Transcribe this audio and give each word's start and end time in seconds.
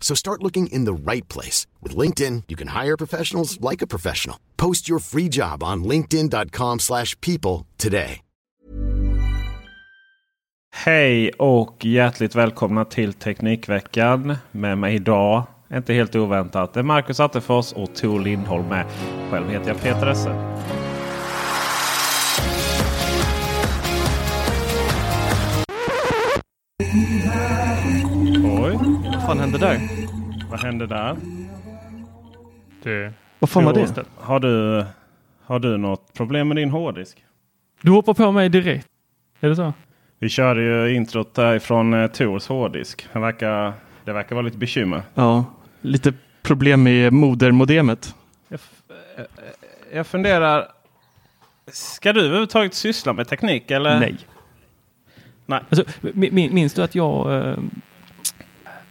So 0.00 0.16
start 0.16 0.42
looking 0.42 0.66
in 0.66 0.84
the 0.86 1.12
right 1.12 1.28
place. 1.28 1.66
With 1.82 1.98
LinkedIn, 1.98 2.42
you 2.48 2.56
can 2.56 2.68
hire 2.68 2.96
professionals 2.96 3.60
like 3.70 3.84
a 3.84 3.86
professional. 3.86 4.36
Post 4.56 4.88
your 4.88 4.98
free 5.00 5.28
job 5.28 5.62
on 5.62 5.84
linkedin.com 5.84 6.78
slash 6.80 7.16
people 7.20 7.66
today. 7.76 8.20
Hej 10.72 11.30
och 11.30 11.84
hjärtligt 11.84 12.34
välkomna 12.34 12.84
till 12.84 13.12
Teknikveckan. 13.12 14.36
Med 14.50 14.78
mig 14.78 14.94
idag, 14.94 15.46
inte 15.74 15.92
helt 15.92 16.16
oväntat, 16.16 16.76
är 16.76 16.82
Marcus 16.82 17.20
Attefors 17.20 17.72
och 17.72 17.94
Tor 17.94 18.20
Lindholm 18.20 18.68
med. 18.68 18.86
Själv 19.30 19.48
heter 19.50 19.68
jag 19.68 19.80
Peter 19.80 20.06
Esse. 20.06 20.56
Oj, 28.62 28.89
fan 29.30 29.40
hände 29.40 29.58
där? 29.58 29.80
vad 30.50 30.60
hände 30.60 30.86
där? 30.86 31.16
Det. 32.82 33.12
Vad 33.38 33.50
fan 33.50 33.64
var 33.64 33.72
det? 33.72 34.04
Har 34.16 34.40
du, 34.40 34.84
har 35.44 35.58
du 35.58 35.76
något 35.76 36.12
problem 36.14 36.48
med 36.48 36.56
din 36.56 36.70
hårddisk? 36.70 37.24
Du 37.82 37.90
hoppar 37.90 38.14
på 38.14 38.32
mig 38.32 38.48
direkt. 38.48 38.86
Är 39.40 39.48
det 39.48 39.56
så? 39.56 39.72
Vi 40.18 40.28
körde 40.28 40.62
ju 40.62 40.94
introt 40.94 41.34
därifrån 41.34 41.94
eh, 41.94 42.06
Tors 42.06 42.46
hårddisk. 42.48 43.08
Det 43.12 43.18
verkar, 43.18 43.72
det 44.04 44.12
verkar 44.12 44.34
vara 44.36 44.44
lite 44.44 44.58
bekymmer. 44.58 45.02
Ja, 45.14 45.44
lite 45.80 46.12
problem 46.42 46.82
med 46.82 47.12
modermodemet. 47.12 48.14
Jag, 48.48 48.60
eh, 49.16 49.20
eh, 49.20 49.96
jag 49.96 50.06
funderar. 50.06 50.68
Ska 51.72 52.12
du 52.12 52.20
överhuvudtaget 52.20 52.74
syssla 52.74 53.12
med 53.12 53.28
teknik 53.28 53.70
eller? 53.70 54.00
Nej. 54.00 54.16
Nej. 55.46 55.60
Alltså, 55.70 55.84
mi- 56.02 56.30
mi- 56.30 56.52
minns 56.52 56.74
du 56.74 56.82
att 56.82 56.94
jag... 56.94 57.56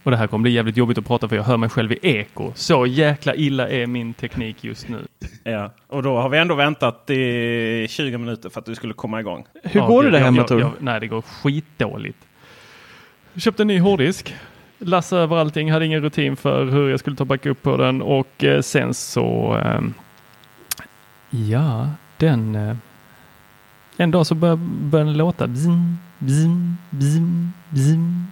eh, 0.00 0.04
Och 0.04 0.10
det 0.10 0.16
här 0.16 0.26
kommer 0.26 0.42
bli 0.42 0.50
jävligt 0.52 0.76
jobbigt 0.76 0.98
att 0.98 1.06
prata 1.06 1.28
för 1.28 1.36
jag 1.36 1.42
hör 1.42 1.56
mig 1.56 1.68
själv 1.68 1.92
i 1.92 1.98
eko. 2.02 2.52
Så 2.54 2.86
jäkla 2.86 3.34
illa 3.34 3.68
är 3.68 3.86
min 3.86 4.14
teknik 4.14 4.64
just 4.64 4.88
nu. 4.88 4.98
Ja. 5.44 5.72
Och 5.88 6.02
då 6.02 6.16
har 6.20 6.28
vi 6.28 6.38
ändå 6.38 6.54
väntat 6.54 7.10
i 7.10 7.86
20 7.90 8.18
minuter 8.18 8.48
för 8.50 8.60
att 8.60 8.66
du 8.66 8.74
skulle 8.74 8.94
komma 8.94 9.20
igång. 9.20 9.44
Hur 9.62 9.80
Ja, 9.80 9.86
går 9.86 10.04
det 10.04 10.10
där 10.10 10.18
hemma 10.20 10.44
Tor? 10.44 10.60
jag- 10.60 10.72
Nej, 10.78 11.00
det 11.00 11.06
går 11.06 11.22
skitdåligt. 11.22 12.18
Jag 13.32 13.42
köpte 13.42 13.62
en 13.62 13.66
ny 13.66 13.78
hårddisk. 13.80 14.34
Lassa 14.78 15.18
över 15.18 15.36
allting, 15.36 15.72
hade 15.72 15.86
ingen 15.86 16.02
rutin 16.02 16.36
för 16.36 16.64
hur 16.64 16.90
jag 16.90 17.00
skulle 17.00 17.16
ta 17.16 17.24
backup 17.24 17.62
på 17.62 17.76
den 17.76 18.02
och 18.02 18.44
eh, 18.44 18.60
sen 18.60 18.94
så... 18.94 19.54
ehm, 19.64 19.94
ja, 21.30 21.88
den... 22.16 22.54
eh, 22.54 22.76
en 23.96 24.10
dag 24.10 24.26
så 24.26 24.34
började 24.34 24.62
började 24.80 25.10
den 25.10 25.16
låta. 25.18 25.46
Bzim, 25.46 25.98
bzim, 26.18 26.76
bzim, 26.90 27.52
bzim. 27.70 28.26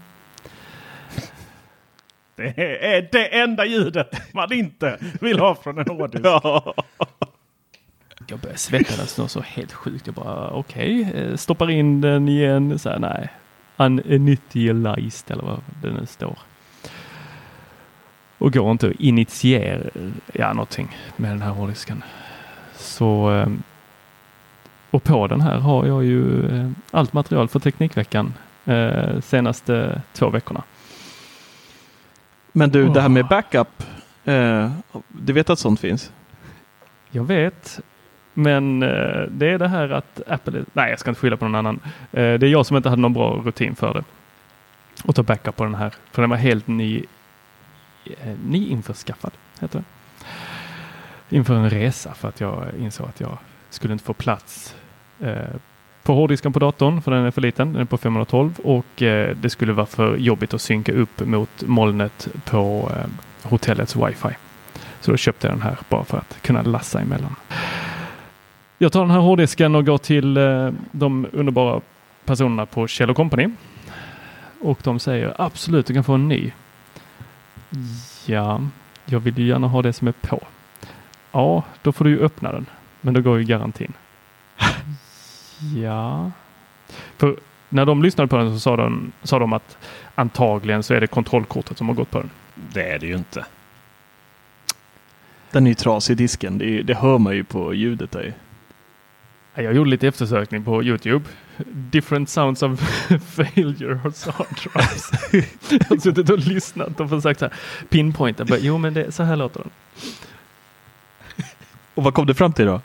Det 2.38 2.86
är 2.96 3.08
det 3.12 3.40
enda 3.40 3.64
ljudet 3.64 4.32
man 4.32 4.52
inte 4.52 4.98
vill 5.20 5.38
ha 5.38 5.54
från 5.54 5.78
en 5.78 5.88
hårddisk. 5.88 6.24
Jag 8.26 8.38
började 8.38 8.58
svettas 8.58 9.18
något 9.18 9.30
så 9.30 9.40
helt 9.40 9.72
sjukt. 9.72 10.06
Jag 10.06 10.14
bara 10.14 10.50
okej, 10.50 11.12
eh, 11.14 11.36
stoppar 11.36 11.70
in 11.70 12.00
den 12.00 12.28
igen. 12.28 12.78
Så 12.78 12.90
här, 12.90 12.98
nej, 12.98 13.28
uninitialized 13.76 15.30
eller 15.30 15.42
vad 15.42 15.60
det 15.82 15.90
nu 15.90 16.06
står. 16.06 16.38
Och 18.38 18.52
går 18.52 18.70
inte 18.70 18.88
att 18.88 19.00
initiera 19.00 19.90
ja, 20.32 20.52
någonting 20.52 20.96
med 21.16 21.30
den 21.30 21.42
här 21.42 21.50
hårddisken. 21.50 22.04
Så 22.76 23.34
eh, 23.34 23.48
och 24.90 25.04
på 25.04 25.26
den 25.26 25.40
här 25.40 25.58
har 25.58 25.86
jag 25.86 26.04
ju 26.04 26.46
eh, 26.56 26.70
allt 26.90 27.12
material 27.12 27.48
för 27.48 27.60
Teknikveckan 27.60 28.34
senaste 29.20 30.02
två 30.12 30.30
veckorna. 30.30 30.62
Men 32.58 32.70
du, 32.70 32.88
det 32.88 33.00
här 33.00 33.08
med 33.08 33.22
Åh. 33.22 33.28
backup. 33.28 33.82
Eh, 34.24 34.72
du 35.08 35.32
vet 35.32 35.50
att 35.50 35.58
sånt 35.58 35.80
finns? 35.80 36.12
Jag 37.10 37.24
vet, 37.24 37.80
men 38.34 38.82
eh, 38.82 39.22
det 39.30 39.46
är 39.46 39.58
det 39.58 39.68
här 39.68 39.90
att 39.90 40.20
Apple, 40.26 40.64
nej 40.72 40.90
jag 40.90 40.98
ska 40.98 41.10
inte 41.10 41.20
skylla 41.20 41.36
på 41.36 41.44
någon 41.44 41.54
annan. 41.54 41.80
Eh, 42.12 42.38
det 42.38 42.46
är 42.46 42.50
jag 42.50 42.66
som 42.66 42.76
inte 42.76 42.88
hade 42.88 43.02
någon 43.02 43.12
bra 43.12 43.42
rutin 43.44 43.74
för 43.74 43.94
det. 43.94 44.04
Och 45.04 45.14
ta 45.14 45.22
backup 45.22 45.56
på 45.56 45.64
den 45.64 45.74
här, 45.74 45.94
för 46.12 46.22
den 46.22 46.30
var 46.30 46.36
helt 46.36 46.66
ny, 46.66 47.04
eh, 48.04 48.36
nyinförskaffad, 48.46 49.32
heter 49.60 49.78
det. 49.78 51.36
Inför 51.36 51.54
en 51.54 51.70
resa 51.70 52.14
för 52.14 52.28
att 52.28 52.40
jag 52.40 52.64
insåg 52.78 53.08
att 53.08 53.20
jag 53.20 53.38
skulle 53.70 53.92
inte 53.92 54.04
få 54.04 54.12
plats 54.12 54.76
eh, 55.20 55.56
på 56.08 56.14
hårddisken 56.14 56.52
på 56.52 56.58
datorn, 56.58 57.02
för 57.02 57.10
den 57.10 57.24
är 57.24 57.30
för 57.30 57.40
liten, 57.40 57.72
den 57.72 57.82
är 57.82 57.86
på 57.86 57.98
512 57.98 58.60
och 58.64 59.02
eh, 59.02 59.36
det 59.36 59.50
skulle 59.50 59.72
vara 59.72 59.86
för 59.86 60.16
jobbigt 60.16 60.54
att 60.54 60.60
synka 60.60 60.92
upp 60.92 61.26
mot 61.26 61.62
molnet 61.66 62.28
på 62.44 62.90
eh, 62.96 63.48
hotellets 63.50 63.96
wifi. 63.96 64.28
Så 65.00 65.10
då 65.10 65.16
köpte 65.16 65.46
jag 65.46 65.56
den 65.56 65.62
här 65.62 65.76
bara 65.88 66.04
för 66.04 66.18
att 66.18 66.42
kunna 66.42 66.62
lassa 66.62 67.00
emellan. 67.00 67.34
Jag 68.78 68.92
tar 68.92 69.00
den 69.00 69.10
här 69.10 69.18
hårddisken 69.18 69.74
och 69.74 69.86
går 69.86 69.98
till 69.98 70.36
eh, 70.36 70.70
de 70.92 71.26
underbara 71.32 71.80
personerna 72.24 72.66
på 72.66 72.86
Kjell 72.86 73.14
Company. 73.14 73.48
Och 74.60 74.78
de 74.82 74.98
säger 74.98 75.34
absolut, 75.38 75.86
du 75.86 75.94
kan 75.94 76.04
få 76.04 76.12
en 76.12 76.28
ny. 76.28 76.52
Ja, 78.26 78.60
jag 79.04 79.20
vill 79.20 79.38
ju 79.38 79.46
gärna 79.46 79.68
ha 79.68 79.82
det 79.82 79.92
som 79.92 80.08
är 80.08 80.12
på. 80.12 80.40
Ja, 81.32 81.62
då 81.82 81.92
får 81.92 82.04
du 82.04 82.10
ju 82.10 82.20
öppna 82.20 82.52
den. 82.52 82.66
Men 83.00 83.14
då 83.14 83.20
går 83.20 83.38
ju 83.38 83.44
garantin 83.44 83.92
ja. 85.76 86.30
För 87.16 87.36
när 87.68 87.86
de 87.86 88.02
lyssnade 88.02 88.28
på 88.28 88.36
den 88.36 88.52
så 88.52 88.60
sa 88.60 88.76
de, 88.76 89.12
sa 89.22 89.38
de 89.38 89.52
att 89.52 89.76
antagligen 90.14 90.82
så 90.82 90.94
är 90.94 91.00
det 91.00 91.06
kontrollkortet 91.06 91.78
som 91.78 91.88
har 91.88 91.94
gått 91.94 92.10
på 92.10 92.18
den. 92.18 92.30
Det 92.72 92.90
är 92.90 92.98
det 92.98 93.06
ju 93.06 93.14
inte. 93.16 93.46
Den 95.50 95.66
är 95.66 95.70
ju 95.70 95.74
trasig 95.74 96.12
i 96.12 96.16
disken. 96.16 96.58
Det, 96.58 96.82
det 96.82 96.94
hör 96.94 97.18
man 97.18 97.34
ju 97.34 97.44
på 97.44 97.74
ljudet 97.74 98.10
där. 98.10 98.34
Ja, 99.54 99.62
Jag 99.62 99.74
gjorde 99.74 99.90
lite 99.90 100.08
eftersökning 100.08 100.64
på 100.64 100.82
Youtube. 100.82 101.24
Different 101.72 102.28
sounds 102.28 102.62
of 102.62 102.80
failure 103.34 104.00
of 104.04 104.26
hard 104.26 104.46
drives. 104.72 105.10
jag 105.70 105.84
har 105.88 105.96
suttit 105.96 106.30
och 106.30 106.38
lyssnat 106.38 107.00
och 107.00 107.10
försökt 107.10 107.40
så 107.40 107.46
här 107.46 107.54
pinpointa. 107.88 108.44
Bara, 108.44 108.58
Jo, 108.58 108.78
men 108.78 108.94
det, 108.94 109.12
så 109.12 109.22
här 109.22 109.36
låter 109.36 109.60
den. 109.60 109.70
Och 111.94 112.04
vad 112.04 112.14
kom 112.14 112.26
du 112.26 112.34
fram 112.34 112.52
till 112.52 112.66
då? 112.66 112.80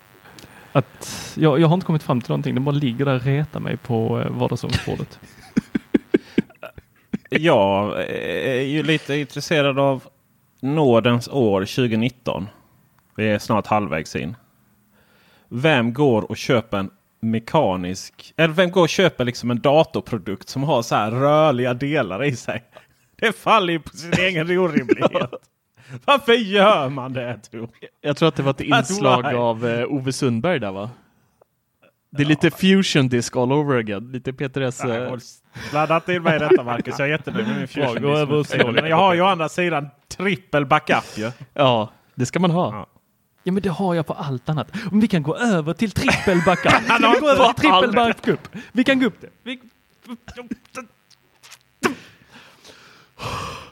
Att 0.73 1.33
jag, 1.37 1.59
jag 1.59 1.67
har 1.67 1.73
inte 1.73 1.85
kommit 1.85 2.03
fram 2.03 2.21
till 2.21 2.29
någonting. 2.29 2.55
Den 2.55 2.63
bara 2.63 2.75
ligger 2.75 3.05
där 3.05 3.15
och 3.15 3.23
retar 3.23 3.59
mig 3.59 3.77
på 3.77 4.21
eh, 4.21 4.31
vardagsrumsbordet. 4.31 5.19
Jag 7.29 8.03
är 8.09 8.61
ju 8.61 8.83
lite 8.83 9.15
intresserad 9.15 9.79
av 9.79 10.03
nådens 10.59 11.27
år 11.27 11.61
2019. 11.61 12.47
Vi 13.15 13.29
är 13.29 13.39
snart 13.39 13.67
halvvägs 13.67 14.15
in. 14.15 14.35
Vem 15.49 15.93
går 15.93 16.21
och 16.21 16.37
köper 16.37 16.77
en 16.77 16.89
mekanisk. 17.19 18.33
Eller 18.37 18.53
vem 18.53 18.71
går 18.71 18.81
och 18.81 18.89
köper 18.89 19.25
liksom 19.25 19.51
en 19.51 19.61
datorprodukt 19.61 20.49
som 20.49 20.63
har 20.63 20.81
så 20.81 20.95
här 20.95 21.11
rörliga 21.11 21.73
delar 21.73 22.23
i 22.23 22.35
sig? 22.35 22.63
Det 23.15 23.35
faller 23.35 23.73
ju 23.73 23.79
på 23.79 23.97
sin 23.97 24.13
egen 24.13 24.57
orimlighet. 24.57 25.31
Varför 26.05 26.33
gör 26.33 26.89
man 26.89 27.13
det? 27.13 27.39
Tor? 27.51 27.69
Jag 28.01 28.17
tror 28.17 28.29
att 28.29 28.35
det 28.35 28.43
var 28.43 28.51
ett 28.51 28.61
inslag 28.61 29.25
av 29.25 29.67
eh, 29.67 29.85
Ove 29.85 30.13
Sundberg 30.13 30.59
där 30.59 30.71
va? 30.71 30.89
Det 32.09 32.23
är 32.23 32.27
lite 32.27 32.51
fusion 32.51 33.09
disk 33.09 33.35
all 33.35 33.51
over 33.51 33.77
again. 33.77 34.11
Lite 34.11 34.33
Peter 34.33 34.61
S. 34.61 34.81
Nej, 34.85 35.01
eh, 35.01 35.13
Ladda 35.73 35.99
till 35.99 36.21
mig 36.21 36.39
detta 36.39 36.63
Marcus. 36.63 36.99
Jag 36.99 37.07
är 37.07 37.11
jättenöjd 37.11 37.47
med 37.47 37.57
min 37.57 37.67
fusion. 37.67 38.45
slå 38.45 38.71
Men 38.71 38.85
jag 38.85 38.97
har 38.97 39.13
ju 39.13 39.21
å 39.21 39.25
andra 39.25 39.49
sidan 39.49 39.89
trippel 40.07 40.65
backup 40.65 41.17
ju. 41.17 41.31
Ja, 41.53 41.89
det 42.15 42.25
ska 42.25 42.39
man 42.39 42.51
ha. 42.51 42.75
Ja. 42.75 42.87
Ja 43.43 43.51
men 43.51 43.63
det 43.63 43.69
har 43.69 43.95
jag 43.95 44.07
på 44.07 44.13
allt 44.13 44.49
annat. 44.49 44.71
Om 44.91 44.99
vi 44.99 45.07
kan 45.07 45.23
gå 45.23 45.35
över 45.35 45.73
till 45.73 45.91
trippel 45.91 46.41
backup. 46.45 46.73
Vi 46.81 46.87
kan 46.87 47.19
gå 47.19 47.29
över 47.29 47.53
till 47.53 47.61
trippel 47.61 47.91
backup. 47.91 48.57
Vi 48.71 48.83
kan 48.83 48.99
gå 48.99 49.05
upp 49.05 49.21
det. 49.21 49.29
Vi... 49.43 49.59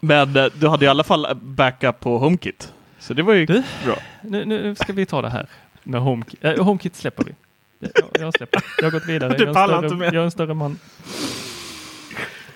Men 0.04 0.36
eh, 0.36 0.46
du 0.56 0.68
hade 0.68 0.86
i 0.86 0.88
alla 0.88 1.04
fall 1.04 1.28
backup 1.42 2.00
på 2.00 2.18
HomeKit. 2.18 2.74
Så 3.00 3.14
det 3.14 3.24
var 3.24 3.34
ju 3.34 3.46
Du? 3.46 3.64
bra. 3.86 3.96
Nu, 4.22 4.46
nu 4.46 4.76
ska 4.76 4.94
vi 4.94 5.06
ta 5.06 5.22
det 5.22 5.30
här 5.30 5.48
med 5.84 6.02
HomeKit. 6.02 6.44
Äh, 6.46 6.64
HomeKit 6.64 6.96
släpper 6.96 7.24
vi. 7.24 7.32
Jag, 7.80 7.92
jag 8.20 8.34
släpper. 8.34 8.64
Jag 8.78 8.84
har 8.86 8.92
gått 8.92 9.06
vidare. 9.10 9.34
Du 9.38 9.44
Jag 9.44 9.50
är 9.58 9.66
större, 9.68 9.86
inte 9.86 9.96
med. 9.96 10.08
jag 10.08 10.16
är 10.22 10.26
en 10.26 10.32
större 10.32 10.54
man. 10.54 10.80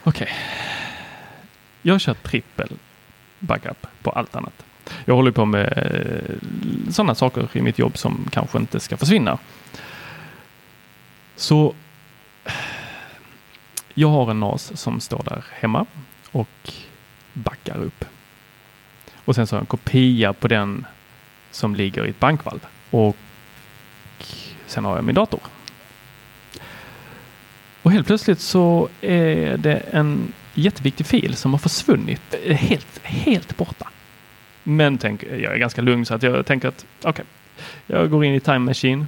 Okej. 0.03 0.29
Jag 1.81 2.01
kör 2.01 2.13
trippel 2.13 2.69
backup 3.39 3.87
på 4.01 4.11
allt 4.11 4.35
annat. 4.35 4.65
Jag 5.05 5.15
håller 5.15 5.31
på 5.31 5.45
med 5.45 5.73
eh, 5.77 6.35
sådana 6.91 7.15
saker 7.15 7.47
i 7.53 7.61
mitt 7.61 7.79
jobb 7.79 7.97
som 7.97 8.27
kanske 8.31 8.57
inte 8.57 8.79
ska 8.79 8.97
försvinna. 8.97 9.37
Så 11.35 11.75
jag 13.93 14.07
har 14.07 14.31
en 14.31 14.39
NAS 14.39 14.77
som 14.81 14.99
står 14.99 15.23
där 15.25 15.45
hemma 15.51 15.85
och 16.31 16.73
backar 17.35 17.77
upp. 17.77 18.05
Och 19.15 19.35
sen 19.35 19.47
så 19.47 19.55
har 19.55 19.57
jag 19.57 19.63
en 19.63 19.67
kopia 19.67 20.33
på 20.33 20.47
den 20.47 20.85
som 21.51 21.75
ligger 21.75 22.05
i 22.05 22.09
ett 22.09 22.19
bankvalv. 22.19 22.59
Och 22.89 23.17
sen 24.67 24.85
har 24.85 24.95
jag 24.95 25.03
min 25.03 25.15
dator. 25.15 25.39
Och 27.81 27.91
helt 27.91 28.07
plötsligt 28.07 28.39
så 28.39 28.89
är 29.01 29.57
det 29.57 29.75
en 29.75 30.33
jätteviktig 30.53 31.05
fil 31.05 31.35
som 31.35 31.51
har 31.51 31.59
försvunnit. 31.59 32.35
Helt, 32.45 32.99
helt 33.03 33.57
borta. 33.57 33.89
Men 34.63 34.97
tänk, 34.97 35.23
jag 35.23 35.53
är 35.53 35.57
ganska 35.57 35.81
lugn 35.81 36.05
så 36.05 36.13
att 36.13 36.23
jag 36.23 36.45
tänker 36.45 36.67
att 36.67 36.85
okej, 37.03 37.25
jag 37.87 38.09
går 38.09 38.25
in 38.25 38.33
i 38.33 38.39
Time 38.39 38.59
Machine, 38.59 39.07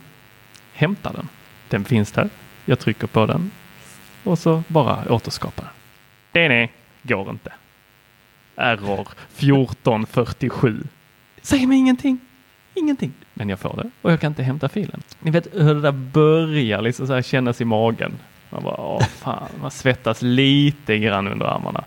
hämtar 0.74 1.14
den. 1.14 1.28
Den 1.70 1.86
finns 1.86 2.12
där. 2.12 2.30
Jag 2.66 2.80
trycker 2.80 3.08
på 3.08 3.26
den 3.26 3.52
och 4.24 4.40
så 4.40 4.64
bara 4.68 5.12
återskapar 5.14 5.64
den. 5.64 5.74
Det 6.32 6.48
nej, 6.50 6.74
går 7.02 7.30
inte. 7.30 7.52
Error 8.58 9.08
1447. 9.38 10.84
Säger 11.42 11.68
mig 11.68 11.78
ingenting. 11.78 12.20
Ingenting. 12.74 13.14
Men 13.34 13.50
jag 13.50 13.60
får 13.60 13.76
det 13.84 13.90
och 14.02 14.12
jag 14.12 14.20
kan 14.20 14.32
inte 14.32 14.44
hämta 14.44 14.70
filen. 14.70 15.02
Ni 15.20 15.32
vet 15.32 15.48
hur 15.54 15.76
det 15.76 15.82
där 15.82 15.92
börjar 15.92 16.82
liksom 16.82 17.08
så 17.08 17.14
här 17.14 17.22
kännas 17.22 17.62
i 17.62 17.66
magen. 17.66 18.18
Man 18.50 18.64
bara, 18.64 18.82
åh 18.82 19.04
fan, 19.04 19.50
man 19.62 19.72
svettas 19.72 20.22
lite 20.22 20.98
grann 20.98 21.28
under 21.28 21.46
armarna. 21.46 21.84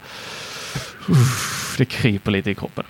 Uff, 1.09 1.75
det 1.79 1.85
kryper 1.85 2.31
lite 2.31 2.51
i 2.51 2.55
kroppen. 2.55 2.85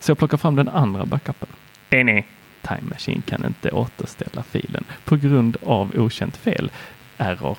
Så 0.00 0.10
jag 0.10 0.18
plockar 0.18 0.36
fram 0.36 0.56
den 0.56 0.68
andra 0.68 1.06
backupen. 1.06 1.48
Denny. 1.88 2.22
Time 2.62 2.90
Machine 2.90 3.22
kan 3.22 3.44
inte 3.44 3.70
återställa 3.70 4.42
filen 4.42 4.84
på 5.04 5.16
grund 5.16 5.56
av 5.66 5.92
okänt 5.96 6.36
fel. 6.36 6.70
Error 7.16 7.58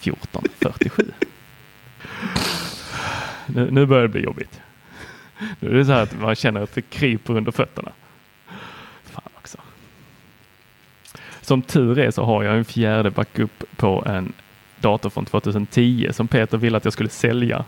1447. 0.00 1.12
Nu, 3.46 3.70
nu 3.70 3.86
börjar 3.86 4.02
det 4.02 4.08
bli 4.08 4.20
jobbigt. 4.20 4.60
Nu 5.60 5.70
är 5.70 5.74
det 5.74 5.84
så 5.84 5.92
här 5.92 6.02
att 6.02 6.20
man 6.20 6.34
känner 6.34 6.60
att 6.62 6.74
det 6.74 6.82
kryper 6.82 7.36
under 7.36 7.52
fötterna. 7.52 7.92
Fan 9.04 9.30
också. 9.36 9.58
Som 11.40 11.62
tur 11.62 11.98
är 11.98 12.10
så 12.10 12.24
har 12.24 12.42
jag 12.42 12.56
en 12.56 12.64
fjärde 12.64 13.10
backup 13.10 13.64
på 13.76 14.04
en 14.06 14.32
dator 14.80 15.10
från 15.10 15.24
2010 15.24 16.08
som 16.12 16.28
Peter 16.28 16.58
ville 16.58 16.76
att 16.76 16.84
jag 16.84 16.92
skulle 16.92 17.08
sälja. 17.08 17.64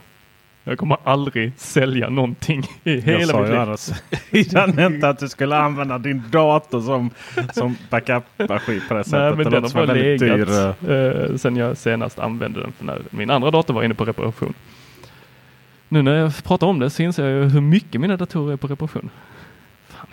Jag 0.64 0.78
kommer 0.78 0.96
aldrig 1.04 1.52
sälja 1.56 2.08
någonting 2.10 2.62
i 2.84 2.94
Jag 2.94 3.02
hela 3.02 3.32
sa 3.32 3.40
mitt 3.40 3.50
liv. 3.50 3.58
annars 3.58 3.90
innan 4.30 4.94
inte 4.94 5.08
att 5.08 5.18
du 5.18 5.28
skulle 5.28 5.56
använda 5.56 5.98
din 5.98 6.22
dator 6.30 6.80
som, 6.80 7.10
som 7.52 7.76
backup-maskin 7.90 8.80
på 8.88 8.94
det 8.94 9.04
sättet. 9.04 9.20
Nej, 9.20 9.30
men 9.30 9.44
Det 9.44 9.50
den 9.50 9.62
har 9.62 9.70
bara 9.70 9.92
legat 9.94 10.18
dyr, 10.48 10.48
eh, 10.90 10.96
eh, 10.96 11.36
sen 11.36 11.56
jag 11.56 11.76
senast 11.76 12.18
använde 12.18 12.60
den. 12.60 12.72
För 12.72 12.84
när 12.84 13.02
min 13.10 13.30
andra 13.30 13.50
dator 13.50 13.74
var 13.74 13.82
inne 13.82 13.94
på 13.94 14.04
reparation. 14.04 14.54
Nu 15.88 16.02
när 16.02 16.14
jag 16.14 16.44
pratar 16.44 16.66
om 16.66 16.78
det 16.78 16.90
så 16.90 17.02
inser 17.02 17.28
jag 17.28 17.48
hur 17.48 17.60
mycket 17.60 18.00
mina 18.00 18.16
datorer 18.16 18.52
är 18.52 18.56
på 18.56 18.66
reparation. 18.66 19.10
Fan. 19.88 20.06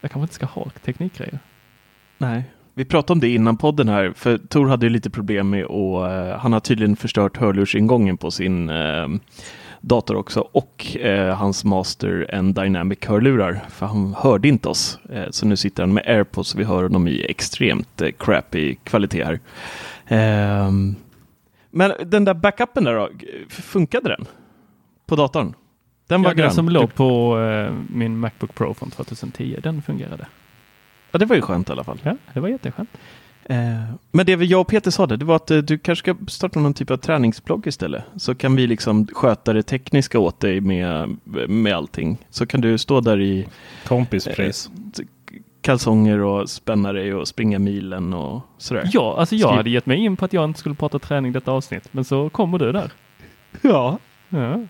Jag 0.00 0.10
kanske 0.10 0.24
inte 0.24 0.34
ska 0.34 0.46
ha 0.46 0.70
teknikgrejer. 0.84 1.38
Nej. 2.18 2.44
Vi 2.74 2.84
pratade 2.84 3.12
om 3.12 3.20
det 3.20 3.28
innan 3.28 3.56
podden 3.56 3.88
här, 3.88 4.12
för 4.16 4.38
Tor 4.38 4.68
hade 4.68 4.86
ju 4.86 4.90
lite 4.90 5.10
problem 5.10 5.50
med 5.50 5.64
och 5.64 6.10
eh, 6.10 6.32
uh, 6.32 6.38
han 6.38 6.52
har 6.52 6.60
tydligen 6.60 6.96
förstört 6.96 7.36
hörlursingången 7.36 8.16
på 8.16 8.30
sin 8.30 8.70
uh, 8.70 9.08
dator 9.80 10.16
också 10.16 10.40
och 10.52 10.96
uh, 11.04 11.28
hans 11.28 11.64
Master 11.64 12.34
and 12.34 12.54
Dynamic 12.54 12.98
hörlurar, 13.06 13.60
för 13.68 13.86
han 13.86 14.14
hörde 14.18 14.48
inte 14.48 14.68
oss. 14.68 14.98
Så 15.30 15.46
nu 15.46 15.56
sitter 15.56 15.82
han 15.82 15.92
med 15.92 16.04
AirPods 16.06 16.54
och 16.54 16.60
vi 16.60 16.64
hör 16.64 16.82
honom 16.82 17.08
i 17.08 17.26
extremt 17.28 18.02
crappy 18.18 18.74
kvalitet 18.74 19.24
här. 19.24 19.40
Ehm, 20.06 20.94
men 21.70 21.92
den 22.06 22.24
där 22.24 22.34
backupen 22.34 22.84
där 22.84 22.94
då, 22.94 23.08
funkade 23.48 24.08
den? 24.08 24.26
På 25.10 25.16
datorn? 25.16 25.54
Den 26.06 26.22
var 26.22 26.30
Ja, 26.30 26.34
den 26.34 26.42
grön. 26.42 26.54
som 26.54 26.68
låg 26.68 26.94
på 26.94 27.38
eh, 27.40 27.72
min 27.88 28.18
Macbook 28.18 28.54
Pro 28.54 28.74
från 28.74 28.90
2010, 28.90 29.56
den 29.62 29.82
fungerade. 29.82 30.26
Ja, 31.12 31.18
det 31.18 31.24
var 31.26 31.36
ju 31.36 31.42
skönt 31.42 31.68
i 31.68 31.72
alla 31.72 31.84
fall. 31.84 31.98
Ja, 32.02 32.16
det 32.34 32.40
var 32.40 32.48
jätteskönt. 32.48 32.90
Eh, 33.44 33.56
men 34.12 34.26
det 34.26 34.32
jag 34.32 34.60
och 34.60 34.66
Peter 34.68 34.90
sa 34.90 35.06
det, 35.06 35.16
det 35.16 35.24
var 35.24 35.36
att 35.36 35.50
eh, 35.50 35.58
du 35.58 35.78
kanske 35.78 36.12
ska 36.14 36.26
starta 36.28 36.60
någon 36.60 36.74
typ 36.74 36.90
av 36.90 36.96
träningsblogg 36.96 37.66
istället. 37.66 38.04
Så 38.16 38.34
kan 38.34 38.56
vi 38.56 38.66
liksom 38.66 39.06
sköta 39.06 39.52
det 39.52 39.62
tekniska 39.62 40.18
åt 40.18 40.40
dig 40.40 40.60
med, 40.60 41.16
med 41.48 41.74
allting. 41.74 42.18
Så 42.30 42.46
kan 42.46 42.60
du 42.60 42.78
stå 42.78 43.00
där 43.00 43.20
i 43.20 43.46
kompispris. 43.86 44.70
eh, 44.98 45.04
kalsonger 45.62 46.18
och 46.20 46.50
spänna 46.50 46.92
dig 46.92 47.14
och 47.14 47.28
springa 47.28 47.58
milen 47.58 48.14
och 48.14 48.40
sådär. 48.58 48.90
Ja, 48.92 49.16
alltså 49.18 49.36
jag 49.36 49.48
Skriv- 49.50 49.56
hade 49.56 49.70
gett 49.70 49.86
mig 49.86 49.98
in 49.98 50.16
på 50.16 50.24
att 50.24 50.32
jag 50.32 50.44
inte 50.44 50.58
skulle 50.60 50.74
prata 50.74 50.98
träning 50.98 51.32
detta 51.32 51.52
avsnitt, 51.52 51.88
men 51.92 52.04
så 52.04 52.30
kommer 52.30 52.58
du 52.58 52.72
där. 52.72 52.92
Ja. 53.62 53.98
Ja. 54.28 54.60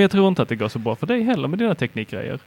Men 0.00 0.02
jag 0.02 0.10
tror 0.10 0.28
inte 0.28 0.42
att 0.42 0.48
det 0.48 0.56
går 0.56 0.68
så 0.68 0.78
bra 0.78 0.96
för 0.96 1.06
dig 1.06 1.22
heller 1.22 1.48
med 1.48 1.58
dina 1.58 1.74
teknikgrejer. 1.74 2.38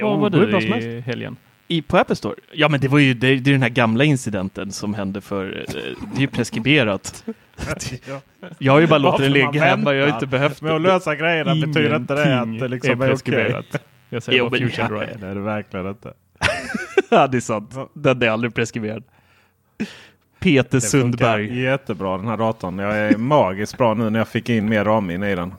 Jo, 0.00 0.08
Var 0.08 0.16
var 0.16 0.30
det 0.30 0.38
går 0.38 0.46
du 0.46 0.50
bra 0.52 0.60
som 0.60 0.74
i 0.74 1.00
helgen? 1.00 1.36
I, 1.68 1.82
på 1.82 1.96
Apple 1.98 2.16
Store? 2.16 2.34
Ja, 2.52 2.68
men 2.68 2.80
det 2.80 2.88
var 2.88 2.98
ju 2.98 3.14
det, 3.14 3.36
det 3.36 3.50
är 3.50 3.52
den 3.52 3.62
här 3.62 3.68
gamla 3.68 4.04
incidenten 4.04 4.72
som 4.72 4.94
hände 4.94 5.20
för, 5.20 5.44
eh, 5.44 5.74
det 6.12 6.16
är 6.16 6.20
ju 6.20 6.26
preskriberat. 6.26 7.24
Jag 8.58 8.72
har 8.72 8.80
ju 8.80 8.86
bara 8.86 8.98
låtit 8.98 9.20
den 9.20 9.32
Varför 9.32 9.44
man 9.44 9.52
ligga 9.52 9.64
hemma, 9.66 9.94
jag 9.94 10.00
har 10.00 10.06
väntar 10.06 10.16
inte 10.16 10.26
behövt 10.26 10.62
Med 10.62 10.72
att 10.72 10.80
lösa 10.80 11.16
grejerna 11.16 11.54
betyder 11.54 11.96
inte 11.96 12.14
det 12.14 12.40
att 12.40 12.58
det 12.60 12.68
liksom 12.68 12.90
är, 12.90 12.96
okej. 12.96 13.08
preskriberat. 13.08 13.82
Jag 14.08 14.22
säger 14.22 14.38
Jo, 14.38 14.48
bara 14.48 14.60
men- 14.60 14.70
Fusion 14.70 14.88
Drive. 14.98 15.16
Det 15.20 15.26
är 15.26 15.34
det 15.34 15.40
verkligen 15.40 15.86
inte. 15.88 16.12
Ja, 17.10 17.26
det 17.26 17.36
är 17.36 17.40
sant. 17.40 17.74
Den 17.94 18.22
är 18.22 18.28
aldrig 18.28 18.54
preskriberad. 18.54 19.04
Peter 20.40 20.62
Det 20.62 20.80
funkar 20.80 20.88
Sundberg. 20.88 21.60
Jättebra 21.62 22.16
den 22.16 22.26
här 22.28 22.36
datorn. 22.36 22.78
Jag 22.78 22.98
är 22.98 23.16
magiskt 23.16 23.78
bra 23.78 23.94
nu 23.94 24.10
när 24.10 24.18
jag 24.20 24.28
fick 24.28 24.48
in 24.48 24.68
mer 24.68 24.84
ramminne 24.84 25.30
i 25.30 25.34
den. 25.34 25.54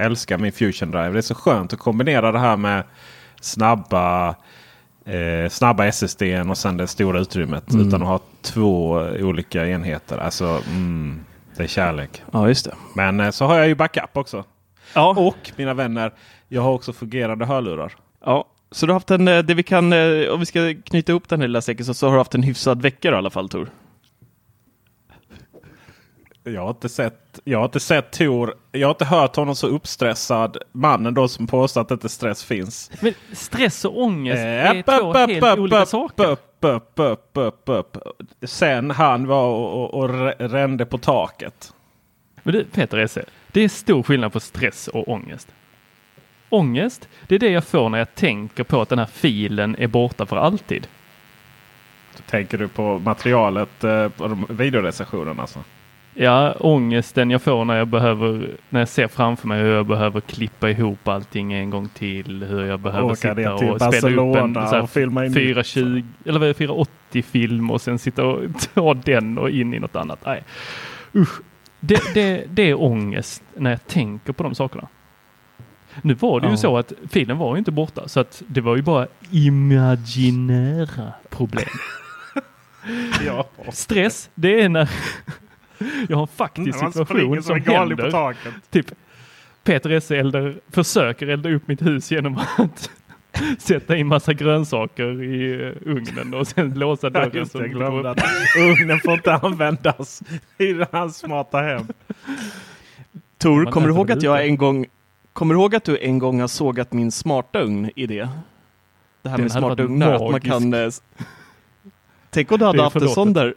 Älskar 0.00 0.38
min 0.38 0.52
Fusion 0.52 0.90
Drive. 0.90 1.10
Det 1.10 1.18
är 1.18 1.22
så 1.22 1.34
skönt 1.34 1.72
att 1.72 1.78
kombinera 1.78 2.32
det 2.32 2.38
här 2.38 2.56
med 2.56 2.84
snabba, 3.40 4.28
eh, 5.04 5.48
snabba 5.50 5.86
SSD 5.86 6.22
och 6.50 6.58
sen 6.58 6.76
det 6.76 6.86
stora 6.86 7.20
utrymmet. 7.20 7.70
Mm. 7.72 7.88
Utan 7.88 8.02
att 8.02 8.08
ha 8.08 8.20
två 8.42 8.90
olika 9.20 9.66
enheter. 9.66 10.18
Alltså, 10.18 10.62
mm, 10.68 11.20
det 11.56 11.62
är 11.62 11.68
kärlek. 11.68 12.22
Ja, 12.32 12.48
just 12.48 12.64
det. 12.64 12.74
Men 12.94 13.20
eh, 13.20 13.30
så 13.30 13.44
har 13.44 13.58
jag 13.58 13.68
ju 13.68 13.74
backup 13.74 14.16
också. 14.16 14.44
Ja. 14.94 15.14
Och 15.16 15.52
mina 15.56 15.74
vänner, 15.74 16.12
jag 16.48 16.62
har 16.62 16.72
också 16.72 16.92
fungerande 16.92 17.46
hörlurar. 17.46 17.92
ja. 18.24 18.46
Så 18.72 18.86
du 18.86 18.92
har 18.92 18.94
haft 18.94 19.10
en, 19.10 19.28
eh, 19.28 19.38
det 19.38 19.54
vi 19.54 19.62
kan, 19.62 19.92
eh, 19.92 20.28
om 20.28 20.40
vi 20.40 20.46
ska 20.46 20.74
knyta 20.84 21.12
ihop 21.12 21.28
den 21.28 21.40
här 21.40 21.48
lilla 21.48 21.60
säcken, 21.60 21.86
så, 21.86 21.94
så 21.94 22.06
har 22.06 22.12
du 22.12 22.18
haft 22.18 22.34
en 22.34 22.42
hyfsad 22.42 22.82
vecka 22.82 23.10
då, 23.10 23.16
i 23.16 23.18
alla 23.18 23.30
fall 23.30 23.48
Tor. 23.48 23.70
Jag 26.50 26.60
har 26.62 26.70
inte 26.70 26.88
sett, 26.88 27.40
jag 27.44 27.58
har 27.58 27.64
inte 27.64 27.80
sett 27.80 28.10
Tor. 28.12 28.54
Jag 28.72 28.88
har 28.88 28.94
inte 28.94 29.04
hört 29.04 29.36
honom 29.36 29.54
så 29.56 29.66
uppstressad. 29.66 30.56
Mannen 30.72 31.14
då 31.14 31.28
som 31.28 31.46
påstår 31.46 31.80
att 31.80 31.90
inte 31.90 32.08
stress 32.08 32.44
finns. 32.44 32.90
Men 33.00 33.14
stress 33.32 33.84
och 33.84 34.02
ångest 34.02 34.38
Eh, 34.38 34.44
är 34.70 34.78
upp, 34.78 34.86
två 34.86 35.10
upp, 35.10 35.16
helt 35.30 35.44
upp, 35.44 35.58
olika 35.58 35.82
upp, 35.82 35.88
saker. 35.88 36.26
Upp, 36.30 36.56
upp, 36.60 36.92
upp, 36.96 37.30
upp, 37.34 37.62
upp. 37.66 37.96
Sen 38.42 38.90
han 38.90 39.26
var 39.26 39.44
och, 39.46 39.84
och, 39.84 39.94
och 39.94 40.08
rä- 40.08 40.34
rände 40.48 40.86
på 40.86 40.98
taket. 40.98 41.74
Men 42.42 42.54
du, 42.54 42.64
Peter 42.64 42.98
Esse, 42.98 43.24
det 43.52 43.60
är 43.60 43.68
stor 43.68 44.02
skillnad 44.02 44.32
på 44.32 44.40
stress 44.40 44.88
och 44.88 45.08
ångest. 45.08 45.48
Ångest, 46.48 47.08
det 47.28 47.34
är 47.34 47.38
det 47.38 47.50
jag 47.50 47.64
får 47.64 47.88
när 47.88 47.98
jag 47.98 48.14
tänker 48.14 48.64
på 48.64 48.80
att 48.80 48.88
den 48.88 48.98
här 48.98 49.06
filen 49.06 49.76
är 49.78 49.86
borta 49.86 50.26
för 50.26 50.36
alltid. 50.36 50.86
Tänker 52.30 52.58
du 52.58 52.68
på 52.68 52.98
materialet 52.98 53.84
eh, 53.84 54.08
på 54.08 54.28
de 54.28 54.46
videorecensionerna? 54.50 55.42
Alltså? 55.42 55.58
Ja, 56.14 56.52
ångesten 56.52 57.30
jag 57.30 57.42
får 57.42 57.64
när 57.64 57.76
jag 57.76 57.88
behöver, 57.88 58.50
när 58.68 58.80
jag 58.80 58.88
ser 58.88 59.08
framför 59.08 59.48
mig 59.48 59.60
hur 59.62 59.74
jag 59.74 59.86
behöver 59.86 60.20
klippa 60.20 60.70
ihop 60.70 61.08
allting 61.08 61.52
en 61.52 61.70
gång 61.70 61.88
till. 61.88 62.44
Hur 62.44 62.64
jag 62.64 62.80
behöver 62.80 63.04
Åka 63.06 63.14
sitta 63.34 63.54
och 63.54 63.94
spela 63.94 64.22
upp 64.22 64.36
en 64.36 64.54
så 64.54 64.60
här 64.60 64.82
och 64.82 64.90
filma 64.90 65.26
in 65.26 65.34
420 65.34 66.02
eller 66.24 66.38
vad 66.38 66.42
är 66.48 66.52
det, 66.52 66.54
480 66.54 67.22
film 67.22 67.70
och 67.70 67.80
sen 67.80 67.98
sitta 67.98 68.24
och 68.24 68.40
ta 68.74 68.94
den 68.94 69.38
och 69.38 69.50
in 69.50 69.74
i 69.74 69.78
något 69.78 69.96
annat. 69.96 70.20
Nej. 70.26 70.42
Usch. 71.14 71.40
Det, 71.80 72.14
det, 72.14 72.44
det 72.50 72.62
är 72.70 72.82
ångest 72.82 73.42
när 73.56 73.70
jag 73.70 73.86
tänker 73.86 74.32
på 74.32 74.42
de 74.42 74.54
sakerna. 74.54 74.88
Nu 76.02 76.14
var 76.14 76.40
det 76.40 76.46
ju 76.46 76.52
Ja. 76.52 76.56
så 76.56 76.78
att 76.78 76.92
filen 77.10 77.38
var 77.38 77.54
ju 77.54 77.58
inte 77.58 77.70
borta 77.70 78.08
så 78.08 78.20
att 78.20 78.42
det 78.46 78.60
var 78.60 78.76
ju 78.76 78.82
bara 78.82 79.06
imaginära 79.30 81.12
problem. 81.28 81.68
Ja. 83.26 83.46
Stress, 83.72 84.30
det 84.34 84.62
är 84.62 84.68
när 84.68 84.90
jag 86.08 86.16
har 86.16 86.22
en 86.22 86.28
faktisk 86.28 86.82
Man 86.82 86.92
situation 86.92 87.42
som 87.42 87.62
på 87.62 87.72
händer. 87.72 88.10
taket. 88.10 88.54
Typ 88.70 88.92
Peter 89.64 89.90
Esse 89.90 90.16
eldar, 90.16 90.54
försöker 90.70 91.26
elda 91.26 91.50
upp 91.50 91.68
mitt 91.68 91.82
hus 91.82 92.10
genom 92.10 92.38
att 92.58 92.90
sätta 93.58 93.96
in 93.96 94.06
massa 94.06 94.32
grönsaker 94.32 95.22
i 95.22 95.52
eh, 95.66 95.90
ugnen 95.92 96.34
och 96.34 96.46
sen 96.46 96.74
låsa 96.74 97.06
Ja, 97.06 97.10
dörren. 97.10 97.30
det, 97.32 97.46
som 97.46 97.60
jag 97.60 97.70
glömde 97.70 98.10
att 98.10 98.22
ugnen 98.58 99.00
får 99.00 99.12
inte 99.12 99.34
användas 99.34 100.22
i 100.58 100.74
hans 100.92 101.16
smarta 101.16 101.58
hem. 101.58 101.86
Tor, 103.38 103.64
kommer 103.64 103.88
du 103.88 103.94
ihåg 103.94 104.12
att 104.12 104.22
jag 104.22 104.46
en 104.46 104.56
gång 104.56 104.86
Kommer 105.32 105.54
du 105.54 105.60
ihåg 105.60 105.74
att 105.74 105.84
du 105.84 105.98
en 105.98 106.18
gång 106.18 106.40
har 106.40 106.48
sågat 106.48 106.92
min 106.92 107.12
smarta 107.12 107.60
ugn 107.60 107.90
i 107.96 108.06
det? 108.06 108.28
Det 109.22 109.28
här 109.28 109.36
Den 109.36 109.44
med 109.44 109.52
smarta 109.52 109.82
ugnar, 109.82 110.12
att 110.14 110.30
man 110.30 110.40
kan... 110.40 110.74
eh, 110.74 110.88
Tänk 112.30 112.52
om 112.52 112.58
du 112.58 112.64
hade 112.64 112.82
haft 112.82 112.96
en 112.96 113.08
sån 113.08 113.32
där... 113.32 113.54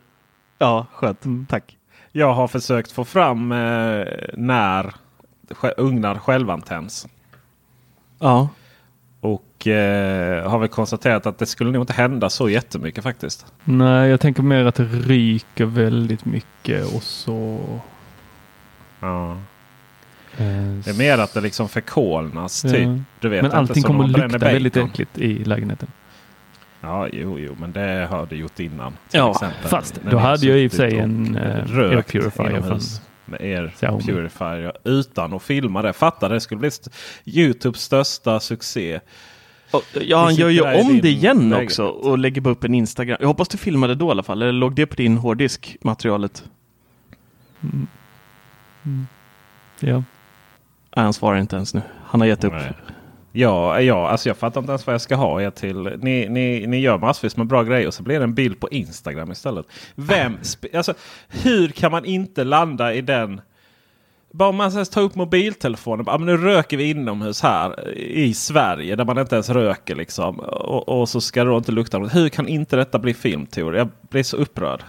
Ja, 0.59 0.85
skönt. 0.93 1.25
Mm. 1.25 1.45
Tack. 1.49 1.77
Jag 2.15 2.33
har 2.33 2.47
försökt 2.47 2.91
få 2.91 3.05
fram 3.05 3.51
eh, 3.51 4.05
när 4.33 4.93
ugnar 5.77 6.15
självantänds. 6.17 7.07
Ja. 8.19 8.49
Och 9.19 9.67
eh, 9.67 10.49
har 10.49 10.59
väl 10.59 10.69
konstaterat 10.69 11.25
att 11.25 11.37
det 11.37 11.45
skulle 11.45 11.71
nog 11.71 11.83
inte 11.83 11.93
hända 11.93 12.29
så 12.29 12.49
jättemycket 12.49 13.03
faktiskt. 13.03 13.45
Nej, 13.63 14.09
jag 14.09 14.19
tänker 14.19 14.43
mer 14.43 14.65
att 14.65 14.75
det 14.75 14.83
ryker 14.83 15.65
väldigt 15.65 16.25
mycket 16.25 16.95
och 16.95 17.03
så... 17.03 17.59
Ja. 18.99 19.31
eh, 20.37 20.47
Det 20.85 20.89
är 20.89 20.97
mer 20.97 21.17
att 21.17 21.33
det 21.33 21.41
liksom 21.41 21.69
förkolnas. 21.69 22.61
Typ. 22.61 22.79
Ja. 22.79 22.97
Du 23.19 23.29
vet, 23.29 23.41
Men 23.41 23.51
allting 23.51 23.83
som 23.83 23.93
kommer 23.97 24.07
lukta 24.07 24.37
väldigt 24.37 24.77
äckligt 24.77 25.17
i 25.17 25.43
lägenheten. 25.43 25.87
Ja, 26.85 27.07
jo, 27.13 27.39
jo, 27.39 27.55
men 27.59 27.71
det 27.71 28.07
har 28.09 28.25
det 28.25 28.35
gjort 28.35 28.59
innan. 28.59 28.91
till 29.09 29.17
Ja, 29.19 29.31
exempel. 29.31 29.69
fast 29.69 29.99
då 30.11 30.17
hade 30.17 30.45
jag 30.47 30.59
i 30.59 30.67
och 30.67 30.71
för 30.71 30.77
sig 30.77 30.99
en 30.99 31.35
eh, 31.37 31.65
rökt 31.65 32.15
air 32.15 32.21
purifier 32.21 32.61
från 32.61 32.79
med 33.25 33.41
air 33.41 33.71
Xiaomi. 33.75 34.03
purifier 34.03 34.73
utan 34.83 35.33
att 35.33 35.43
filma 35.43 35.81
det. 35.81 35.93
Fatta 35.93 36.29
det 36.29 36.39
skulle 36.41 36.59
bli 36.59 36.69
Youtubes 37.25 37.81
största 37.81 38.39
succé. 38.39 38.99
Och, 39.71 39.83
ja, 40.01 40.23
han 40.23 40.35
gör 40.35 40.49
ju 40.49 40.61
om 40.61 40.99
det 41.01 41.09
igen 41.09 41.37
lägenhet. 41.37 41.63
också 41.69 41.85
och 41.85 42.17
lägger 42.17 42.41
bara 42.41 42.49
upp 42.51 42.63
en 42.63 42.73
Instagram. 42.73 43.17
Jag 43.19 43.27
hoppas 43.27 43.47
du 43.47 43.57
filmade 43.57 43.95
då 43.95 44.07
i 44.07 44.11
alla 44.11 44.23
fall. 44.23 44.41
Eller 44.41 44.51
låg 44.51 44.75
det 44.75 44.85
på 44.85 44.95
din 44.95 45.17
hårddisk, 45.17 45.77
materialet? 45.81 46.43
Mm. 47.63 47.87
Mm. 48.85 49.07
Ja. 49.79 49.93
Nej, 50.95 51.03
han 51.03 51.13
svarar 51.13 51.37
inte 51.37 51.55
ens 51.55 51.73
nu. 51.73 51.81
Han 52.05 52.21
har 52.21 52.27
gett 52.27 52.43
upp. 52.43 52.53
Nej. 52.53 52.73
Ja, 53.35 53.81
ja, 53.81 54.07
alltså 54.09 54.29
jag 54.29 54.37
fattar 54.37 54.61
inte 54.61 54.71
ens 54.71 54.87
vad 54.87 54.93
jag 54.93 55.01
ska 55.01 55.15
ha 55.15 55.41
er 55.41 55.49
till. 55.49 55.77
Ni, 56.01 56.29
ni, 56.29 56.67
ni 56.67 56.79
gör 56.79 56.97
massvis 56.97 57.37
med 57.37 57.47
bra 57.47 57.63
grejer 57.63 57.87
och 57.87 57.93
så 57.93 58.03
blir 58.03 58.17
det 58.19 58.23
en 58.23 58.33
bild 58.33 58.59
på 58.59 58.69
Instagram 58.69 59.31
istället. 59.31 59.65
Vem, 59.95 60.37
alltså, 60.75 60.93
hur 61.29 61.67
kan 61.67 61.91
man 61.91 62.05
inte 62.05 62.43
landa 62.43 62.93
i 62.93 63.01
den? 63.01 63.41
Bara 64.31 64.51
man 64.51 64.71
så 64.71 64.77
här 64.77 64.85
tar 64.85 65.01
upp 65.01 65.15
mobiltelefonen. 65.15 66.05
Ja, 66.07 66.17
men 66.17 66.25
nu 66.25 66.37
röker 66.37 66.77
vi 66.77 66.89
inomhus 66.89 67.41
här 67.41 67.89
i 67.97 68.33
Sverige 68.33 68.95
där 68.95 69.05
man 69.05 69.17
inte 69.17 69.35
ens 69.35 69.49
röker. 69.49 69.95
Liksom. 69.95 70.39
Och, 70.39 70.89
och 71.01 71.09
så 71.09 71.21
ska 71.21 71.43
det 71.43 71.49
då 71.49 71.57
inte 71.57 71.71
lukta 71.71 71.99
något. 71.99 72.15
Hur 72.15 72.29
kan 72.29 72.47
inte 72.47 72.75
detta 72.75 72.99
bli 72.99 73.13
film 73.13 73.45
Tor? 73.45 73.75
Jag 73.75 73.89
blir 74.09 74.23
så 74.23 74.37
upprörd. 74.37 74.83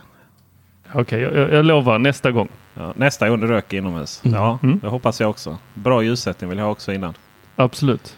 Okej, 0.94 1.20
jag, 1.20 1.34
jag, 1.36 1.52
jag 1.52 1.64
lovar 1.64 1.98
nästa 1.98 2.30
gång. 2.30 2.48
Ja, 2.74 2.92
nästa 2.96 3.28
gång 3.28 3.40
du 3.40 3.46
röker 3.46 3.76
inomhus. 3.76 4.20
Ja, 4.24 4.58
Mm. 4.62 4.78
det 4.82 4.88
hoppas 4.88 5.20
jag 5.20 5.30
också. 5.30 5.58
Bra 5.74 6.02
ljussättning 6.02 6.50
vill 6.50 6.58
jag 6.58 6.64
ha 6.64 6.72
också 6.72 6.92
innan. 6.92 7.14
Absolut. 7.56 8.16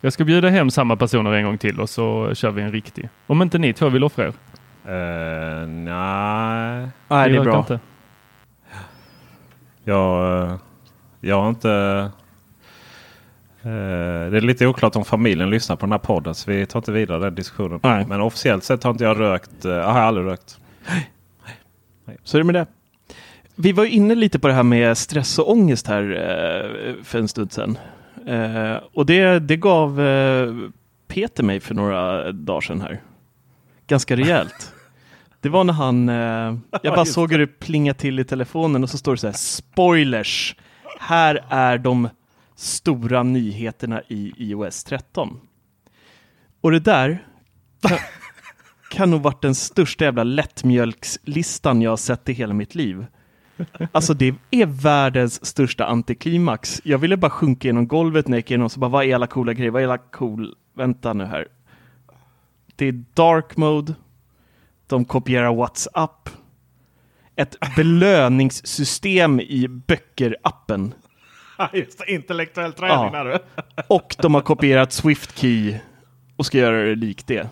Jag 0.00 0.12
ska 0.12 0.24
bjuda 0.24 0.48
hem 0.48 0.70
samma 0.70 0.96
personer 0.96 1.32
en 1.32 1.44
gång 1.44 1.58
till 1.58 1.80
och 1.80 1.90
så 1.90 2.34
kör 2.34 2.50
vi 2.50 2.62
en 2.62 2.72
riktig. 2.72 3.08
Om 3.26 3.42
inte 3.42 3.58
ni 3.58 3.72
två 3.72 3.88
vill 3.88 4.04
offra 4.04 4.24
er. 4.24 4.28
Uh, 4.28 5.66
nej. 5.68 6.88
Nej, 7.08 7.30
det 7.30 7.36
är 7.36 7.44
bra. 7.44 7.58
Inte. 7.58 7.80
Jag, 9.84 10.58
jag 11.20 11.40
har 11.42 11.48
inte... 11.48 11.70
eh, 13.62 13.70
det 14.30 14.36
är 14.36 14.40
lite 14.40 14.66
oklart 14.66 14.96
om 14.96 15.04
familjen 15.04 15.50
lyssnar 15.50 15.76
på 15.76 15.86
den 15.86 15.92
här 15.92 15.98
podden. 15.98 16.34
Så 16.34 16.50
vi 16.50 16.66
tar 16.66 16.78
inte 16.78 16.92
vidare 16.92 17.18
den 17.18 17.34
diskussionen. 17.34 17.80
Nej. 17.82 18.06
Men 18.08 18.20
officiellt 18.20 18.64
sett 18.64 18.82
har 18.84 18.90
inte 18.90 19.04
jag 19.04 19.20
rökt. 19.20 19.64
eh, 19.64 19.72
Jag 19.72 19.92
har 19.92 20.00
aldrig 20.00 20.26
rökt. 20.26 20.58
Så 22.24 22.36
är 22.36 22.40
det 22.40 22.44
med 22.46 22.54
det. 22.54 22.66
Vi 23.54 23.72
var 23.72 23.84
ju 23.84 23.90
inne 23.90 24.14
lite 24.14 24.38
på 24.38 24.48
det 24.48 24.54
här 24.54 24.62
med 24.62 24.98
stress 24.98 25.38
och 25.38 25.50
ångest 25.50 25.86
här 25.86 26.02
för 27.04 27.18
en 27.18 27.28
stund 27.28 27.52
sedan. 27.52 27.78
Eh, 28.30 28.76
och 28.92 29.06
det, 29.06 29.38
det 29.38 29.56
gav 29.56 30.00
eh, 30.00 30.54
Peter 31.08 31.42
mig 31.42 31.60
för 31.60 31.74
några 31.74 32.32
dagar 32.32 32.60
sedan 32.60 32.80
här. 32.80 33.02
Ganska 33.86 34.16
rejält. 34.16 34.72
Det 35.42 35.48
var 35.48 35.64
när 35.64 35.72
han, 35.72 36.08
eh, 36.08 36.58
jag 36.82 36.94
bara 36.94 37.04
såg 37.04 37.32
hur 37.32 37.38
det 37.38 37.46
plinga 37.46 37.94
till 37.94 38.20
i 38.20 38.24
telefonen 38.24 38.82
och 38.82 38.90
så 38.90 38.98
står 38.98 39.12
det 39.12 39.18
så 39.18 39.26
här, 39.26 39.34
spoilers! 39.34 40.56
Här 41.00 41.44
är 41.48 41.78
de 41.78 42.08
stora 42.56 43.22
nyheterna 43.22 44.02
i 44.08 44.32
iOS 44.36 44.84
13. 44.84 45.40
Och 46.60 46.70
det 46.70 46.80
där 46.80 47.26
kan, 47.82 47.98
kan 48.90 49.10
nog 49.10 49.22
varit 49.22 49.42
den 49.42 49.54
största 49.54 50.04
jävla 50.04 50.24
lättmjölkslistan 50.24 51.82
jag 51.82 51.90
har 51.90 51.96
sett 51.96 52.28
i 52.28 52.32
hela 52.32 52.54
mitt 52.54 52.74
liv. 52.74 53.06
Alltså 53.92 54.14
det 54.14 54.34
är 54.50 54.66
världens 54.66 55.46
största 55.46 55.84
antiklimax. 55.84 56.80
Jag 56.84 56.98
ville 56.98 57.16
bara 57.16 57.30
sjunka 57.30 57.68
genom 57.68 57.88
golvet 57.88 58.28
när 58.28 58.36
jag 58.36 58.38
gick 58.38 58.50
igenom 58.50 58.70
så 58.70 58.80
bara, 58.80 58.90
vad 58.90 59.04
är 59.04 59.14
alla 59.14 59.26
coola 59.26 59.52
grejer? 59.52 59.70
Vad 59.70 59.82
är 59.82 59.86
alla 59.86 59.98
cool? 59.98 60.54
Vänta 60.76 61.12
nu 61.12 61.24
här. 61.24 61.48
Det 62.76 62.86
är 62.86 63.04
dark 63.14 63.56
mode. 63.56 63.94
De 64.86 65.04
kopierar 65.04 65.54
WhatsApp. 65.54 66.28
Ett 67.36 67.56
belöningssystem 67.76 69.40
i 69.40 69.68
böcker-appen. 69.68 70.92
Just 71.72 71.98
det, 71.98 72.12
intellektuell 72.12 72.72
träning 72.72 73.12
där 73.12 73.24
du. 73.24 73.38
Och 73.88 74.16
de 74.18 74.34
har 74.34 74.40
kopierat 74.40 74.90
Swift-key 74.90 75.78
och 76.36 76.46
ska 76.46 76.58
göra 76.58 76.82
det 76.84 76.94
likt 76.94 77.26
det. 77.26 77.48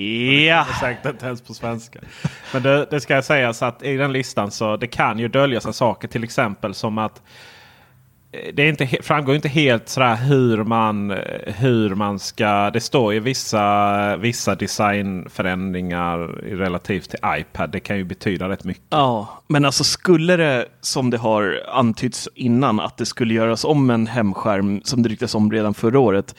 Ja. 0.00 0.66
Säkert 0.80 1.06
inte 1.06 1.26
ens 1.26 1.42
på 1.42 1.54
svenska. 1.54 2.00
Men 2.52 2.62
det, 2.62 2.86
det 2.90 3.00
ska 3.00 3.14
jag 3.14 3.24
säga 3.24 3.52
så 3.52 3.64
att 3.64 3.82
i 3.82 3.96
den 3.96 4.12
listan 4.12 4.50
så 4.50 4.76
det 4.76 4.86
kan 4.86 5.18
ju 5.18 5.28
dölja 5.28 5.60
sig 5.60 5.74
saker. 5.74 6.08
Till 6.08 6.24
exempel 6.24 6.74
som 6.74 6.98
att 6.98 7.22
eh, 8.32 8.54
det 8.54 8.62
är 8.62 8.68
inte, 8.68 8.86
framgår 9.02 9.34
inte 9.34 9.48
helt 9.48 9.88
sådär 9.88 10.14
hur 10.14 10.64
man, 10.64 11.10
eh, 11.10 11.18
hur 11.44 11.94
man 11.94 12.18
ska... 12.18 12.70
Det 12.70 12.80
står 12.80 13.14
ju 13.14 13.20
vissa, 13.20 14.16
vissa 14.16 14.54
designförändringar 14.54 16.18
relativt 16.56 17.10
till 17.10 17.20
iPad. 17.26 17.70
Det 17.70 17.80
kan 17.80 17.96
ju 17.96 18.04
betyda 18.04 18.48
rätt 18.48 18.64
mycket. 18.64 18.84
Ja, 18.88 19.42
men 19.46 19.64
alltså 19.64 19.84
skulle 19.84 20.36
det 20.36 20.66
som 20.80 21.10
det 21.10 21.18
har 21.18 21.62
antytts 21.68 22.28
innan 22.34 22.80
att 22.80 22.96
det 22.96 23.06
skulle 23.06 23.34
göras 23.34 23.64
om 23.64 23.90
en 23.90 24.06
hemskärm 24.06 24.80
som 24.84 25.02
det 25.02 25.08
ryktas 25.08 25.34
om 25.34 25.52
redan 25.52 25.74
förra 25.74 25.98
året. 25.98 26.34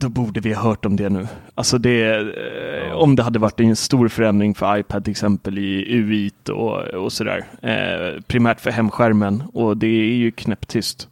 Då 0.00 0.08
borde 0.08 0.40
vi 0.40 0.52
ha 0.52 0.62
hört 0.62 0.84
om 0.84 0.96
det 0.96 1.08
nu. 1.08 1.26
Alltså 1.54 1.78
det, 1.78 2.14
eh, 2.16 2.92
om 2.92 3.16
det 3.16 3.22
hade 3.22 3.38
varit 3.38 3.60
en 3.60 3.76
stor 3.76 4.08
förändring 4.08 4.54
för 4.54 4.78
iPad 4.78 5.04
till 5.04 5.10
exempel 5.10 5.58
i 5.58 5.84
UI 5.94 6.30
och, 6.52 6.78
och 6.78 7.12
sådär. 7.12 7.44
Eh, 7.62 8.22
primärt 8.22 8.60
för 8.60 8.70
hemskärmen 8.70 9.42
och 9.54 9.76
det 9.76 9.86
är 9.86 10.14
ju 10.16 10.30
knäpptyst. 10.30 11.08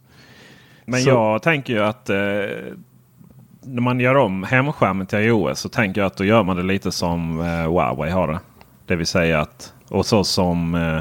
Men 0.85 0.99
Så- 1.01 1.09
jag 1.09 1.41
tänker 1.41 1.73
ju 1.73 1.79
att 1.83 2.09
eh, 2.09 2.15
när 3.61 3.81
man 3.81 3.99
gör 3.99 4.15
om 4.15 4.43
hemskärmen 4.43 5.07
till 5.07 5.19
iOS 5.19 5.59
så 5.59 5.69
tänker 5.69 6.01
jag 6.01 6.05
att 6.07 6.17
då 6.17 6.25
gör 6.25 6.43
man 6.43 6.57
det 6.57 6.63
lite 6.63 6.91
som 6.91 7.39
eh, 7.39 7.45
Huawei 7.45 8.11
har 8.11 8.27
det. 8.27 8.39
Det 8.85 8.95
vill 8.95 9.07
säga 9.07 9.39
att 9.41 9.73
och 9.89 10.05
så 10.05 10.23
som 10.23 10.75
eh, 10.75 10.99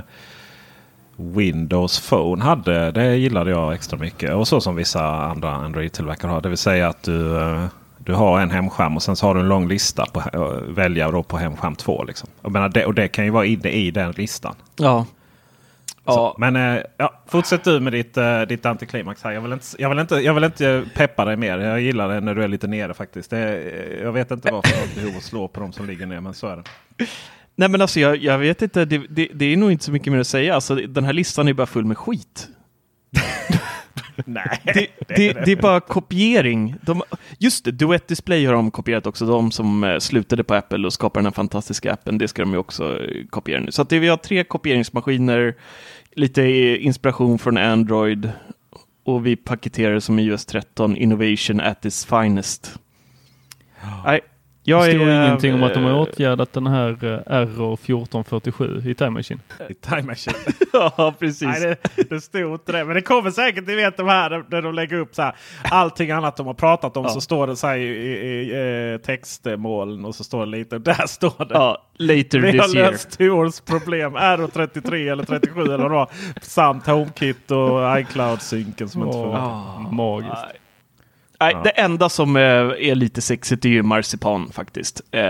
Windows 1.16 2.08
Phone 2.08 2.44
hade. 2.44 2.90
Det 2.90 3.16
gillade 3.16 3.50
jag 3.50 3.74
extra 3.74 3.98
mycket. 3.98 4.34
Och 4.34 4.48
så 4.48 4.60
som 4.60 4.76
vissa 4.76 5.06
andra 5.06 5.50
Android-tillverkare 5.50 6.30
har. 6.30 6.40
Det 6.40 6.48
vill 6.48 6.58
säga 6.58 6.88
att 6.88 7.02
du, 7.02 7.38
eh, 7.38 7.64
du 7.98 8.14
har 8.14 8.40
en 8.40 8.50
hemskärm 8.50 8.96
och 8.96 9.02
sen 9.02 9.16
så 9.16 9.26
har 9.26 9.34
du 9.34 9.40
en 9.40 9.48
lång 9.48 9.68
lista 9.68 10.06
på 10.06 10.20
att 10.20 10.62
välja 10.68 11.10
då 11.10 11.22
på 11.22 11.36
hemskärm 11.36 11.74
2. 11.74 12.04
Liksom. 12.04 12.28
Jag 12.42 12.52
menar, 12.52 12.68
det, 12.68 12.86
och 12.86 12.94
det 12.94 13.08
kan 13.08 13.24
ju 13.24 13.30
vara 13.30 13.46
inne 13.46 13.68
i 13.68 13.90
den 13.90 14.12
listan. 14.12 14.54
Ja. 14.76 15.06
Ja. 16.06 16.12
Så, 16.12 16.34
men 16.38 16.56
eh, 16.56 16.82
ja, 16.96 17.22
fortsätt 17.26 17.64
du 17.64 17.80
med 17.80 17.92
ditt, 17.92 18.16
eh, 18.16 18.42
ditt 18.42 18.66
antiklimax 18.66 19.22
här. 19.22 19.32
Jag 19.32 19.40
vill, 19.40 19.52
inte, 19.52 19.66
jag, 19.78 19.88
vill 19.88 19.98
inte, 19.98 20.14
jag 20.14 20.34
vill 20.34 20.44
inte 20.44 20.84
peppa 20.94 21.24
dig 21.24 21.36
mer. 21.36 21.58
Jag 21.58 21.80
gillar 21.80 22.08
det 22.08 22.20
när 22.20 22.34
du 22.34 22.44
är 22.44 22.48
lite 22.48 22.66
nere 22.66 22.94
faktiskt. 22.94 23.30
Det, 23.30 23.38
eh, 23.38 24.02
jag 24.02 24.12
vet 24.12 24.30
inte 24.30 24.52
varför 24.52 24.74
jag 24.76 24.86
har 24.86 24.94
behov 24.94 25.16
att 25.16 25.22
slå 25.22 25.48
på 25.48 25.60
de 25.60 25.72
som 25.72 25.86
ligger 25.86 26.06
ner, 26.06 26.20
men 26.20 26.34
så 26.34 26.46
är 26.46 26.56
det. 26.56 26.62
Nej 27.56 27.68
men 27.68 27.80
alltså 27.80 28.00
jag, 28.00 28.16
jag 28.16 28.38
vet 28.38 28.62
inte, 28.62 28.84
det, 28.84 28.98
det, 29.08 29.28
det 29.34 29.52
är 29.52 29.56
nog 29.56 29.72
inte 29.72 29.84
så 29.84 29.92
mycket 29.92 30.12
mer 30.12 30.20
att 30.20 30.26
säga. 30.26 30.54
Alltså, 30.54 30.74
den 30.74 31.04
här 31.04 31.12
listan 31.12 31.48
är 31.48 31.52
bara 31.52 31.66
full 31.66 31.84
med 31.84 31.98
skit. 31.98 32.48
Nej, 34.24 34.60
Det, 34.64 34.88
det, 35.08 35.32
det 35.44 35.52
är 35.52 35.62
bara 35.62 35.80
kopiering. 35.80 36.74
De, 36.82 37.02
just 37.38 37.64
det, 37.64 37.70
Duet 37.70 38.08
Display 38.08 38.46
har 38.46 38.54
de 38.54 38.70
kopierat 38.70 39.06
också. 39.06 39.26
De 39.26 39.50
som 39.50 39.84
eh, 39.84 39.98
slutade 39.98 40.44
på 40.44 40.54
Apple 40.54 40.86
och 40.86 40.92
skapade 40.92 41.20
den 41.20 41.26
här 41.26 41.32
fantastiska 41.32 41.92
appen, 41.92 42.18
det 42.18 42.28
ska 42.28 42.42
de 42.42 42.52
ju 42.52 42.58
också 42.58 43.02
eh, 43.02 43.26
kopiera 43.30 43.60
nu. 43.60 43.72
Så 43.72 43.82
att 43.82 43.88
det, 43.88 43.98
vi 43.98 44.08
har 44.08 44.16
tre 44.16 44.44
kopieringsmaskiner, 44.44 45.54
lite 46.12 46.42
eh, 46.42 46.86
inspiration 46.86 47.38
från 47.38 47.56
Android 47.56 48.30
och 49.04 49.26
vi 49.26 49.36
paketerar 49.36 49.94
det 49.94 50.00
som 50.00 50.18
iOS 50.18 50.44
13, 50.46 50.96
Innovation 50.96 51.60
at 51.60 51.84
its 51.84 52.06
finest. 52.06 52.78
Nej, 54.04 54.20
jag 54.66 54.84
det 54.86 54.92
står 54.94 55.06
är, 55.08 55.26
ingenting 55.26 55.54
om 55.54 55.62
att 55.62 55.74
de 55.74 55.84
har 55.84 55.90
eh, 55.90 56.00
åtgärdat 56.00 56.52
den 56.52 56.66
här 56.66 56.88
eh, 57.04 57.34
Error 57.36 57.74
1447 57.74 58.82
i 58.86 58.94
Time 58.94 59.10
Machine. 59.10 59.40
I 59.68 59.74
Time 59.74 60.02
Machine. 60.02 60.34
Ja, 60.72 61.14
precis. 61.18 61.42
Nej, 61.42 61.76
det, 61.96 62.10
det 62.10 62.20
stod 62.20 62.52
inte 62.52 62.72
det. 62.72 62.84
Men 62.84 62.94
det 62.94 63.02
kommer 63.02 63.30
säkert, 63.30 63.66
ni 63.66 63.74
vet 63.74 63.96
de 63.96 64.08
här 64.08 64.44
där 64.50 64.62
de 64.62 64.74
lägger 64.74 64.96
upp 64.96 65.14
så 65.14 65.22
här. 65.22 65.34
Allting 65.64 66.10
annat 66.10 66.36
de 66.36 66.46
har 66.46 66.54
pratat 66.54 66.96
om 66.96 67.04
Ja. 67.04 67.10
så 67.10 67.20
står 67.20 67.46
det 67.46 67.56
så 67.56 67.66
här 67.66 67.76
i, 67.76 67.82
i, 67.82 68.12
i 68.52 68.92
eh, 68.94 69.00
textmoln 69.00 70.04
och 70.04 70.14
så 70.14 70.24
står 70.24 70.40
det 70.40 70.46
lite. 70.58 70.78
Där 70.78 71.06
står 71.06 71.44
det. 71.44 71.54
Ja, 71.54 71.82
later 71.98 72.38
Vi 72.38 72.58
har 72.58 72.66
this 72.66 72.74
year. 72.76 72.90
löst 72.92 73.18
Tors 73.18 73.60
problem. 73.60 74.16
RO33 74.16 75.12
eller 75.12 75.24
37 75.24 75.62
eller 75.62 75.88
vad. 75.88 76.08
Samt 76.42 76.86
HomeKit 76.86 77.50
och 77.50 77.98
iCloud-synken 78.00 78.88
som 78.88 79.02
inte 79.02 79.16
Åh. 79.16 79.22
funkar. 79.24 79.40
Ah. 79.40 79.92
Magiskt. 79.92 80.32
Nej. 80.34 80.60
Nej, 81.40 81.52
Ja. 81.54 81.60
det 81.64 81.70
enda 81.70 82.08
som 82.08 82.36
eh, 82.36 82.42
är 82.42 82.94
lite 82.94 83.20
sexigt 83.22 83.64
är 83.64 83.68
ju 83.68 83.82
Marzipan 83.82 84.50
faktiskt. 84.52 85.00
Eh, 85.10 85.20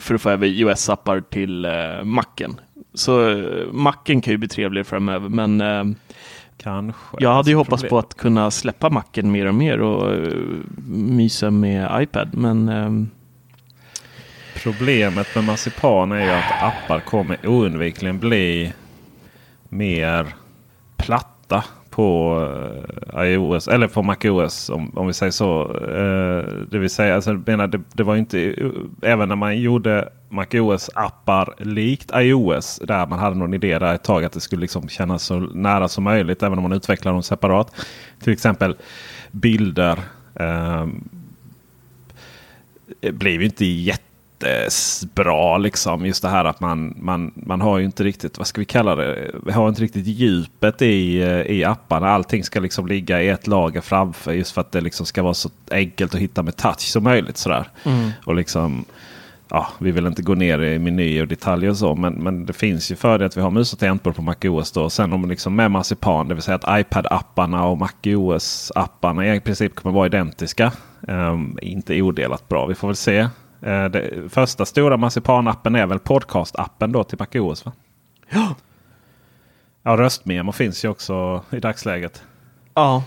för 0.00 0.14
att 0.14 0.20
få 0.22 0.30
över 0.30 0.46
iOS-appar 0.46 1.20
till 1.30 1.64
eh, 1.64 2.04
Macen. 2.04 2.60
Så 2.94 3.42
Macen 3.72 4.20
kan 4.20 4.30
ju 4.32 4.36
bli 4.38 4.48
trevligare 4.48 4.84
framöver, 4.84 5.28
men 5.28 5.96
Kanske. 6.56 7.16
jag 7.18 7.34
hade 7.34 7.50
ju 7.50 7.56
hoppats 7.56 7.82
Problem. 7.82 7.90
på 7.90 7.98
att 7.98 8.14
kunna 8.16 8.50
släppa 8.50 8.90
Macen 8.90 9.30
mer 9.30 9.46
och 9.46 9.54
mer 9.54 9.80
och 9.80 10.16
mysa 10.88 11.50
med 11.50 12.02
iPad. 12.02 12.28
Men 12.32 13.10
Problemet 14.62 15.34
med 15.34 15.44
marsipan 15.44 16.12
är 16.12 16.24
ju 16.24 16.30
att 16.30 16.62
appar 16.62 17.00
kommer 17.00 17.46
oundvikligen 17.46 18.18
bli 18.18 18.72
mer 19.68 20.26
platta 20.96 21.64
på 21.90 22.38
eh, 23.12 23.24
iOS 23.24 23.68
eller 23.68 23.88
på 23.88 24.02
MacOS 24.02 24.70
om, 24.70 24.98
om 24.98 25.06
vi 25.06 25.12
säger 25.12 25.32
så. 25.32 25.62
Eh, 25.62 26.44
det 26.70 26.78
vill 26.78 26.90
säga, 26.90 27.14
alltså, 27.14 27.32
menar, 27.32 27.66
det, 27.66 27.80
det 27.92 28.02
var 28.02 28.16
inte 28.16 28.54
även 29.02 29.28
när 29.28 29.36
man 29.36 29.58
gjorde 29.58 30.08
MacOS 30.28 30.90
appar 30.94 31.54
likt 31.58 32.10
iOS 32.14 32.80
där 32.84 33.06
man 33.06 33.18
hade 33.18 33.36
någon 33.36 33.54
idé 33.54 33.78
där 33.78 33.94
ett 33.94 34.02
tag 34.02 34.24
att 34.24 34.32
det 34.32 34.40
skulle 34.40 34.60
liksom 34.60 34.88
kännas 34.88 35.22
så 35.22 35.38
nära 35.38 35.88
som 35.88 36.04
möjligt 36.04 36.42
även 36.42 36.58
om 36.58 36.62
man 36.62 36.72
utvecklar 36.72 37.12
dem 37.12 37.22
separat. 37.22 37.86
Till 38.22 38.32
exempel 38.32 38.76
bilder. 39.30 39.98
Eh, 40.34 40.86
blev 43.00 43.40
ju 43.40 43.44
inte 43.44 43.64
jättebra 44.42 45.58
liksom. 45.58 46.06
Just 46.06 46.22
det 46.22 46.28
här 46.28 46.44
att 46.44 46.60
man, 46.60 46.94
man, 47.00 47.32
man 47.34 47.60
har 47.60 47.78
ju 47.78 47.84
inte 47.84 48.04
riktigt, 48.04 48.38
vad 48.38 48.46
ska 48.46 48.60
vi 48.60 48.64
kalla 48.64 48.96
det? 48.96 49.30
Vi 49.46 49.52
har 49.52 49.68
inte 49.68 49.82
riktigt 49.82 50.06
djupet 50.06 50.82
i, 50.82 51.22
eh, 51.22 51.40
i 51.40 51.64
apparna. 51.64 52.08
Allting 52.08 52.44
ska 52.44 52.60
liksom 52.60 52.86
ligga 52.86 53.22
i 53.22 53.28
ett 53.28 53.46
lager 53.46 53.80
framför 53.80 54.32
just 54.32 54.52
för 54.52 54.60
att 54.60 54.72
det 54.72 54.80
liksom 54.80 55.06
ska 55.06 55.22
vara 55.22 55.34
så 55.34 55.50
enkelt 55.70 56.14
att 56.14 56.20
hitta 56.20 56.42
med 56.42 56.56
touch 56.56 56.80
som 56.80 57.04
möjligt. 57.04 57.36
Sådär. 57.36 57.68
Och 58.24 58.34
liksom, 58.34 58.84
ja, 59.48 59.68
vi 59.78 59.90
vill 59.90 60.06
inte 60.06 60.22
gå 60.22 60.34
ner 60.34 60.62
i 60.62 60.78
menyer 60.78 61.22
och 61.22 61.28
detaljer 61.28 61.70
och 61.70 61.76
så. 61.76 61.94
Men, 61.94 62.12
men 62.12 62.46
det 62.46 62.52
finns 62.52 62.92
ju 62.92 62.96
fördel 62.96 63.26
att 63.26 63.36
vi 63.36 63.40
har 63.40 63.50
mus 63.50 63.72
och 63.72 63.78
tangentbord 63.78 64.16
på 64.16 64.22
MacOS. 64.22 64.72
Då. 64.72 64.90
Sen 64.90 65.12
om 65.12 65.28
liksom 65.28 65.56
med 65.56 65.70
Marzipan, 65.70 66.28
det 66.28 66.34
vill 66.34 66.42
säga 66.42 66.58
att 66.62 66.80
iPad-apparna 66.80 67.64
och 67.64 67.78
MacOS-apparna 67.78 69.34
i 69.34 69.40
princip 69.40 69.74
kommer 69.74 69.94
vara 69.94 70.06
identiska. 70.06 70.72
Ehm, 71.08 71.58
inte 71.62 72.02
odelat 72.02 72.48
bra. 72.48 72.66
Vi 72.66 72.74
får 72.74 72.88
väl 72.88 72.96
se. 72.96 73.28
Eh, 73.62 73.84
det, 73.84 74.32
första 74.32 74.64
stora 74.66 74.96
Marzipan-appen 74.96 75.76
är 75.78 75.86
väl 75.86 75.98
Podcast-appen 75.98 76.92
då 76.92 77.04
till 77.04 77.18
MacOS? 77.18 77.64
Va? 77.64 77.72
Ja. 78.30 78.54
Ja, 79.82 79.96
röstmemo 79.96 80.52
finns 80.52 80.84
ju 80.84 80.88
också 80.88 81.44
i 81.50 81.60
dagsläget. 81.60 82.22
ja, 82.74 83.04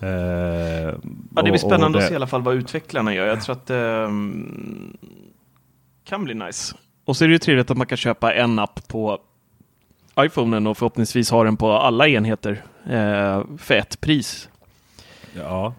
Eh, 0.00 0.08
ja, 0.08 0.92
det 1.34 1.42
blir 1.42 1.52
och 1.52 1.60
spännande 1.60 1.98
det- 1.98 2.02
att 2.02 2.08
se 2.08 2.12
i 2.12 2.16
alla 2.16 2.26
fall 2.26 2.42
vad 2.42 2.54
utvecklarna 2.54 3.14
gör. 3.14 3.26
Jag 3.26 3.42
tror 3.42 3.52
att 3.56 3.66
det 3.66 4.04
um, 4.04 4.96
kan 6.04 6.24
bli 6.24 6.34
nice. 6.34 6.76
Och 7.04 7.16
så 7.16 7.24
är 7.24 7.28
det 7.28 7.32
ju 7.32 7.38
trevligt 7.38 7.70
att 7.70 7.76
man 7.76 7.86
kan 7.86 7.96
köpa 7.98 8.34
en 8.34 8.58
app 8.58 8.88
på 8.88 9.18
iPhonen 10.20 10.66
och 10.66 10.78
förhoppningsvis 10.78 11.30
ha 11.30 11.44
den 11.44 11.56
på 11.56 11.72
alla 11.72 12.08
enheter 12.08 12.62
eh, 12.90 13.42
för 13.58 13.74
ett 13.74 14.00
pris. 14.00 14.48
Ja, 15.36 15.74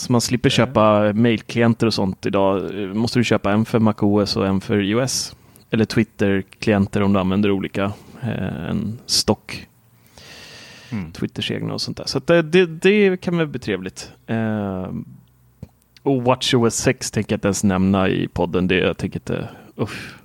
Så 0.00 0.12
man 0.12 0.20
slipper 0.20 0.50
köpa 0.50 1.12
mailklienter 1.12 1.86
och 1.86 1.94
sånt 1.94 2.26
idag. 2.26 2.82
Eh, 2.82 2.88
Måste 2.88 3.18
du 3.18 3.24
köpa 3.24 3.52
en 3.52 3.64
för 3.64 3.78
MacOS 3.78 4.36
och 4.36 4.46
en 4.46 4.60
för 4.60 4.80
iOS. 4.82 5.36
Eller 5.70 5.84
Twitter-klienter 5.84 7.02
om 7.02 7.12
du 7.12 7.20
använder 7.20 7.50
olika. 7.50 7.92
Eh, 8.22 8.70
en 8.70 8.98
stock. 9.06 9.66
Mm. 10.92 11.12
Twitters 11.12 11.50
egna 11.50 11.74
och 11.74 11.80
sånt 11.80 11.96
där. 11.96 12.04
Så 12.04 12.18
det, 12.18 12.42
det, 12.42 12.66
det 12.66 13.20
kan 13.20 13.38
väl 13.38 13.46
bli 13.46 13.60
trevligt. 13.60 14.12
Eh, 14.26 14.88
och 16.02 16.22
WatchOS 16.22 16.74
6 16.74 17.10
tänker 17.10 17.32
jag 17.32 17.36
inte 17.36 17.48
ens 17.48 17.64
nämna 17.64 18.08
i 18.08 18.28
podden. 18.28 18.68
Det, 18.68 18.78
jag 18.78 18.96
tänker 18.96 19.16
inte... 19.16 19.48
Uff. 19.76 20.19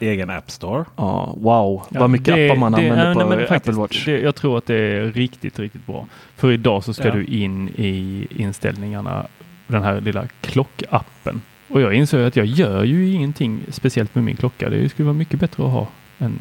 Egen 0.00 0.30
App 0.30 0.50
Store. 0.50 0.84
Ja, 0.96 1.34
wow, 1.40 1.82
Ja, 1.90 2.00
vad 2.00 2.10
mycket 2.10 2.34
det- 2.34 2.46
appar 2.50 2.60
man 2.60 2.72
det- 2.72 2.78
använder 2.78 3.06
ja, 3.08 3.12
på 3.12 3.18
nej, 3.18 3.28
men 3.28 3.38
Apple 3.38 3.46
faktiskt, 3.46 3.78
Watch. 3.78 4.04
Det, 4.04 4.20
jag 4.20 4.34
tror 4.34 4.58
att 4.58 4.66
det 4.66 4.74
är 4.76 5.04
riktigt, 5.12 5.58
riktigt 5.58 5.86
bra. 5.86 6.06
För 6.36 6.52
idag 6.52 6.84
så 6.84 6.94
ska 6.94 7.08
Ja. 7.08 7.14
du 7.14 7.24
in 7.24 7.68
i 7.68 8.26
inställningarna, 8.30 9.26
den 9.66 9.82
här 9.82 10.00
lilla 10.00 10.26
klockappen. 10.40 11.40
Och 11.68 11.80
jag 11.80 11.94
inser 11.94 12.26
att 12.26 12.36
jag 12.36 12.46
gör 12.46 12.84
ju 12.84 13.10
ingenting 13.12 13.60
speciellt 13.68 14.14
med 14.14 14.24
min 14.24 14.36
klocka. 14.36 14.70
Det 14.70 14.88
skulle 14.88 15.06
vara 15.06 15.16
mycket 15.16 15.40
bättre 15.40 15.64
att 15.64 15.70
ha 15.70 15.86
en, 16.18 16.38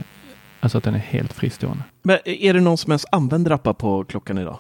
alltså 0.60 0.78
att 0.78 0.84
den 0.84 0.96
är 0.96 1.00
helt 1.00 1.34
fristående. 1.34 1.84
Men 2.04 2.17
är 2.26 2.54
det 2.54 2.60
någon 2.62 2.78
som 2.78 2.91
ens 2.91 3.06
använder 3.12 3.52
appar 3.52 3.74
på 3.74 4.04
klockan 4.04 4.38
idag? 4.38 4.58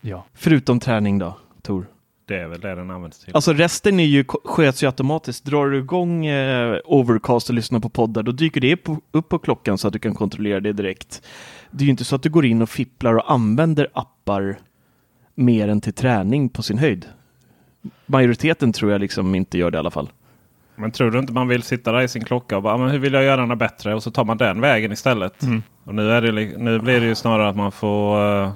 Ja. 0.00 0.24
Förutom 0.34 0.80
träning 0.80 1.18
då, 1.18 1.36
Tor? 1.62 1.86
Det 2.30 2.40
är 2.40 2.48
väl 2.48 2.60
det 2.60 2.74
den 2.74 2.90
används 2.90 3.18
till. 3.18 3.34
Alltså 3.34 3.52
resten 3.52 4.00
är 4.00 4.04
ju, 4.04 4.24
sköts 4.44 4.82
ju 4.82 4.86
automatiskt. 4.86 5.44
Drar 5.44 5.66
du 5.66 5.78
igång 5.78 6.26
eh, 6.26 6.78
Overcast 6.84 7.48
och 7.48 7.54
lyssnar 7.54 7.80
på 7.80 7.88
poddar, 7.88 8.22
då 8.22 8.32
dyker 8.32 8.60
det 8.60 8.76
på, 8.76 9.00
upp 9.12 9.28
på 9.28 9.38
klockan 9.38 9.78
så 9.78 9.86
att 9.86 9.92
du 9.92 9.98
kan 9.98 10.14
kontrollera 10.14 10.60
det 10.60 10.72
direkt. 10.72 11.22
Det 11.70 11.82
är 11.82 11.84
ju 11.84 11.90
inte 11.90 12.04
så 12.04 12.16
att 12.16 12.22
du 12.22 12.30
går 12.30 12.46
in 12.46 12.62
och 12.62 12.70
fipplar 12.70 13.14
och 13.14 13.32
använder 13.32 13.88
appar 13.92 14.58
mer 15.34 15.68
än 15.68 15.80
till 15.80 15.92
träning 15.92 16.48
på 16.48 16.62
sin 16.62 16.78
höjd. 16.78 17.06
Majoriteten 18.06 18.72
tror 18.72 18.92
jag 18.92 19.00
liksom 19.00 19.34
inte 19.34 19.58
gör 19.58 19.70
det 19.70 19.76
i 19.76 19.78
alla 19.78 19.90
fall. 19.90 20.08
Men 20.76 20.90
tror 20.90 21.10
du 21.10 21.18
inte 21.18 21.32
man 21.32 21.48
vill 21.48 21.62
sitta 21.62 21.92
där 21.92 22.00
i 22.00 22.08
sin 22.08 22.24
klocka 22.24 22.56
och 22.56 22.62
bara, 22.62 22.74
"Ah, 22.74 22.78
men 22.78 22.90
hur 22.90 22.98
vill 22.98 23.12
jag 23.12 23.24
göra 23.24 23.46
den 23.46 23.58
bättre? 23.58 23.94
Och 23.94 24.02
så 24.02 24.10
tar 24.10 24.24
man 24.24 24.36
den 24.38 24.60
vägen 24.60 24.92
istället. 24.92 25.42
Mm. 25.42 25.62
Och 25.84 25.94
nu, 25.94 26.12
är 26.12 26.22
det, 26.22 26.32
nu 26.58 26.78
blir 26.78 27.00
det 27.00 27.06
ju 27.06 27.14
snarare 27.14 27.48
att 27.48 27.56
man 27.56 27.72
får 27.72 28.42
eh, 28.42 28.52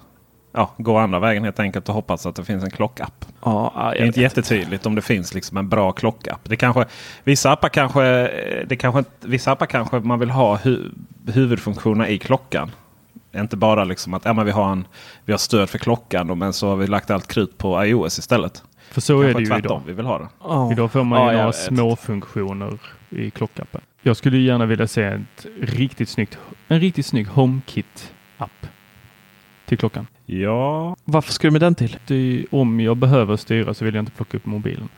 ja, 0.54 0.70
gå 0.78 0.98
andra 0.98 1.18
vägen 1.18 1.44
helt 1.44 1.60
enkelt 1.60 1.88
och 1.88 1.94
hoppas 1.94 2.26
att 2.26 2.36
det 2.36 2.44
finns 2.44 2.64
en 2.64 2.70
klockapp. 2.70 3.24
Ja, 3.42 3.72
Det 3.94 4.00
är 4.02 4.06
inte 4.06 4.20
vet 4.20 4.36
jättetydligt 4.36 4.86
om 4.86 4.94
det 4.94 5.02
finns 5.02 5.34
liksom 5.34 5.56
en 5.56 5.68
bra 5.68 5.92
klockapp. 5.92 6.40
Det 6.42 6.56
kanske, 6.56 6.84
vissa, 7.24 7.52
appar 7.52 7.68
kanske, 7.68 8.02
det 8.66 8.76
kanske, 8.76 9.04
vissa 9.20 9.52
appar 9.52 9.66
kanske 9.66 10.00
man 10.00 10.18
vill 10.18 10.30
ha 10.30 10.56
hu, 10.56 10.90
huvudfunktioner 11.32 12.06
i 12.06 12.18
klockan. 12.18 12.70
Inte 13.34 13.56
bara 13.56 13.84
liksom 13.84 14.14
att 14.14 14.24
ja, 14.24 14.32
men 14.32 14.46
vi, 14.46 14.52
har 14.52 14.72
en, 14.72 14.86
vi 15.24 15.32
har 15.32 15.38
stöd 15.38 15.70
för 15.70 15.78
klockan 15.78 16.26
då, 16.26 16.34
men 16.34 16.52
så 16.52 16.68
har 16.68 16.76
vi 16.76 16.86
lagt 16.86 17.10
allt 17.10 17.26
krut 17.28 17.58
på 17.58 17.84
iOS 17.84 18.18
istället. 18.18 18.62
För 18.90 19.00
så 19.00 19.20
är 19.20 19.24
Kanske 19.24 19.38
det 19.38 19.42
ju 19.42 19.46
tvärtom 19.46 19.64
idag. 19.66 19.82
vi 19.86 19.92
vill 19.92 20.06
ha 20.06 20.18
det. 20.18 20.28
Ja. 20.44 20.72
Idag 20.72 20.92
får 20.92 21.04
man 21.04 21.20
ju 21.20 21.32
Ja, 21.32 21.38
några 21.38 21.52
små 21.52 21.96
funktioner 21.96 22.78
i 23.10 23.30
klockappen. 23.30 23.80
Jag 24.02 24.16
skulle 24.16 24.36
ju 24.36 24.42
gärna 24.46 24.66
vilja 24.66 24.86
se 24.86 25.02
ett 25.02 25.46
riktigt 25.60 26.08
snyggt, 26.08 26.38
en 26.68 26.80
riktigt 26.80 27.06
snygg 27.06 27.26
HomeKit-app 27.28 28.66
till 29.66 29.78
klockan. 29.78 30.06
Ja, 30.26 30.96
Varför 31.04 31.32
ska 31.32 31.46
du 31.46 31.50
med 31.52 31.60
den 31.60 31.74
till? 31.74 31.96
Det, 32.06 32.46
om 32.50 32.80
jag 32.80 32.96
behöver 32.96 33.36
styra 33.36 33.74
så 33.74 33.84
vill 33.84 33.94
jag 33.94 34.02
inte 34.02 34.12
plocka 34.12 34.36
upp 34.36 34.46
mobilen. 34.46 34.88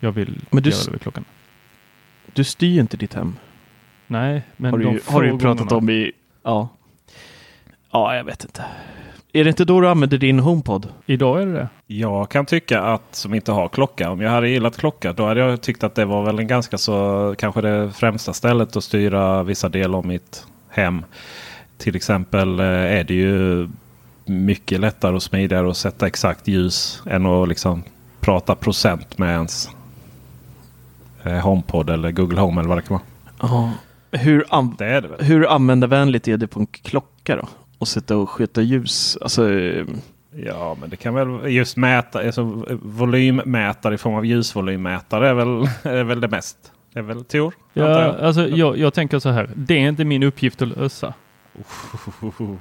Jag 0.00 0.12
vill 0.12 0.40
Men 0.50 0.62
du 0.62 0.70
göra 0.70 0.80
det 0.84 0.90
vid 0.90 1.00
klockan. 1.00 1.24
Du 2.32 2.44
styr 2.44 2.80
inte 2.80 2.96
ditt 2.96 3.14
hem. 3.14 3.36
Nej, 4.06 4.42
men 4.56 4.70
har 4.70 4.78
du, 4.78 4.84
de 4.84 4.92
ju- 4.94 5.00
har 5.06 5.22
du 5.22 5.28
ju 5.28 5.38
pratat 5.38 5.58
gångerna- 5.68 5.76
om 5.76 5.90
i... 5.90 6.12
Ja. 6.42 6.68
Ja, 7.90 8.16
jag 8.16 8.24
vet 8.24 8.44
inte. 8.44 8.64
Är 9.32 9.44
det 9.44 9.50
inte 9.50 9.64
då 9.64 9.80
du 9.80 9.88
använder 9.88 10.18
din 10.18 10.38
HomePod? 10.38 10.88
Idag 11.06 11.42
är 11.42 11.46
det 11.46 11.52
det. 11.52 11.68
Jag 11.86 12.28
kan 12.30 12.46
tycka 12.46 12.82
att 12.82 13.14
som 13.14 13.34
inte 13.34 13.52
har 13.52 13.68
klocka. 13.68 14.10
Om 14.10 14.20
jag 14.20 14.30
hade 14.30 14.48
gillat 14.48 14.76
klocka 14.76 15.12
då 15.12 15.26
hade 15.26 15.40
jag 15.40 15.60
tyckt 15.62 15.84
att 15.84 15.94
det 15.94 16.04
var 16.04 16.24
väl 16.24 16.38
en 16.38 16.46
ganska 16.46 16.78
så 16.78 17.34
kanske 17.38 17.60
det 17.60 17.92
främsta 17.92 18.32
stället 18.32 18.76
att 18.76 18.84
styra 18.84 19.42
vissa 19.42 19.68
delar 19.68 19.98
av 19.98 20.06
mitt 20.06 20.46
hem. 20.68 21.04
till 21.78 21.96
exempel 21.96 22.60
eh, 22.60 22.66
är 22.66 23.04
det 23.04 23.14
ju 23.14 23.68
mycket 24.26 24.80
lättare 24.80 25.14
och 25.14 25.22
smidigare 25.22 25.70
att 25.70 25.76
sätta 25.76 26.06
exakt 26.06 26.48
ljus 26.48 27.02
än 27.06 27.26
att 27.26 27.48
liksom 27.48 27.82
prata 28.20 28.54
procent 28.54 29.18
med 29.18 29.32
ens 29.32 29.68
eh, 31.22 31.32
HomePod 31.38 31.90
eller 31.90 32.10
Google 32.10 32.40
Home 32.40 32.60
eller 32.60 32.68
vad 32.68 32.78
det 32.78 32.82
kan 32.82 32.98
vara. 32.98 33.02
Ja. 33.52 33.72
Hur, 34.18 34.44
an 34.48 34.74
Det 34.78 34.86
är 34.86 35.00
det 35.00 35.08
väl? 35.08 35.20
hur 35.24 35.46
användarvänligt 35.52 36.28
är 36.28 36.36
det 36.36 36.46
på 36.46 36.60
en 36.60 36.66
klocka 36.66 37.36
då? 37.36 37.48
Och 37.78 37.88
sitta 37.88 38.16
och 38.16 38.30
sköta 38.30 38.62
ljus? 38.62 39.18
Alltså, 39.20 39.52
eh, 39.52 39.86
Ja, 40.44 40.76
men 40.80 40.90
det 40.90 40.96
kan 40.96 41.14
väl 41.14 41.52
just 41.52 41.76
mäta, 41.76 42.18
alltså 42.18 42.64
volymmätare 42.82 43.94
i 43.94 43.98
form 43.98 44.14
av 44.14 44.26
ljusvolymmätare 44.26 45.28
är 45.28 45.34
väl, 45.34 45.68
är 45.82 46.04
väl 46.04 46.20
det 46.20 46.28
mest. 46.28 46.72
Det 46.92 46.98
är 46.98 47.02
väl 47.02 47.24
Tor? 47.24 47.54
Ja, 47.72 48.02
jag. 48.02 48.20
alltså, 48.20 48.48
jag, 48.48 48.78
jag 48.78 48.94
tänker 48.94 49.18
så 49.18 49.28
här. 49.28 49.50
Det 49.54 49.74
är 49.74 49.88
inte 49.88 50.04
min 50.04 50.22
uppgift 50.22 50.62
att 50.62 50.68
lösa. 50.68 51.14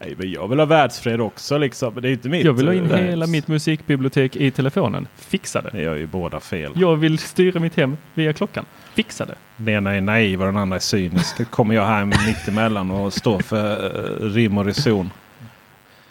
Nej, 0.00 0.14
men 0.18 0.30
jag 0.30 0.48
vill 0.48 0.58
ha 0.58 0.66
världsfred 0.66 1.20
också 1.20 1.58
liksom. 1.58 1.94
Men 1.94 2.02
det 2.02 2.08
är 2.08 2.12
inte 2.12 2.28
mitt. 2.28 2.44
Jag 2.44 2.52
vill 2.52 2.66
ha 2.66 2.74
in 2.74 2.90
eh, 2.90 2.96
hela 2.96 3.26
mitt 3.26 3.48
musikbibliotek 3.48 4.36
i 4.36 4.50
telefonen. 4.50 5.08
Fixa 5.16 5.62
det. 5.62 5.70
Ni 5.72 5.82
gör 5.82 5.96
ju 5.96 6.06
båda 6.06 6.40
fel. 6.40 6.72
Jag 6.76 6.96
vill 6.96 7.18
styra 7.18 7.60
mitt 7.60 7.76
hem 7.76 7.96
via 8.14 8.32
klockan. 8.32 8.64
Fixa 8.94 9.24
det. 9.26 9.34
Den 9.56 9.74
ena 9.74 9.94
är 9.94 10.00
naiv 10.00 10.40
och 10.40 10.46
den 10.46 10.56
andra 10.56 10.76
är 10.76 10.80
cynisk. 10.80 11.38
Då 11.38 11.44
kommer 11.44 11.74
jag 11.74 11.86
här 11.86 12.04
mitt 12.04 12.48
emellan 12.48 12.90
och 12.90 13.12
står 13.12 13.40
för 13.40 13.84
eh, 13.84 14.30
rim 14.30 14.58
och 14.58 14.64
reson. 14.64 15.10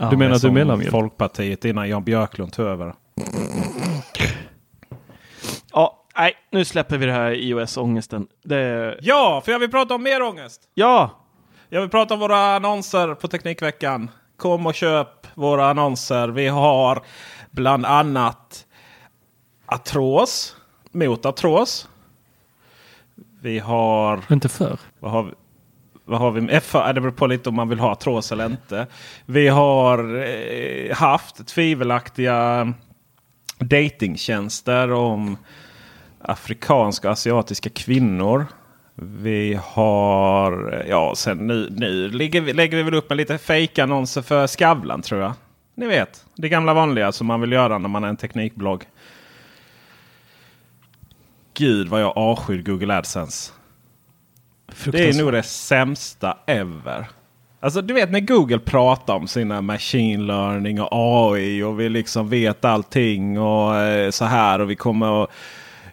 Du 0.10 0.18
menar 0.18 0.36
att 0.36 0.42
du 0.42 0.52
mellanmjölk? 0.52 0.92
Folkpartiet 0.92 1.66
innan 1.66 1.90
Jan 1.90 2.04
Björklund 2.04 2.54
tog 2.54 2.66
över. 2.66 2.94
ja, 5.74 6.06
nej, 6.18 6.34
nu 6.52 6.66
släpper 6.66 6.98
vi 6.98 7.06
det 7.06 7.12
här 7.12 7.32
iOS-ångesten. 7.32 8.28
Det, 8.44 8.98
Ja, 9.02 9.42
för 9.46 9.52
jag 9.52 9.60
vill 9.60 9.72
prata 9.72 9.96
om 9.96 10.04
mer 10.04 10.22
ångest. 10.22 10.62
ja, 10.74 11.21
Jag 11.74 11.82
vill 11.82 11.90
prata 11.90 12.14
om 12.14 12.20
våra 12.20 12.56
annonser 12.56 13.16
på 13.16 13.28
Teknikveckan. 13.28 14.10
Kom 14.38 14.66
och 14.66 14.74
köp 14.74 15.28
våra 15.34 15.70
annonser. 15.70 16.28
Vi 16.28 16.48
har 16.48 17.02
bland 17.52 17.86
annat 17.86 18.66
artros 19.66 20.56
mot 20.92 21.26
artros. 21.26 21.90
Vi 23.42 23.60
har... 23.60 24.24
Inte 24.30 24.50
för. 24.50 24.80
Vad 25.00 25.12
har 25.12 25.24
vi? 25.24 25.32
Vad 26.06 26.20
har 26.20 26.32
vi? 26.32 26.48
F, 26.52 26.72
det 26.74 27.02
beror 27.02 27.12
på 27.12 27.28
lite 27.28 27.50
om 27.50 27.56
man 27.56 27.70
vill 27.70 27.80
ha 27.80 27.92
artros 27.92 28.32
eller 28.32 28.46
inte. 28.46 28.88
Vi 29.26 29.48
har 29.48 30.24
eh, 30.28 30.96
haft 30.96 31.48
tvivelaktiga 31.48 32.74
datingtjänster 33.60 34.92
om 34.92 35.38
afrikanska 36.22 37.08
och 37.08 37.14
asiatiska 37.14 37.70
kvinnor. 37.70 38.46
Vi 38.96 39.60
har, 39.64 40.84
ja 40.90 41.14
sen 41.16 41.38
nu, 41.38 41.68
nu 41.72 42.10
lägger, 42.10 42.42
vi, 42.42 42.54
lägger 42.54 42.78
vi 42.78 42.84
väl 42.84 42.94
upp 42.94 43.10
med 43.10 43.18
lite 43.18 43.38
fejkannonser 43.38 44.22
för 44.22 44.48
Skavlan 44.48 45.02
tror 45.02 45.22
jag. 45.22 45.34
Ni 45.76 45.88
vet, 45.88 46.26
det 46.36 46.50
gamla 46.50 46.74
vanliga 46.74 47.12
som 47.12 47.28
man 47.28 47.42
vill 47.42 47.52
göra 47.52 47.78
när 47.78 47.90
man 47.90 48.04
är 48.04 48.08
en 48.08 48.18
teknikblogg. 48.18 48.86
Gud 51.54 51.88
vad 51.88 52.02
jag 52.02 52.18
avskyr 52.18 52.62
Google 52.62 52.98
AdSense. 52.98 53.52
Det 54.86 55.10
är 55.10 55.24
nog 55.24 55.32
det 55.32 55.44
sämsta 55.44 56.38
ever. 56.48 57.08
Alltså 57.60 57.82
du 57.82 57.94
vet 57.94 58.12
när 58.12 58.20
Google 58.20 58.60
pratar 58.60 59.14
om 59.14 59.28
sina 59.28 59.62
machine 59.62 60.28
learning 60.28 60.82
och 60.82 60.90
AI 60.92 61.64
och 61.64 61.80
vi 61.80 61.90
liksom 61.90 62.30
vet 62.30 62.66
allting 62.66 63.40
och 63.40 63.76
eh, 63.76 64.10
så 64.10 64.26
här 64.26 64.62
och 64.62 64.70
vi 64.70 64.76
kommer 64.76 65.24
att 65.24 65.30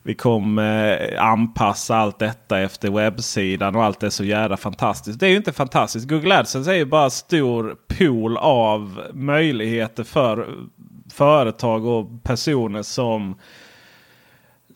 vi 0.02 0.14
kommer 0.14 1.12
eh, 1.12 1.24
anpassa 1.24 1.96
allt 1.96 2.18
detta 2.18 2.61
efter 2.61 2.90
webbsidan 2.90 3.76
och 3.76 3.84
allt 3.84 4.02
är 4.02 4.11
så 4.11 4.24
jävla 4.24 4.56
fantastiskt. 4.56 5.20
Det 5.20 5.26
är 5.26 5.30
ju 5.30 5.37
inte 5.37 5.52
fantastiskt. 5.52 6.08
Google 6.08 6.38
AdSense 6.38 6.72
är 6.72 6.76
ju 6.76 6.84
bara 6.84 7.11
stor 7.11 7.76
pool 7.98 8.37
av 8.37 9.02
möjligheter 9.12 10.04
för 10.04 10.48
företag 11.12 11.87
och 11.87 12.22
personer 12.22 12.82
som 12.82 13.34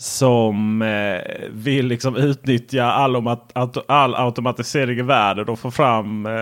som 0.03 0.83
eh, 0.83 1.49
vill 1.51 1.87
liksom 1.87 2.17
utnyttja 2.17 2.85
all, 2.85 3.17
auto- 3.17 3.85
all 3.89 4.15
automatisering 4.15 4.99
i 4.99 5.03
världen 5.03 5.49
och 5.49 5.59
få 5.59 5.71
fram 5.71 6.27
eh, 6.27 6.33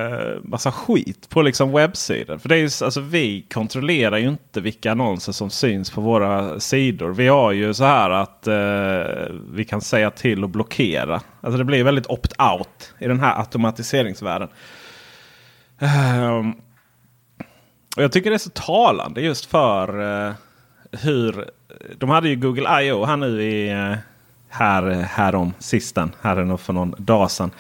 massa 0.43 0.73
skit 0.73 1.29
på 1.29 1.43
liksom 1.43 1.73
webbsidor. 1.73 2.39
För 2.39 2.49
det 2.49 2.55
är 2.55 2.59
ju, 2.59 2.85
alltså, 2.85 3.01
vi 3.01 3.43
kontrollerar 3.43 4.19
ju 4.19 4.29
inte 4.29 4.61
vilka 4.61 4.93
annonser 4.93 5.33
som 5.33 5.51
syns 5.51 5.91
på 5.91 6.01
våra 6.01 6.61
sidor. 6.61 7.11
Vi 7.11 7.29
har 7.29 7.53
ju 7.53 7.75
så 7.75 7.85
här 7.85 8.11
att 8.11 8.47
eh, 8.47 9.35
vi 9.53 9.65
kan 9.65 9.81
säga 9.81 10.11
till 10.11 10.45
och 10.45 10.51
blockera. 10.51 11.21
Alltså 11.41 11.59
det 11.59 11.65
blir 11.65 11.85
väldigt 11.85 12.07
opt-out 12.07 12.95
i 12.99 13.07
den 13.07 13.21
här 13.21 13.39
automatiseringsvärlden. 13.39 14.49
Um, 15.81 16.55
och 17.97 18.03
jag 18.03 18.13
tycker 18.13 18.31
det 18.31 18.37
är 18.37 18.39
så 18.39 18.51
talande 18.51 19.21
just 19.21 19.45
för 19.45 20.01
eh, 20.29 20.35
hur... 20.93 21.51
De 21.99 22.11
hade 22.11 22.29
ju 22.29 22.37
Google 22.37 22.83
I.O. 22.83 23.05
här 23.05 23.17
nu 23.17 23.43
i 23.43 23.71
eh, 23.71 23.95
här, 24.49 24.91
eh, 24.91 24.99
härom 24.99 25.53
sisten. 25.59 26.13
Här 26.21 26.57
för 26.57 26.73
någon 26.73 26.95
dag 26.99 27.31
sedan. 27.31 27.51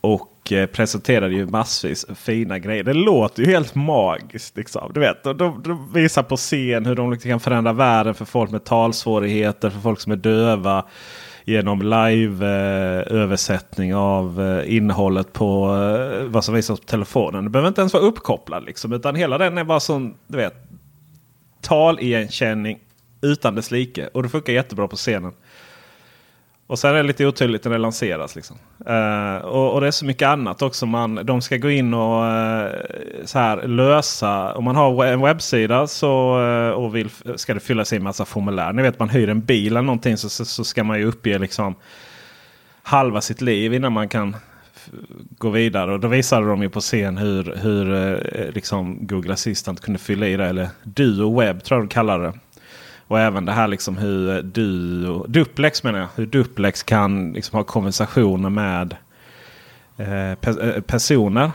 Och 0.00 0.52
eh, 0.52 0.66
presenterade 0.66 1.34
ju 1.34 1.46
massvis 1.46 2.06
fina 2.14 2.58
grejer. 2.58 2.84
Det 2.84 2.92
låter 2.92 3.42
ju 3.42 3.50
helt 3.50 3.74
magiskt. 3.74 4.56
Liksom. 4.56 4.90
Du 4.94 5.00
vet, 5.00 5.24
de, 5.24 5.36
de, 5.36 5.62
de 5.62 5.92
visar 5.92 6.22
på 6.22 6.36
scen 6.36 6.86
hur 6.86 6.94
de 6.94 7.12
liksom 7.12 7.30
kan 7.30 7.40
förändra 7.40 7.72
världen 7.72 8.14
för 8.14 8.24
folk 8.24 8.50
med 8.50 8.64
talsvårigheter. 8.64 9.70
För 9.70 9.80
folk 9.80 10.00
som 10.00 10.12
är 10.12 10.16
döva. 10.16 10.84
Genom 11.46 11.82
live-översättning 11.82 13.90
eh, 13.90 13.98
av 13.98 14.42
eh, 14.42 14.76
innehållet 14.76 15.32
på 15.32 15.66
eh, 15.66 16.24
vad 16.24 16.44
som 16.44 16.54
visas 16.54 16.80
på 16.80 16.86
telefonen. 16.86 17.44
Det 17.44 17.50
behöver 17.50 17.68
inte 17.68 17.80
ens 17.80 17.92
vara 17.92 18.04
uppkopplad. 18.04 18.64
Liksom, 18.64 18.92
utan 18.92 19.14
hela 19.14 19.38
den 19.38 19.58
är 19.58 19.64
bara 19.64 19.80
sån, 19.80 20.14
du 20.26 20.36
vet, 20.36 20.54
taligenkänning 21.64 22.78
utan 23.22 23.54
dess 23.54 23.70
like. 23.70 24.06
Och 24.06 24.22
det 24.22 24.28
funkar 24.28 24.52
jättebra 24.52 24.88
på 24.88 24.96
scenen. 24.96 25.32
Och 26.66 26.78
sen 26.78 26.90
är 26.90 26.94
det 26.94 27.02
lite 27.02 27.26
otydligt 27.26 27.64
när 27.64 27.72
det 27.72 27.78
lanseras. 27.78 28.36
Liksom. 28.36 28.56
Uh, 28.88 29.36
och, 29.36 29.74
och 29.74 29.80
det 29.80 29.86
är 29.86 29.90
så 29.90 30.04
mycket 30.04 30.28
annat 30.28 30.62
också. 30.62 30.86
Man, 30.86 31.14
de 31.14 31.42
ska 31.42 31.56
gå 31.56 31.70
in 31.70 31.94
och 31.94 32.22
uh, 32.22 32.70
så 33.24 33.38
här, 33.38 33.66
lösa. 33.66 34.54
Om 34.54 34.64
man 34.64 34.76
har 34.76 35.04
en 35.04 35.20
webbsida 35.20 35.86
så, 35.86 36.40
uh, 36.40 36.70
och 36.70 36.96
vill, 36.96 37.10
ska 37.36 37.54
det 37.54 37.60
fyllas 37.60 37.92
i 37.92 37.96
en 37.96 38.02
massa 38.02 38.24
formulär. 38.24 38.72
Ni 38.72 38.82
vet 38.82 38.98
man 38.98 39.08
hyr 39.08 39.28
en 39.28 39.40
bil 39.40 39.72
eller 39.72 39.82
någonting 39.82 40.16
så, 40.16 40.28
så, 40.28 40.44
så 40.44 40.64
ska 40.64 40.84
man 40.84 40.98
ju 40.98 41.04
uppge 41.04 41.38
liksom 41.38 41.74
halva 42.82 43.20
sitt 43.20 43.40
liv 43.40 43.74
innan 43.74 43.92
man 43.92 44.08
kan 44.08 44.36
gå 45.38 45.50
vidare. 45.50 45.92
Och 45.92 46.00
då 46.00 46.08
visade 46.08 46.46
de 46.46 46.62
ju 46.62 46.68
på 46.68 46.80
scen 46.80 47.16
hur, 47.16 47.56
hur 47.56 47.94
eh, 47.94 48.50
liksom 48.52 49.06
Google 49.06 49.32
Assistant 49.32 49.80
kunde 49.80 49.98
fylla 49.98 50.26
i 50.26 50.36
det. 50.36 50.46
Eller 50.46 50.68
Duo 50.82 51.40
Web 51.40 51.62
tror 51.64 51.78
jag 51.80 51.88
de 51.88 51.92
kallar 51.92 52.18
det. 52.18 52.32
Och 53.06 53.20
även 53.20 53.44
det 53.44 53.52
här 53.52 53.68
liksom 53.68 53.96
hur 53.96 54.42
Duo, 54.42 55.26
Duplex 55.28 55.82
menar 55.82 55.98
jag. 55.98 56.08
Hur 56.14 56.26
Duplex 56.26 56.82
kan 56.82 57.32
liksom 57.32 57.56
ha 57.56 57.64
konversationer 57.64 58.50
med 58.50 58.96
eh, 59.96 60.04
pe- 60.40 60.74
eh, 60.74 60.80
personer. 60.80 61.50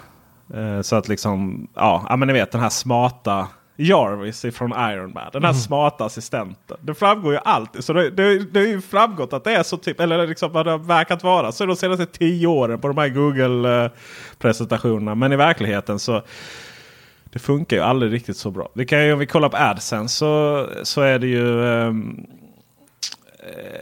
Eh, 0.53 0.81
så 0.81 0.95
att 0.95 1.07
liksom, 1.07 1.67
ja, 1.75 2.05
ja 2.09 2.15
men 2.15 2.27
ni 2.27 2.33
vet 2.33 2.51
den 2.51 2.61
här 2.61 2.69
smarta 2.69 3.47
Jarvis 3.81 4.45
från 4.55 4.71
Iron 4.71 5.13
Man. 5.13 5.29
Den 5.33 5.43
här 5.43 5.53
smarta 5.53 6.05
assistenten. 6.05 6.77
Det 6.81 6.93
framgår 6.93 7.33
ju 7.33 7.39
alltid. 7.45 7.83
Så 7.83 7.93
det, 7.93 8.09
det, 8.09 8.39
det 8.39 8.59
är 8.59 8.67
ju 8.67 8.81
framgått 8.81 9.33
att 9.33 9.43
det 9.43 9.55
är 9.55 9.63
så 9.63 9.77
typ, 9.77 9.99
eller 9.99 10.27
liksom 10.27 10.51
vad 10.51 10.65
det 10.65 10.71
har 10.71 10.77
verkat 10.77 11.23
vara. 11.23 11.51
Så 11.51 11.65
de 11.65 11.75
senaste 11.75 12.05
tio 12.05 12.47
åren 12.47 12.79
på 12.79 12.87
de 12.87 12.97
här 12.97 13.09
Google-presentationerna. 13.09 15.15
Men 15.15 15.33
i 15.33 15.35
verkligheten 15.35 15.99
så 15.99 16.21
det 17.23 17.39
funkar 17.39 17.77
ju 17.77 17.83
aldrig 17.83 18.13
riktigt 18.13 18.37
så 18.37 18.51
bra. 18.51 18.69
Vi 18.73 18.85
kan 18.85 19.05
ju, 19.05 19.13
om 19.13 19.19
vi 19.19 19.25
kollar 19.25 19.49
på 19.49 19.57
AdSense 19.57 20.15
så, 20.15 20.67
så 20.83 21.01
är 21.01 21.19
det 21.19 21.27
ju... 21.27 21.63
eh, 21.63 21.93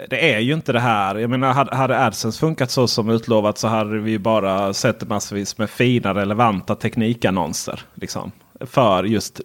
det 0.09 0.33
är 0.33 0.39
ju 0.39 0.53
inte 0.53 0.73
det 0.73 0.79
här. 0.79 1.15
Jag 1.15 1.29
menar 1.29 1.53
hade, 1.53 1.75
hade 1.75 2.05
AdSense 2.05 2.39
funkat 2.39 2.71
så 2.71 2.87
som 2.87 3.09
utlovat 3.09 3.57
så 3.57 3.67
hade 3.67 3.97
vi 3.97 4.19
bara 4.19 4.73
sett 4.73 5.07
massvis 5.07 5.57
med 5.57 5.69
fina 5.69 6.13
relevanta 6.13 6.75
teknikannonser. 6.75 7.81
Liksom, 7.93 8.31
för 8.59 9.03
just 9.03 9.41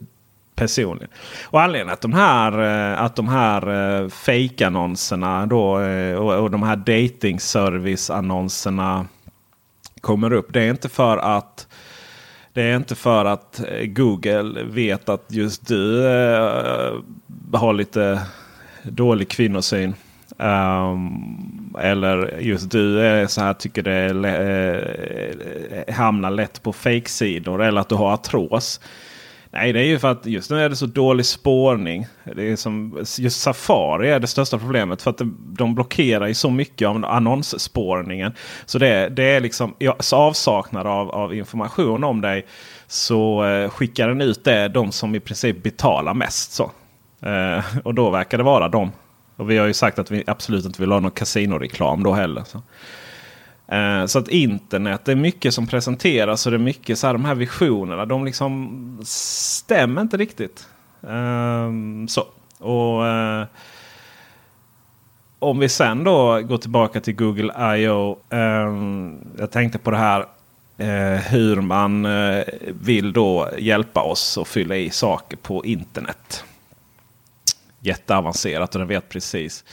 personligen. 0.55 1.11
Och 1.45 1.63
anledningen 1.63 1.93
att 1.93 2.01
de 2.01 2.13
här, 2.13 2.63
eh, 2.93 3.03
att 3.03 3.17
de 3.17 3.29
här 3.29 3.69
eh, 4.03 4.09
fake-annonserna 4.09 5.47
då, 5.47 5.81
eh, 5.81 6.15
och, 6.15 6.43
och 6.43 6.51
de 6.51 6.63
här 6.63 6.77
dating 6.77 7.39
annonserna 8.11 9.07
kommer 10.01 10.33
upp. 10.33 10.53
Det 10.53 10.63
är 10.63 10.71
inte 10.71 10.89
för 10.89 11.19
att 11.19 11.67
det 12.53 12.63
är 12.63 12.77
inte 12.77 12.95
för 12.95 13.25
att 13.25 13.61
Google 13.85 14.63
vet 14.65 15.09
att 15.09 15.25
just 15.29 15.67
du 15.69 16.07
äh, 16.07 16.93
har 17.53 17.73
lite 17.73 18.23
dålig 18.83 19.29
kvinnosyn. 19.29 19.95
Um, 20.37 21.77
eller 21.79 22.39
just 22.41 22.71
du 22.71 23.01
är 23.01 23.27
så 23.27 23.41
här, 23.41 23.55
tycker 23.55 23.83
det 23.83 23.93
äh, 25.87 25.95
hamnar 25.95 26.31
lätt 26.31 26.63
på 26.63 26.73
fake-sidor. 26.73 27.63
Eller 27.63 27.81
att 27.81 27.89
du 27.89 27.95
har 27.95 28.13
artros. 28.13 28.81
Nej, 29.55 29.73
det 29.73 29.81
är 29.81 29.85
ju 29.85 29.99
för 29.99 30.11
att 30.11 30.27
just 30.27 30.51
nu 30.51 30.61
är 30.61 30.69
det 30.69 30.77
så 30.77 30.87
dålig 30.87 31.27
spårning. 31.27 32.07
Det 32.37 32.53
är 32.53 32.57
som, 32.57 33.05
just 33.19 33.41
Safari 33.41 34.11
är 34.11 34.21
det 34.21 34.27
största 34.27 34.59
problemet. 34.59 35.03
För 35.03 35.11
att 35.11 35.21
de 35.37 35.75
blockerar 35.75 36.27
ju 36.27 36.35
så 36.35 36.51
mycket 36.51 36.89
av 36.89 37.05
annonsspårningen. 37.05 38.33
Så 38.67 38.79
det, 38.79 39.09
det 39.09 39.25
är 39.25 39.41
liksom 39.41 39.75
i 39.79 39.89
avsaknad 40.13 40.87
av, 40.87 41.11
av 41.11 41.35
information 41.35 42.05
om 42.05 42.21
dig. 42.21 42.47
Så 42.87 43.45
eh, 43.45 43.71
skickar 43.71 44.09
den 44.09 44.21
ut 44.21 44.45
det 44.45 44.69
de 44.69 44.93
som 44.93 45.15
i 45.15 45.21
princip 45.21 45.63
betalar 45.63 46.15
mest. 46.15 46.53
Så. 46.53 46.71
Eh, 47.23 47.65
och 47.85 47.95
då 47.95 48.11
verkar 48.11 48.39
det 48.39 48.45
vara 48.45 48.69
dem. 48.69 48.93
Och 49.37 49.51
vi 49.51 49.59
har 49.59 49.67
ju 49.67 49.75
sagt 49.75 49.99
att 49.99 50.11
vi 50.11 50.25
absolut 50.27 50.65
inte 50.65 50.83
vill 50.83 50.93
ha 50.93 51.01
någon 51.01 51.11
kasinoreklam 51.11 52.03
då 52.03 52.13
heller. 52.13 52.45
Så. 52.47 52.63
Eh, 53.73 54.07
så 54.07 54.19
att 54.19 54.29
internet, 54.29 55.01
det 55.05 55.13
är 55.13 55.17
mycket 55.17 55.55
som 55.55 55.67
presenteras 55.67 56.47
och 56.47 56.53
det 56.53 56.57
är 56.57 56.59
mycket 56.59 56.99
så 56.99 57.07
här, 57.07 57.15
de 57.15 57.25
här 57.25 57.35
visionerna. 57.35 58.07
De 58.07 58.25
liksom 58.25 59.01
stämmer 59.05 60.03
inte 60.03 60.17
riktigt. 60.17 60.69
Eh, 61.03 61.71
så. 62.09 62.27
Och 62.59 63.07
eh, 63.07 63.47
Om 65.39 65.59
vi 65.59 65.69
sen 65.69 66.05
då 66.05 66.41
går 66.41 66.59
tillbaka 66.59 67.01
till 67.01 67.15
Google 67.15 67.77
I.O. 67.77 68.19
Ehm, 68.31 69.19
jag 69.39 69.51
tänkte 69.51 69.79
på 69.79 69.91
det 69.91 69.97
här 69.97 70.27
eh, 70.79 71.21
hur 71.21 71.61
man 71.61 72.05
eh, 72.05 72.45
vill 72.81 73.13
då 73.13 73.51
hjälpa 73.59 74.03
oss 74.03 74.39
att 74.39 74.49
fylla 74.49 74.77
i 74.77 74.91
saker 74.91 75.37
på 75.37 75.65
internet. 75.65 76.45
Jätteavancerat 77.81 78.75
och 78.75 78.79
den 78.79 78.89
vet 78.89 79.09
precis. 79.09 79.65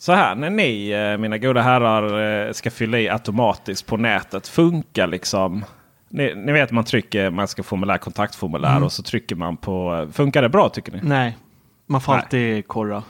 Så 0.00 0.12
här, 0.12 0.34
när 0.34 0.50
ni 0.50 0.90
eh, 0.90 1.18
mina 1.18 1.38
goda 1.38 1.60
herrar 1.60 2.46
eh, 2.46 2.52
ska 2.52 2.70
fylla 2.70 2.98
i 2.98 3.08
automatiskt 3.08 3.86
på 3.86 3.96
nätet. 3.96 4.48
Funkar 4.48 5.06
liksom... 5.06 5.64
Ni, 6.08 6.34
ni 6.34 6.52
vet 6.52 6.70
man 6.70 6.84
trycker, 6.84 7.30
man 7.30 7.48
ska 7.48 7.62
formulär 7.62 7.98
kontaktformulär 7.98 8.70
mm. 8.70 8.82
och 8.82 8.92
så 8.92 9.02
trycker 9.02 9.36
man 9.36 9.56
på... 9.56 10.08
Funkar 10.12 10.42
det 10.42 10.48
bra 10.48 10.68
tycker 10.68 10.92
ni? 10.92 10.98
Nej, 11.02 11.38
man 11.86 12.00
får 12.00 12.12
Nej. 12.12 12.22
alltid 12.22 12.68
korra. 12.68 13.02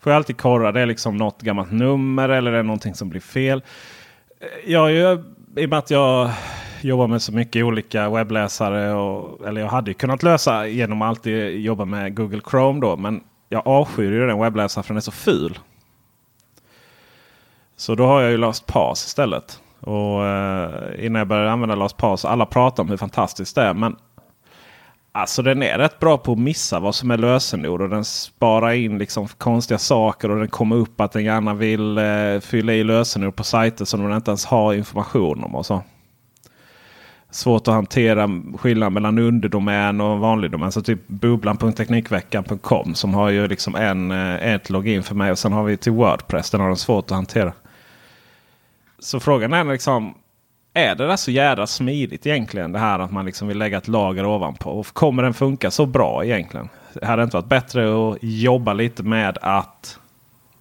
Får 0.00 0.12
jag 0.12 0.16
alltid 0.16 0.36
korra. 0.36 0.72
Det 0.72 0.80
är 0.80 0.86
liksom 0.86 1.16
något 1.16 1.42
gammalt 1.42 1.72
nummer 1.72 2.28
eller 2.28 2.52
det 2.52 2.58
är 2.58 2.62
någonting 2.62 2.94
som 2.94 3.08
blir 3.08 3.20
fel. 3.20 3.62
Eh, 4.40 4.72
jag, 4.72 4.92
jag, 4.92 5.24
I 5.56 5.64
och 5.64 5.70
med 5.70 5.78
att 5.78 5.90
jag 5.90 6.30
jobbar 6.80 7.06
med 7.06 7.22
så 7.22 7.32
mycket 7.32 7.64
olika 7.64 8.10
webbläsare. 8.10 8.94
Och, 8.94 9.46
eller 9.46 9.60
jag 9.60 9.68
hade 9.68 9.94
kunnat 9.94 10.22
lösa 10.22 10.66
genom 10.66 11.02
att 11.02 11.08
alltid 11.08 11.60
jobba 11.60 11.84
med 11.84 12.16
Google 12.16 12.40
Chrome 12.50 12.80
då. 12.80 12.96
Men 12.96 13.20
jag 13.48 13.62
avskyr 13.66 14.12
ju 14.12 14.26
den 14.26 14.38
webbläsaren 14.38 14.84
för 14.84 14.94
den 14.94 14.96
är 14.96 15.00
så 15.00 15.12
ful. 15.12 15.58
Så 17.76 17.94
då 17.94 18.06
har 18.06 18.20
jag 18.20 18.30
ju 18.30 18.36
LastPass 18.36 19.06
istället. 19.06 19.60
Och 19.80 20.26
eh, 20.26 21.06
innan 21.06 21.18
jag 21.18 21.28
började 21.28 21.50
använda 21.50 21.74
LastPass. 21.74 22.24
Alla 22.24 22.46
pratar 22.46 22.82
om 22.82 22.88
hur 22.88 22.96
fantastiskt 22.96 23.54
det 23.54 23.62
är. 23.62 23.74
Men 23.74 23.96
alltså 25.12 25.42
den 25.42 25.62
är 25.62 25.78
rätt 25.78 25.98
bra 25.98 26.18
på 26.18 26.32
att 26.32 26.38
missa 26.38 26.80
vad 26.80 26.94
som 26.94 27.10
är 27.10 27.18
lösenord. 27.18 27.82
Och 27.82 27.88
den 27.88 28.04
sparar 28.04 28.72
in 28.72 28.98
liksom 28.98 29.28
konstiga 29.28 29.78
saker. 29.78 30.30
Och 30.30 30.38
den 30.38 30.48
kommer 30.48 30.76
upp 30.76 31.00
att 31.00 31.12
den 31.12 31.24
gärna 31.24 31.54
vill 31.54 31.98
eh, 31.98 32.40
fylla 32.40 32.72
i 32.72 32.84
lösenord 32.84 33.36
på 33.36 33.44
sajter 33.44 33.84
som 33.84 34.02
den 34.02 34.12
inte 34.12 34.30
ens 34.30 34.46
har 34.46 34.74
information 34.74 35.44
om. 35.44 35.54
och 35.54 35.66
så. 35.66 35.82
Svårt 37.30 37.68
att 37.68 37.74
hantera 37.74 38.28
skillnaden 38.58 38.92
mellan 38.92 39.18
underdomän 39.18 40.00
och 40.00 40.18
vanlig 40.18 40.50
domän. 40.50 40.72
Så 40.72 40.82
typ 40.82 41.08
bubblan.teknikveckan.com 41.08 42.94
som 42.94 43.14
har 43.14 43.30
ju 43.30 43.48
liksom 43.48 43.74
en, 43.74 44.10
eh, 44.10 44.54
ett 44.54 44.70
login 44.70 45.02
för 45.02 45.14
mig. 45.14 45.30
Och 45.30 45.38
sen 45.38 45.52
har 45.52 45.64
vi 45.64 45.76
till 45.76 45.92
Wordpress. 45.92 46.50
Den 46.50 46.60
har 46.60 46.68
de 46.68 46.76
svårt 46.76 47.04
att 47.04 47.16
hantera. 47.16 47.52
Så 49.06 49.20
frågan 49.20 49.52
är 49.52 49.64
liksom. 49.64 50.14
Är 50.74 50.94
det 50.94 51.06
där 51.06 51.16
så 51.16 51.30
jädra 51.30 51.66
smidigt 51.66 52.26
egentligen? 52.26 52.72
Det 52.72 52.78
här 52.78 52.98
att 52.98 53.12
man 53.12 53.26
liksom 53.26 53.48
vill 53.48 53.58
lägga 53.58 53.78
ett 53.78 53.88
lager 53.88 54.26
ovanpå. 54.26 54.70
Och 54.70 54.86
kommer 54.86 55.22
den 55.22 55.34
funka 55.34 55.70
så 55.70 55.86
bra 55.86 56.24
egentligen? 56.24 56.68
Det 56.92 57.06
hade 57.06 57.22
inte 57.22 57.36
varit 57.36 57.48
bättre 57.48 58.10
att 58.10 58.18
jobba 58.20 58.72
lite 58.72 59.02
med 59.02 59.38
att 59.42 59.98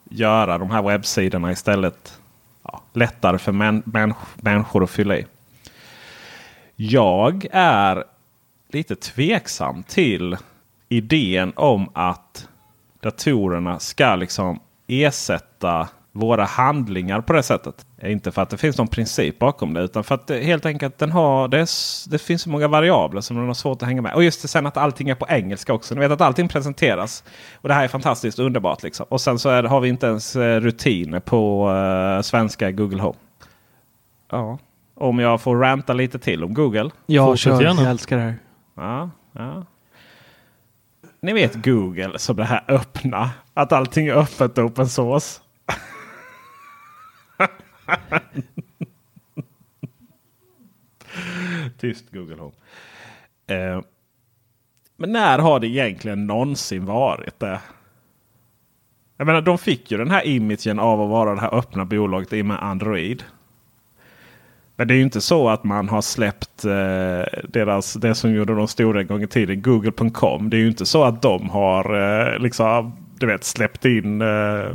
göra 0.10 0.58
de 0.58 0.72
här 0.72 0.82
webbsidorna 0.82 1.52
istället 1.52 2.20
ja, 2.64 2.82
lättare 2.94 3.38
för 3.38 3.52
män, 3.52 3.84
män, 3.86 4.14
människor 4.36 4.84
att 4.84 4.90
fylla 4.90 5.18
i. 5.18 5.26
Jag 6.76 7.48
är 7.52 8.04
lite 8.70 8.96
tveksam 8.96 9.84
till 9.84 10.38
idén 10.90 11.54
om 11.56 11.90
att 11.94 12.48
datorerna 13.00 13.80
ska 13.80 14.16
liksom 14.16 14.60
ersätta 14.88 15.88
våra 16.12 16.46
handlingar 16.46 17.22
på 17.22 17.34
det 17.34 17.44
sättet. 17.44 17.86
Inte 18.12 18.32
för 18.32 18.42
att 18.42 18.50
det 18.50 18.58
finns 18.58 18.78
någon 18.78 18.88
princip 18.88 19.40
bakom 19.40 19.74
det 19.74 19.82
utan 19.82 20.04
för 20.04 20.16
att 20.16 20.28
det, 20.28 20.40
helt 20.40 20.66
enkelt 20.66 20.98
den 20.98 21.12
har, 21.12 21.48
det, 21.48 21.68
det 22.12 22.18
finns 22.18 22.42
så 22.42 22.50
många 22.50 22.68
variabler 22.68 23.22
som 23.22 23.38
den 23.38 23.48
har 23.48 23.54
svårt 23.54 23.82
att 23.82 23.88
hänga 23.88 24.02
med. 24.02 24.14
Och 24.14 24.24
just 24.24 24.42
det 24.42 24.48
sen 24.48 24.66
att 24.66 24.78
allting 24.78 25.10
är 25.10 25.16
på 25.16 25.26
engelska 25.30 25.74
också. 25.74 25.96
Ni 25.96 26.00
vet 26.00 26.12
att 26.12 26.22
allting 26.22 26.48
presenteras. 26.48 27.24
Och 27.56 27.70
det 27.70 27.76
här 27.76 27.84
är 27.84 27.88
fantastiskt 27.88 28.40
underbart. 28.40 28.84
Liksom. 28.84 29.06
Och 29.10 29.22
sen 29.22 29.40
så 29.40 29.50
är, 29.50 29.64
har 29.64 29.80
vi 29.80 29.90
inte 29.90 30.08
ens 30.08 30.36
eh, 30.36 30.60
rutiner 30.60 31.20
på 31.20 31.70
uh, 31.70 32.22
svenska 32.22 32.72
Google 32.72 33.02
Home. 33.02 33.18
Ja, 34.32 34.58
om 34.96 35.20
jag 35.20 35.42
får 35.42 35.56
ranta 35.56 35.94
lite 35.94 36.20
till 36.20 36.44
om 36.44 36.54
Google. 36.54 36.90
Ja, 37.06 37.36
kör. 37.36 37.62
Gärna. 37.62 37.82
Jag 37.82 37.92
älskar 37.92 38.18
det 38.18 38.24
här. 38.24 38.36
Ja, 38.76 39.10
ja. 39.32 39.66
Ni 41.22 41.34
vet 41.34 41.66
Google 41.66 42.20
som 42.20 42.36
det 42.36 42.44
här 42.44 42.64
öppna. 42.68 43.30
Att 43.54 43.72
allting 43.72 44.08
är 44.08 44.14
öppet 44.14 44.58
och 44.58 44.66
open 44.66 44.90
source. 44.90 45.42
Tyst 51.78 52.12
Google 52.12 52.36
Home. 52.36 52.54
Eh, 53.48 53.82
men 54.98 55.12
när 55.12 55.40
har 55.40 55.60
det 55.60 55.68
egentligen 55.68 56.28
någonsin 56.28 56.86
varit 56.86 57.40
det? 57.40 57.60
Jag 59.18 59.28
menar, 59.28 59.42
de 59.42 59.58
fick 59.58 59.92
ju 59.92 59.98
den 59.98 60.12
här 60.12 60.28
imagen 60.28 60.80
av 60.80 61.02
att 61.02 61.10
vara 61.10 61.36
det 61.36 61.42
här 61.42 61.56
öppna 61.56 61.86
bolaget 61.86 62.34
i 62.34 62.44
med 62.44 62.64
Android. 62.64 63.24
Men 64.76 64.88
det 64.88 64.94
är 64.94 64.96
ju 64.96 65.04
inte 65.04 65.22
så 65.22 65.50
att 65.50 65.64
man 65.64 65.90
har 65.90 66.02
släppt 66.02 66.66
eh, 66.66 67.24
deras, 67.50 67.94
det 67.94 68.16
som 68.16 68.34
gjorde 68.34 68.56
dem 68.56 68.68
stora 68.68 69.02
en 69.02 69.08
gång 69.08 69.24
i 69.24 69.28
tiden, 69.28 69.62
Google.com. 69.62 70.50
Det 70.50 70.58
är 70.58 70.62
ju 70.62 70.68
inte 70.68 70.86
så 70.86 71.04
att 71.04 71.22
de 71.22 71.50
har 71.50 71.96
eh, 71.96 72.40
liksom, 72.40 72.94
du 73.20 73.28
vet, 73.28 73.44
släppt 73.44 73.86
in 73.86 74.22
eh, 74.22 74.66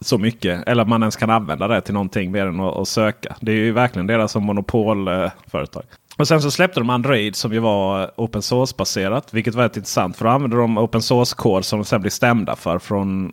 så 0.00 0.18
mycket. 0.18 0.68
Eller 0.68 0.82
att 0.82 0.88
man 0.88 1.02
ens 1.02 1.16
kan 1.16 1.30
använda 1.30 1.68
det 1.68 1.80
till 1.80 1.94
någonting 1.94 2.30
mer 2.30 2.46
än 2.46 2.60
att, 2.60 2.88
söka. 2.88 3.36
Det 3.40 3.52
är 3.52 3.56
ju 3.56 3.72
verkligen 3.72 4.06
deras 4.06 4.32
som 4.32 4.42
monopolföretag. 4.42 5.82
Och 6.16 6.28
sen 6.28 6.42
så 6.42 6.50
släppte 6.50 6.80
de 6.80 6.90
Android 6.90 7.36
som 7.36 7.52
ju 7.52 7.58
var 7.58 8.10
open 8.16 8.42
source 8.42 8.74
baserat. 8.78 9.34
Vilket 9.34 9.54
var 9.54 9.62
rätt 9.62 9.76
intressant. 9.76 10.16
För 10.16 10.24
då 10.24 10.30
använde 10.30 10.56
de 10.56 10.78
open 10.78 11.02
source 11.02 11.36
kod 11.36 11.64
som 11.64 11.78
de 11.78 11.84
sen 11.84 12.00
blev 12.00 12.10
stämda 12.10 12.56
för 12.56 12.78
från 12.78 13.32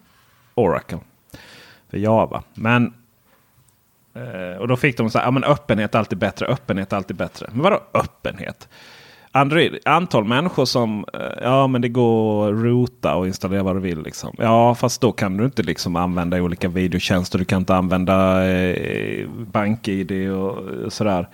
Oracle. 0.56 1.00
För 1.90 1.98
Java. 1.98 2.44
Men 2.54 2.94
eh, 4.14 4.60
och 4.60 4.68
då 4.68 4.78
fick 4.78 4.98
de 4.98 5.10
så 5.10 5.18
här, 5.18 5.26
ja 5.26 5.32
men 5.32 5.44
öppenhet 5.44 5.96
är 5.96 6.00
alltid 6.00 6.18
bättre, 6.18 6.46
öppenhet 6.46 6.94
är 6.94 6.98
alltid 6.98 7.16
bättre. 7.16 7.50
Men 7.52 7.62
vadå 7.62 7.84
öppenhet? 7.94 8.70
Android, 9.36 9.78
antal 9.86 10.24
människor 10.24 10.66
som, 10.66 11.06
eh, 11.14 11.20
ja 11.42 11.68
men 11.68 11.82
det 11.82 11.90
går 11.90 12.54
att 12.54 12.64
rota 12.64 13.16
och 13.16 13.28
installera 13.28 13.64
vad 13.64 13.76
du 13.76 13.80
vill. 13.80 14.04
Liksom. 14.04 14.36
Ja 14.38 14.76
fast 14.76 15.02
då 15.02 15.12
kan 15.12 15.38
du 15.38 15.46
inte 15.46 15.64
liksom 15.64 15.96
använda 15.96 16.42
olika 16.42 16.68
videotjänster. 16.68 17.40
Du 17.40 17.46
kan 17.46 17.60
inte 17.60 17.76
använda 17.76 18.48
eh, 18.48 19.28
BankID 19.30 20.32
och, 20.32 20.58
sådär. 20.94 21.30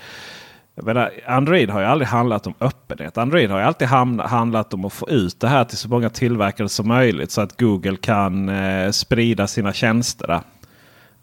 Menar, 0.75 1.11
Android 1.25 1.69
har 1.69 1.79
ju 1.79 1.85
aldrig 1.85 2.07
handlat 2.07 2.47
om 2.47 2.53
öppenhet. 2.59 3.17
Android 3.17 3.51
har 3.51 3.59
ju 3.59 3.65
alltid 3.65 3.87
handlat 3.87 4.73
om 4.73 4.85
att 4.85 4.93
få 4.93 5.09
ut 5.09 5.39
det 5.39 5.47
här 5.47 5.63
till 5.63 5.77
så 5.77 5.89
många 5.89 6.09
tillverkare 6.09 6.69
som 6.69 6.87
möjligt. 6.87 7.31
Så 7.31 7.41
att 7.41 7.59
Google 7.59 7.97
kan 7.97 8.49
eh, 8.49 8.91
sprida 8.91 9.47
sina 9.47 9.73
tjänster. 9.73 10.41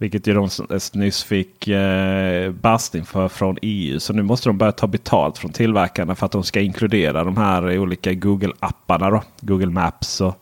Vilket 0.01 0.27
ju 0.27 0.35
de 0.35 0.49
nyss 0.93 1.25
fick 1.25 1.69
eh, 1.69 2.53
basting 2.53 3.05
för 3.05 3.29
från 3.29 3.59
EU. 3.63 4.01
Så 4.01 4.13
nu 4.13 4.23
måste 4.23 4.49
de 4.49 4.59
börja 4.59 4.73
ta 4.73 4.87
betalt 4.87 5.39
från 5.39 5.53
tillverkarna 5.53 6.15
för 6.15 6.27
att 6.27 6.33
de 6.33 6.43
ska 6.43 6.61
inkludera 6.61 7.25
de 7.25 7.37
här 7.37 7.79
olika 7.79 8.13
Google-apparna. 8.13 9.23
Google 9.41 9.67
Maps 9.67 10.21
och 10.21 10.35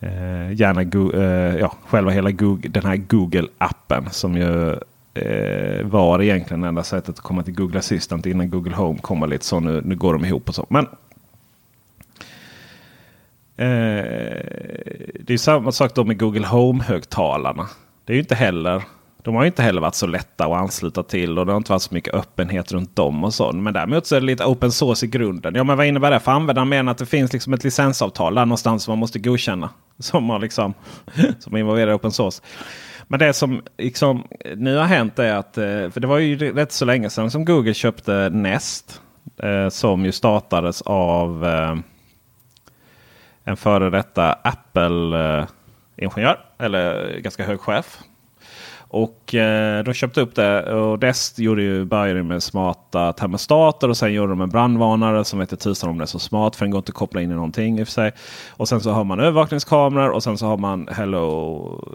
eh, 0.00 0.52
gärna 0.52 0.84
go 0.84 1.12
eh, 1.12 1.56
ja, 1.56 1.74
själva 1.86 2.10
hela 2.10 2.30
Google, 2.30 2.68
den 2.68 2.84
här 2.84 2.96
Google-appen. 2.96 4.08
Som 4.10 4.36
ju 4.36 4.72
eh, 5.14 5.86
var 5.86 6.22
egentligen 6.22 6.64
enda 6.64 6.82
sättet 6.82 7.08
att 7.08 7.20
komma 7.20 7.42
till 7.42 7.54
Google 7.54 7.78
Assistant 7.78 8.26
innan 8.26 8.50
Google 8.50 8.74
Home 8.74 8.98
kommer 8.98 9.26
lite 9.26 9.44
så. 9.44 9.60
Nu, 9.60 9.82
nu 9.84 9.96
går 9.96 10.12
de 10.12 10.24
ihop 10.24 10.48
och 10.48 10.54
så. 10.54 10.66
Men 10.68 10.84
eh, 13.56 14.04
det 15.20 15.32
är 15.32 15.38
samma 15.38 15.72
sak 15.72 15.94
då 15.94 16.04
med 16.04 16.18
Google 16.18 16.46
Home-högtalarna. 16.46 17.68
Det 18.04 18.12
är 18.12 18.14
ju 18.14 18.20
inte 18.20 18.34
heller. 18.34 18.82
De 19.22 19.34
har 19.34 19.42
ju 19.42 19.46
inte 19.46 19.62
heller 19.62 19.80
varit 19.80 19.94
så 19.94 20.06
lätta 20.06 20.44
att 20.44 20.52
ansluta 20.52 21.02
till 21.02 21.38
och 21.38 21.46
det 21.46 21.52
har 21.52 21.56
inte 21.56 21.72
varit 21.72 21.82
så 21.82 21.94
mycket 21.94 22.14
öppenhet 22.14 22.72
runt 22.72 22.96
dem 22.96 23.24
och 23.24 23.34
sånt. 23.34 23.62
Men 23.62 23.72
däremot 23.72 24.06
så 24.06 24.16
är 24.16 24.20
det 24.20 24.26
lite 24.26 24.44
open 24.44 24.72
source 24.72 25.06
i 25.06 25.08
grunden. 25.08 25.54
Ja 25.54 25.64
men 25.64 25.76
vad 25.76 25.86
innebär 25.86 26.10
det 26.10 26.20
för 26.20 26.32
användaren? 26.32 26.68
Menar 26.68 26.92
att 26.92 26.98
det 26.98 27.06
finns 27.06 27.32
liksom 27.32 27.54
ett 27.54 27.64
licensavtal 27.64 28.34
där 28.34 28.46
någonstans 28.46 28.82
som 28.82 28.92
man 28.92 28.98
måste 28.98 29.18
godkänna. 29.18 29.70
Som, 29.98 30.30
har 30.30 30.38
liksom, 30.38 30.74
som 31.38 31.56
involverar 31.56 31.96
open 31.96 32.12
source. 32.12 32.42
Men 33.08 33.18
det 33.18 33.32
som 33.32 33.62
liksom 33.78 34.24
nu 34.56 34.76
har 34.76 34.84
hänt 34.84 35.18
är 35.18 35.34
att, 35.34 35.58
eh, 35.58 35.64
för 35.64 36.00
det 36.00 36.06
var 36.06 36.18
ju 36.18 36.52
rätt 36.52 36.72
så 36.72 36.84
länge 36.84 37.10
sedan 37.10 37.30
som 37.30 37.44
Google 37.44 37.74
köpte 37.74 38.30
Nest. 38.32 39.00
Eh, 39.42 39.68
som 39.68 40.04
ju 40.04 40.12
startades 40.12 40.82
av 40.82 41.46
eh, 41.46 41.76
en 43.44 43.56
före 43.56 43.90
detta 43.90 44.32
Apple. 44.32 45.46
Ingenjör 45.96 46.38
eller 46.58 47.16
ganska 47.18 47.44
hög 47.44 47.60
chef. 47.60 47.98
Och 48.94 49.34
eh, 49.34 49.84
de 49.84 49.94
köpte 49.94 50.20
upp 50.20 50.34
det 50.34 50.72
och 50.72 50.98
Dest 50.98 51.38
gjorde 51.38 51.62
ju, 51.62 51.84
började 51.84 52.22
med 52.22 52.42
smarta 52.42 53.12
termostater 53.12 53.88
och 53.88 53.96
sen 53.96 54.12
gjorde 54.12 54.32
de 54.32 54.40
en 54.40 54.48
brandvarnare 54.48 55.24
som 55.24 55.40
heter 55.40 55.56
tusan 55.56 55.90
om 55.90 55.98
det 55.98 56.04
är 56.04 56.06
så 56.06 56.18
smart 56.18 56.56
för 56.56 56.64
den 56.64 56.70
går 56.70 56.78
inte 56.78 56.90
att 56.90 56.94
koppla 56.94 57.20
in 57.22 57.30
i 57.30 57.34
någonting 57.34 57.78
i 57.78 57.82
och 57.82 57.86
för 57.86 57.92
sig. 57.92 58.12
Och 58.50 58.68
sen 58.68 58.80
så 58.80 58.90
har 58.90 59.04
man 59.04 59.20
övervakningskameror 59.20 60.10
och 60.10 60.22
sen 60.22 60.38
så 60.38 60.46
har 60.46 60.56
man 60.56 60.88
Hello, 60.92 61.94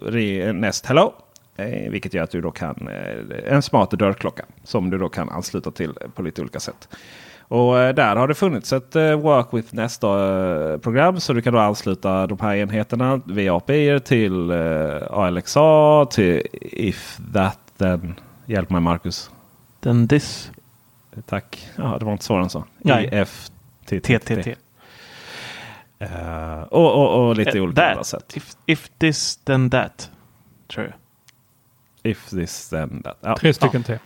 Nest 0.54 0.86
Hello. 0.86 1.14
Eh, 1.56 1.92
vilket 1.92 2.14
gör 2.14 2.24
att 2.24 2.32
du 2.32 2.42
då 2.42 2.52
kan 2.52 2.88
eh, 2.88 3.54
en 3.54 3.62
smart 3.62 3.92
dörrklocka 3.92 4.46
som 4.64 4.90
du 4.90 4.98
då 4.98 5.10
kan 5.10 5.30
ansluta 5.30 5.72
till 5.72 5.94
på 6.16 6.22
lite 6.22 6.42
olika 6.42 6.60
sätt. 6.60 6.90
Och 7.50 7.80
eh, 7.80 7.94
där 7.94 8.16
har 8.16 8.28
det 8.28 8.36
funnits 8.36 8.74
ett 8.74 8.96
eh, 8.96 9.16
Work 9.16 9.48
with 9.52 9.76
Nesta-program. 9.76 11.20
Så 11.20 11.34
du 11.34 11.42
kan 11.42 11.54
då 11.54 11.60
ansluta 11.60 12.28
de 12.28 12.40
här 12.40 12.56
enheterna 12.56 13.22
via 13.26 13.56
API 13.56 14.00
till 14.00 14.52
eh, 14.52 15.12
ALXA, 15.12 16.06
till 16.06 16.48
If 16.62 17.20
That 17.34 17.60
Then. 17.78 18.16
Hjälp 18.46 18.70
mig 18.70 18.82
Marcus. 18.82 19.32
Then 19.80 20.08
This. 20.08 20.52
Tack. 21.26 21.70
Ja, 21.76 21.98
det 22.00 22.06
var 22.06 22.12
inte 22.12 22.26
svårare 22.26 22.44
än 22.44 22.50
så. 22.50 22.64
IFTTT. 22.84 24.32
Uh, 26.02 26.62
och, 26.62 26.94
och, 26.94 27.28
och, 27.28 27.36
lite 27.36 27.58
uh, 27.58 27.64
olika 27.64 27.90
andra 27.90 28.04
sätt. 28.04 28.38
If, 28.38 28.56
if 28.66 28.90
this 29.00 29.38
then 29.38 29.70
that. 29.70 30.12
Tror 30.68 30.86
jag. 30.86 30.94
If 32.12 32.30
this 32.30 32.70
then 32.70 33.02
that. 33.04 33.18
Ja. 33.22 33.38
Tre 33.38 33.54
stycken 33.54 33.84
till. 33.84 33.98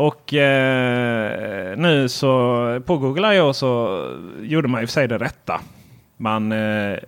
Och 0.00 0.34
eh, 0.34 1.76
nu 1.76 2.08
så 2.08 2.80
på 2.86 2.96
Google 2.96 3.34
I.O. 3.34 3.52
så 3.52 4.04
gjorde 4.40 4.68
man 4.68 4.82
i 4.82 4.84
och 4.84 4.88
för 4.88 4.92
sig 4.92 5.08
det 5.08 5.18
rätta. 5.18 5.60
Man 6.16 6.52
eh, 6.52 6.98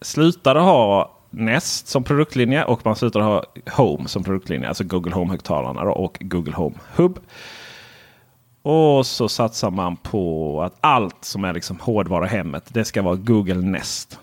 slutade 0.00 0.60
ha 0.60 1.12
Nest 1.30 1.88
som 1.88 2.04
produktlinje 2.04 2.64
och 2.64 2.80
man 2.84 2.96
slutade 2.96 3.24
ha 3.24 3.44
Home 3.70 4.08
som 4.08 4.24
produktlinje. 4.24 4.68
Alltså 4.68 4.84
Google 4.84 5.14
Home-högtalarna 5.14 5.82
och 5.82 6.18
Google 6.20 6.52
Home 6.52 6.76
Hub. 6.96 7.18
Och 8.62 9.06
så 9.06 9.28
satsar 9.28 9.70
man 9.70 9.96
på 9.96 10.62
att 10.62 10.76
allt 10.80 11.24
som 11.24 11.44
är 11.44 11.52
liksom 11.52 11.80
hårdvara 11.80 12.26
i 12.26 12.28
hemmet 12.28 12.64
det 12.68 12.84
ska 12.84 13.02
vara 13.02 13.16
Google 13.16 13.54
Nest. 13.54 14.18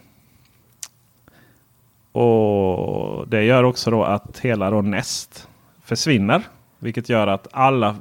Och 2.11 3.27
Det 3.27 3.43
gör 3.43 3.63
också 3.63 3.91
då 3.91 4.03
att 4.03 4.39
hela 4.39 4.69
då 4.69 4.81
Nest 4.81 5.47
försvinner 5.83 6.43
vilket 6.79 7.09
gör 7.09 7.27
att 7.27 7.47
alla, 7.51 7.95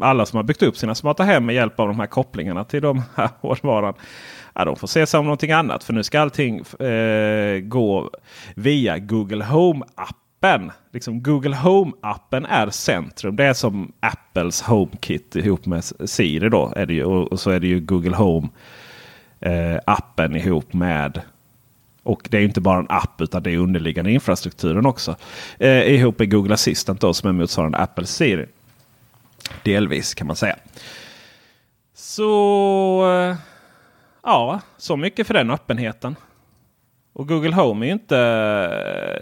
alla 0.00 0.26
som 0.26 0.36
har 0.36 0.44
byggt 0.44 0.62
upp 0.62 0.76
sina 0.76 0.94
smarta 0.94 1.22
hem 1.22 1.46
med 1.46 1.54
hjälp 1.54 1.80
av 1.80 1.88
de 1.88 2.00
här 2.00 2.06
kopplingarna 2.06 2.64
till 2.64 2.82
de 2.82 3.02
här 3.14 3.28
hårdvaran. 3.40 3.94
Ja, 4.54 4.64
de 4.64 4.76
får 4.76 4.86
se 4.86 5.06
sig 5.06 5.20
om 5.20 5.24
någonting 5.24 5.52
annat. 5.52 5.84
För 5.84 5.92
nu 5.92 6.02
ska 6.02 6.20
allting 6.20 6.58
eh, 6.58 7.60
gå 7.60 8.10
via 8.54 8.98
Google 8.98 9.44
Home-appen. 9.44 10.70
Liksom 10.92 11.22
Google 11.22 11.56
Home-appen 11.56 12.46
är 12.48 12.70
centrum. 12.70 13.36
Det 13.36 13.44
är 13.44 13.54
som 13.54 13.92
Apples 14.00 14.62
HomeKit 14.62 15.36
ihop 15.36 15.66
med 15.66 15.84
Siri. 15.84 16.48
Då, 16.48 16.72
är 16.76 16.86
det 16.86 16.94
ju, 16.94 17.04
och, 17.04 17.40
så 17.40 17.50
är 17.50 17.60
det 17.60 17.66
ju 17.66 17.80
Google 17.80 18.16
Home-appen 18.16 20.36
eh, 20.36 20.46
ihop 20.46 20.72
med 20.72 21.20
och 22.02 22.28
det 22.30 22.38
är 22.38 22.42
inte 22.42 22.60
bara 22.60 22.78
en 22.78 22.86
app 22.88 23.20
utan 23.20 23.42
det 23.42 23.50
är 23.50 23.56
underliggande 23.58 24.12
infrastrukturen 24.12 24.86
också. 24.86 25.16
Eh, 25.58 25.94
ihop 25.94 26.18
med 26.18 26.30
Google 26.30 26.54
Assistant 26.54 27.00
då, 27.00 27.14
som 27.14 27.28
är 27.28 27.32
motsvarande 27.32 27.78
Apple 27.78 28.06
Siri. 28.06 28.46
Delvis 29.62 30.14
kan 30.14 30.26
man 30.26 30.36
säga. 30.36 30.56
Så 31.94 33.30
eh, 33.30 33.36
ja, 34.22 34.60
så 34.76 34.96
mycket 34.96 35.26
för 35.26 35.34
den 35.34 35.50
öppenheten. 35.50 36.16
Och 37.12 37.28
Google 37.28 37.54
Home 37.54 37.86
är 37.86 37.86
ju 37.86 37.92
inte. 37.92 38.16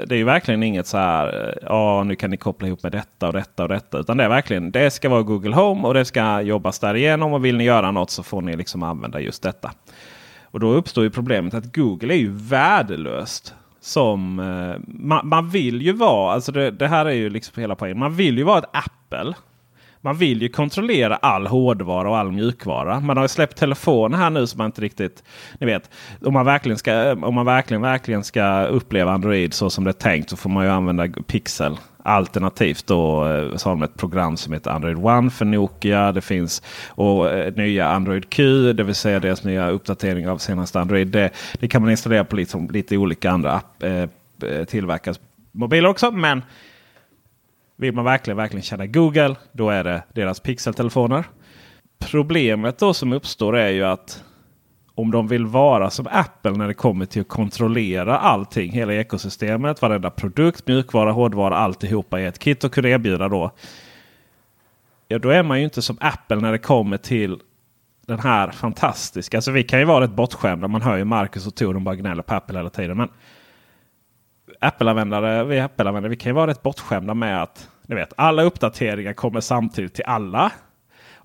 Det 0.06 0.14
är 0.14 0.18
ju 0.18 0.24
verkligen 0.24 0.62
inget 0.62 0.86
så 0.86 0.98
här. 0.98 1.48
Eh, 1.48 1.54
ja, 1.62 2.04
nu 2.04 2.16
kan 2.16 2.30
ni 2.30 2.36
koppla 2.36 2.68
ihop 2.68 2.82
med 2.82 2.92
detta 2.92 3.26
och 3.26 3.32
detta 3.32 3.62
och 3.62 3.68
detta. 3.68 3.98
Utan 3.98 4.16
det 4.16 4.24
är 4.24 4.28
verkligen. 4.28 4.70
Det 4.70 4.90
ska 4.90 5.08
vara 5.08 5.22
Google 5.22 5.54
Home 5.54 5.88
och 5.88 5.94
det 5.94 6.04
ska 6.04 6.40
jobbas 6.40 6.78
därigenom. 6.78 7.32
Och 7.32 7.44
vill 7.44 7.56
ni 7.56 7.64
göra 7.64 7.90
något 7.90 8.10
så 8.10 8.22
får 8.22 8.42
ni 8.42 8.56
liksom 8.56 8.82
använda 8.82 9.20
just 9.20 9.42
detta. 9.42 9.72
Och 10.50 10.60
då 10.60 10.72
uppstår 10.72 11.04
ju 11.04 11.10
problemet 11.10 11.54
att 11.54 11.76
Google 11.76 12.14
är 12.14 12.18
ju 12.18 12.30
värdelöst. 12.32 13.54
Som 13.80 14.38
eh, 14.38 14.80
man, 14.86 15.28
man, 15.28 15.48
vill 15.48 15.82
ju 15.82 15.92
vara, 15.92 16.32
alltså 16.32 16.52
det, 16.52 16.70
det, 16.70 16.88
här 16.88 17.06
är 17.06 17.12
ju 17.12 17.30
liksom 17.30 17.60
hela 17.60 17.74
poängen. 17.74 17.98
Man 17.98 18.14
vill 18.14 18.38
ju 18.38 18.44
vara 18.44 18.58
ett 18.58 18.70
Apple. 18.72 19.34
Man 20.00 20.16
vill 20.16 20.42
ju 20.42 20.48
kontrollera 20.48 21.16
all 21.16 21.46
hårdvara 21.46 22.10
och 22.10 22.18
all 22.18 22.32
mjukvara. 22.32 23.00
Man 23.00 23.16
har 23.16 23.24
ju 23.24 23.28
släppt 23.28 23.58
telefoner 23.58 24.18
här 24.18 24.30
nu 24.30 24.46
som 24.46 24.58
man 24.58 24.66
inte 24.66 24.80
riktigt... 24.80 25.24
Ni 25.60 25.66
vet, 25.66 25.90
om 26.24 26.32
man 26.32 26.46
verkligen 26.46 26.78
ska, 26.78 27.12
om 27.12 27.34
man 27.34 27.46
verkligen, 27.46 27.82
verkligen 27.82 28.24
ska 28.24 28.64
uppleva 28.64 29.12
Android 29.12 29.54
så 29.54 29.70
som 29.70 29.84
det 29.84 29.90
är 29.90 29.92
tänkt 29.92 30.30
så 30.30 30.36
får 30.36 30.50
man 30.50 30.64
ju 30.64 30.70
använda 30.70 31.08
Pixel. 31.26 31.76
Alternativt 32.08 32.86
då 32.86 33.26
eh, 33.26 33.56
så 33.56 33.68
har 33.68 33.76
de 33.76 33.82
ett 33.82 33.96
program 33.96 34.36
som 34.36 34.52
heter 34.52 34.70
Android 34.70 34.96
One 34.96 35.30
för 35.30 35.44
Nokia. 35.44 36.12
Det 36.12 36.20
finns 36.20 36.62
och 36.88 37.30
eh, 37.30 37.54
nya 37.54 37.88
Android 37.88 38.30
Q, 38.30 38.72
det 38.72 38.82
vill 38.82 38.94
säga 38.94 39.20
deras 39.20 39.44
nya 39.44 39.70
uppdatering 39.70 40.28
av 40.28 40.38
senaste 40.38 40.80
Android. 40.80 41.08
Det, 41.08 41.30
det 41.60 41.68
kan 41.68 41.82
man 41.82 41.90
installera 41.90 42.24
på 42.24 42.36
lite, 42.36 42.58
lite 42.70 42.96
olika 42.96 43.30
andra 43.30 43.52
app, 43.52 43.82
eh, 43.82 43.90
tillverkas 44.38 44.68
tillverkares 44.70 45.20
mobiler 45.52 45.88
också. 45.88 46.10
Men 46.10 46.42
vill 47.76 47.94
man 47.94 48.04
verkligen, 48.04 48.36
verkligen 48.36 48.62
känna 48.62 48.86
Google, 48.86 49.36
då 49.52 49.70
är 49.70 49.84
det 49.84 50.02
deras 50.12 50.40
Pixel-telefoner. 50.40 51.24
Problemet 51.98 52.78
då 52.78 52.94
som 52.94 53.12
uppstår 53.12 53.56
är 53.56 53.70
ju 53.70 53.84
att 53.84 54.24
om 54.98 55.10
de 55.10 55.28
vill 55.28 55.46
vara 55.46 55.90
som 55.90 56.06
Apple 56.10 56.50
när 56.50 56.68
det 56.68 56.74
kommer 56.74 57.06
till 57.06 57.20
att 57.20 57.28
kontrollera 57.28 58.18
allting. 58.18 58.72
Hela 58.72 58.94
ekosystemet, 58.94 59.82
varenda 59.82 60.10
produkt, 60.10 60.66
mjukvara, 60.66 61.12
hårdvara, 61.12 61.56
alltihopa 61.56 62.20
i 62.20 62.26
ett 62.26 62.38
kit 62.38 62.64
och 62.64 62.72
kunna 62.72 62.88
erbjuda 62.88 63.28
då. 63.28 63.50
Ja, 65.08 65.18
då 65.18 65.30
är 65.30 65.42
man 65.42 65.58
ju 65.58 65.64
inte 65.64 65.82
som 65.82 65.98
Apple 66.00 66.36
när 66.36 66.52
det 66.52 66.58
kommer 66.58 66.96
till 66.96 67.40
den 68.06 68.18
här 68.18 68.50
fantastiska. 68.50 69.36
Alltså 69.36 69.50
vi 69.50 69.62
kan 69.62 69.78
ju 69.78 69.84
vara 69.84 70.04
rätt 70.04 70.10
bortskämda. 70.10 70.68
Man 70.68 70.82
hör 70.82 70.96
ju 70.96 71.04
Marcus 71.04 71.46
och 71.46 71.54
Tor, 71.54 71.74
de 71.74 71.84
bara 71.84 71.96
gnäller 71.96 72.22
på 72.22 72.34
Apple 72.34 72.58
hela 72.58 72.70
tiden. 72.70 72.96
Men 72.96 73.08
Apple-användare, 74.60 75.44
vi 75.44 75.60
Apple-användare, 75.60 76.10
vi 76.10 76.16
kan 76.16 76.30
ju 76.30 76.34
vara 76.34 76.50
rätt 76.50 76.62
bortskämda 76.62 77.14
med 77.14 77.42
att 77.42 77.70
ni 77.86 77.94
vet, 77.94 78.12
alla 78.16 78.42
uppdateringar 78.42 79.12
kommer 79.12 79.40
samtidigt 79.40 79.94
till 79.94 80.04
alla. 80.04 80.52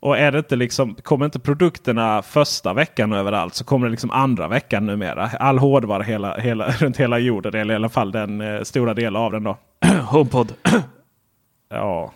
Och 0.03 0.17
är 0.17 0.31
det 0.31 0.37
inte 0.37 0.55
liksom, 0.55 0.95
kommer 0.95 1.25
inte 1.25 1.39
produkterna 1.39 2.21
första 2.21 2.73
veckan 2.73 3.13
överallt 3.13 3.55
så 3.55 3.63
kommer 3.63 3.87
det 3.87 3.91
liksom 3.91 4.11
andra 4.11 4.47
veckan 4.47 4.85
numera. 4.85 5.29
All 5.39 5.57
hårdvara 5.57 6.03
hela, 6.03 6.37
hela, 6.37 6.71
runt 6.79 6.97
hela 6.97 7.19
jorden, 7.19 7.55
eller 7.55 7.73
i 7.73 7.75
alla 7.75 7.89
fall 7.89 8.11
den 8.11 8.41
eh, 8.41 8.61
stora 8.61 8.93
delen 8.93 9.15
av 9.15 9.31
den 9.31 9.43
då. 9.43 9.57
HomePod. 10.05 10.53
ja, 11.69 12.13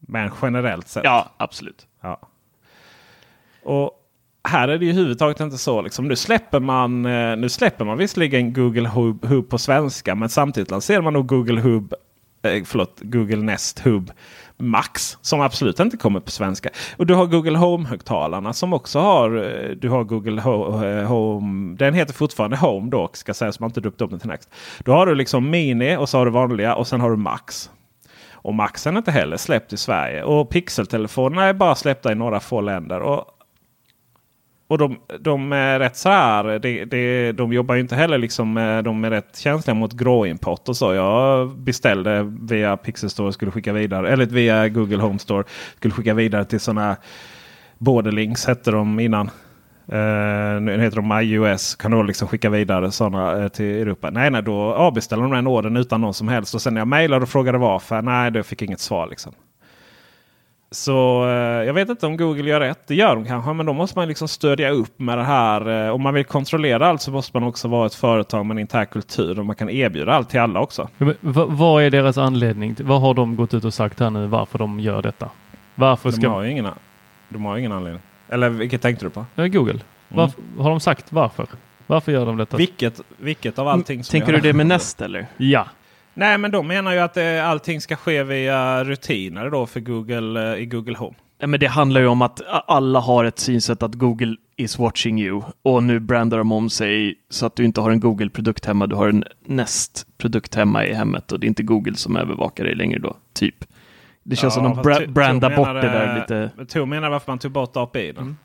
men 0.00 0.30
generellt 0.42 0.88
sett. 0.88 1.04
Ja, 1.04 1.30
absolut. 1.36 1.86
Ja. 2.00 2.20
Och 3.64 3.92
här 4.48 4.68
är 4.68 4.78
det 4.78 4.84
ju 4.84 4.90
överhuvudtaget 4.90 5.40
inte 5.40 5.58
så. 5.58 5.82
Liksom, 5.82 6.08
nu, 6.08 6.16
släpper 6.16 6.60
man, 6.60 7.06
eh, 7.06 7.36
nu 7.36 7.48
släpper 7.48 7.84
man 7.84 7.98
visserligen 7.98 8.52
Google 8.52 8.88
Hub, 8.88 9.24
Hub 9.24 9.48
på 9.48 9.58
svenska, 9.58 10.14
men 10.14 10.28
samtidigt 10.28 10.70
lanserar 10.70 11.02
man 11.02 11.12
nog 11.12 11.26
Google 11.26 11.60
Hub 11.60 11.94
eh, 12.42 12.64
förlåt, 12.64 13.00
Google 13.02 13.36
Nest 13.36 13.78
Hub 13.78 14.12
Max 14.60 15.18
som 15.20 15.40
absolut 15.40 15.80
inte 15.80 15.96
kommer 15.96 16.20
på 16.20 16.30
svenska. 16.30 16.70
Och 16.96 17.06
du 17.06 17.14
har 17.14 17.26
Google 17.26 17.58
Home-högtalarna 17.58 18.52
som 18.52 18.72
också 18.72 18.98
har. 18.98 19.36
Eh, 19.36 19.70
du 19.70 19.88
har 19.88 20.04
Google 20.04 20.42
eh, 20.42 21.08
Home. 21.08 21.76
Den 21.76 21.94
heter 21.94 22.14
fortfarande 22.14 22.56
Home 22.56 22.90
dock 22.90 23.16
ska 23.16 23.34
sägas. 23.34 23.60
Man 23.60 23.70
inte 23.70 23.80
döpt 23.80 24.00
upp 24.00 24.10
den 24.10 24.20
till 24.20 24.28
Next. 24.28 24.50
Då 24.78 24.92
har 24.92 25.06
du 25.06 25.14
liksom 25.14 25.50
Mini 25.50 25.96
och 25.96 26.08
så 26.08 26.18
har 26.18 26.24
du 26.24 26.30
vanliga 26.30 26.74
och 26.74 26.86
sen 26.86 27.00
har 27.00 27.10
du 27.10 27.16
Max. 27.16 27.70
Och 28.32 28.54
Maxen 28.54 28.94
är 28.94 28.98
inte 28.98 29.10
heller 29.10 29.36
släppt 29.36 29.72
i 29.72 29.76
Sverige. 29.76 30.22
Och 30.22 30.50
Pixel-telefonerna 30.50 31.44
är 31.44 31.52
bara 31.52 31.74
släppta 31.74 32.12
i 32.12 32.14
några 32.14 32.40
få 32.40 32.60
länder. 32.60 33.00
Och 33.00 33.24
och 34.70 34.78
de, 34.78 34.98
de, 35.20 35.52
är 35.52 35.78
rätt 35.78 35.96
så 35.96 36.08
här. 36.08 36.58
De, 36.58 36.84
de, 36.84 37.32
de 37.32 37.52
jobbar 37.52 37.74
ju 37.74 37.80
inte 37.80 37.94
heller 37.94 38.18
liksom. 38.18 38.56
Eh, 38.56 38.82
de 38.82 39.04
är 39.04 39.10
rätt 39.10 39.36
känsliga 39.38 39.74
mot 39.74 39.92
gråimport 39.92 40.68
och 40.68 40.76
så. 40.76 40.94
Jag 40.94 41.48
beställde 41.58 42.32
via 42.40 42.76
Pixel 42.76 43.10
Store 43.10 43.32
skulle 43.32 43.50
skicka 43.50 43.72
vidare. 43.72 44.12
Eller 44.12 44.26
via 44.26 44.68
Google 44.68 44.96
Home 44.96 45.18
Store. 45.18 45.44
Skulle 45.76 45.94
skicka 45.94 46.14
vidare 46.14 46.44
till 46.44 46.60
sådana 46.60 46.96
Borderlinks 47.78 48.46
hette 48.46 48.70
de 48.70 49.00
innan. 49.00 49.26
Uh, 49.92 50.60
nu 50.60 50.80
heter 50.80 50.96
de 50.96 51.20
iOS. 51.22 51.74
Kan 51.74 51.90
då 51.90 52.02
liksom 52.02 52.28
skicka 52.28 52.50
vidare 52.50 52.90
sådana 52.90 53.36
uh, 53.36 53.44
eh, 53.44 53.48
till 53.48 53.64
Europa? 53.64 54.10
Nej, 54.10 54.30
nej, 54.30 54.42
då 54.42 54.74
avbeställer 54.74 55.22
de 55.22 55.32
den 55.32 55.46
ordern 55.46 55.76
utan 55.76 56.00
någon 56.00 56.14
som 56.14 56.28
helst. 56.28 56.54
Och 56.54 56.62
sen 56.62 56.74
när 56.74 56.80
jag 56.80 56.88
mejlade 56.88 57.22
och 57.22 57.28
frågade 57.28 57.58
varför. 57.58 58.02
Nej, 58.02 58.30
då 58.30 58.42
fick 58.42 58.62
jag 58.62 58.66
inget 58.66 58.80
svar 58.80 59.06
liksom. 59.06 59.32
Så 60.72 61.24
eh, 61.28 61.66
jag 61.66 61.74
vet 61.74 61.88
inte 61.88 62.06
om 62.06 62.16
Google 62.16 62.50
gör 62.50 62.60
rätt. 62.60 62.86
Det 62.86 62.94
gör 62.94 63.14
de 63.14 63.24
kanske, 63.24 63.52
men 63.52 63.66
då 63.66 63.72
måste 63.72 63.98
man 63.98 64.08
liksom 64.08 64.28
stödja 64.28 64.70
upp 64.70 64.98
med 64.98 65.18
det 65.18 65.24
här. 65.24 65.86
Eh, 65.86 65.94
om 65.94 66.02
man 66.02 66.14
vill 66.14 66.24
kontrollera 66.24 66.86
allt 66.86 67.02
så 67.02 67.10
måste 67.10 67.36
man 67.36 67.48
också 67.48 67.68
vara 67.68 67.86
ett 67.86 67.94
företag 67.94 68.46
med 68.46 68.54
en 68.54 68.58
intern 68.58 68.86
kultur 68.86 69.38
och 69.38 69.46
man 69.46 69.56
kan 69.56 69.70
erbjuda 69.70 70.12
allt 70.12 70.30
till 70.30 70.40
alla 70.40 70.60
också. 70.60 70.88
Men, 70.98 71.14
vad 71.48 71.82
är 71.82 71.90
deras 71.90 72.18
anledning? 72.18 72.76
Vad 72.80 73.00
har 73.00 73.14
de 73.14 73.36
gått 73.36 73.54
ut 73.54 73.64
och 73.64 73.74
sagt 73.74 74.00
här 74.00 74.10
nu 74.10 74.26
varför 74.26 74.58
de 74.58 74.80
gör 74.80 75.02
detta? 75.02 75.30
Varför 75.74 76.10
ska... 76.10 76.20
de, 76.20 76.26
har 76.26 76.44
ingen, 76.44 76.68
de 77.28 77.44
har 77.44 77.56
ingen 77.56 77.72
anledning. 77.72 78.02
Eller 78.28 78.48
vilket 78.48 78.82
tänkte 78.82 79.06
du 79.06 79.10
på? 79.10 79.26
Ja, 79.34 79.46
Google. 79.46 79.78
Varför, 80.08 80.42
Har 80.58 80.70
de 80.70 80.80
sagt 80.80 81.12
varför? 81.12 81.46
Varför 81.86 82.12
gör 82.12 82.26
de 82.26 82.36
detta? 82.36 82.56
Vilket, 82.56 83.00
vilket 83.16 83.58
av 83.58 83.68
allting 83.68 84.04
som 84.04 84.12
Tänker 84.12 84.32
du 84.32 84.40
det 84.40 84.52
med 84.52 84.66
Nest 84.66 85.00
eller? 85.00 85.26
Ja. 85.36 85.66
Nej, 86.14 86.38
men 86.38 86.50
de 86.50 86.66
menar 86.66 86.92
ju 86.92 86.98
att 86.98 87.16
eh, 87.16 87.48
allting 87.48 87.80
ska 87.80 87.96
ske 87.96 88.22
via 88.22 88.84
rutiner 88.84 89.50
då 89.50 89.66
för 89.66 89.80
Google 89.80 90.52
eh, 90.54 90.62
i 90.62 90.66
Google 90.66 90.96
Home. 90.96 91.14
Ja, 91.38 91.46
men 91.46 91.60
det 91.60 91.66
handlar 91.66 92.00
ju 92.00 92.06
om 92.06 92.22
att 92.22 92.40
alla 92.66 92.98
har 93.00 93.24
ett 93.24 93.38
synsätt 93.38 93.82
att 93.82 93.94
Google 93.94 94.36
is 94.56 94.78
watching 94.78 95.20
you 95.20 95.42
och 95.62 95.82
nu 95.82 96.00
brandar 96.00 96.38
de 96.38 96.52
om 96.52 96.70
sig 96.70 97.14
så 97.30 97.46
att 97.46 97.56
du 97.56 97.64
inte 97.64 97.80
har 97.80 97.90
en 97.90 98.00
Google-produkt 98.00 98.66
hemma, 98.66 98.86
du 98.86 98.96
har 98.96 99.08
en 99.08 99.24
Nest-produkt 99.46 100.54
hemma 100.54 100.86
i 100.86 100.94
hemmet 100.94 101.32
och 101.32 101.40
det 101.40 101.46
är 101.46 101.48
inte 101.48 101.62
Google 101.62 101.94
som 101.94 102.16
övervakar 102.16 102.64
dig 102.64 102.74
längre 102.74 102.98
då, 102.98 103.16
typ. 103.32 103.64
Det 104.22 104.36
känns 104.36 104.54
som 104.54 104.64
de 104.64 104.82
bra- 104.82 105.06
brandar 105.08 105.56
bort 105.56 105.68
det 105.68 105.80
där 105.80 106.16
lite. 106.20 106.64
Tor 106.64 106.86
menar 106.86 107.10
varför 107.10 107.32
man 107.32 107.38
tog 107.38 107.52
bort 107.52 107.76
API. 107.76 108.10
Mm. 108.10 108.36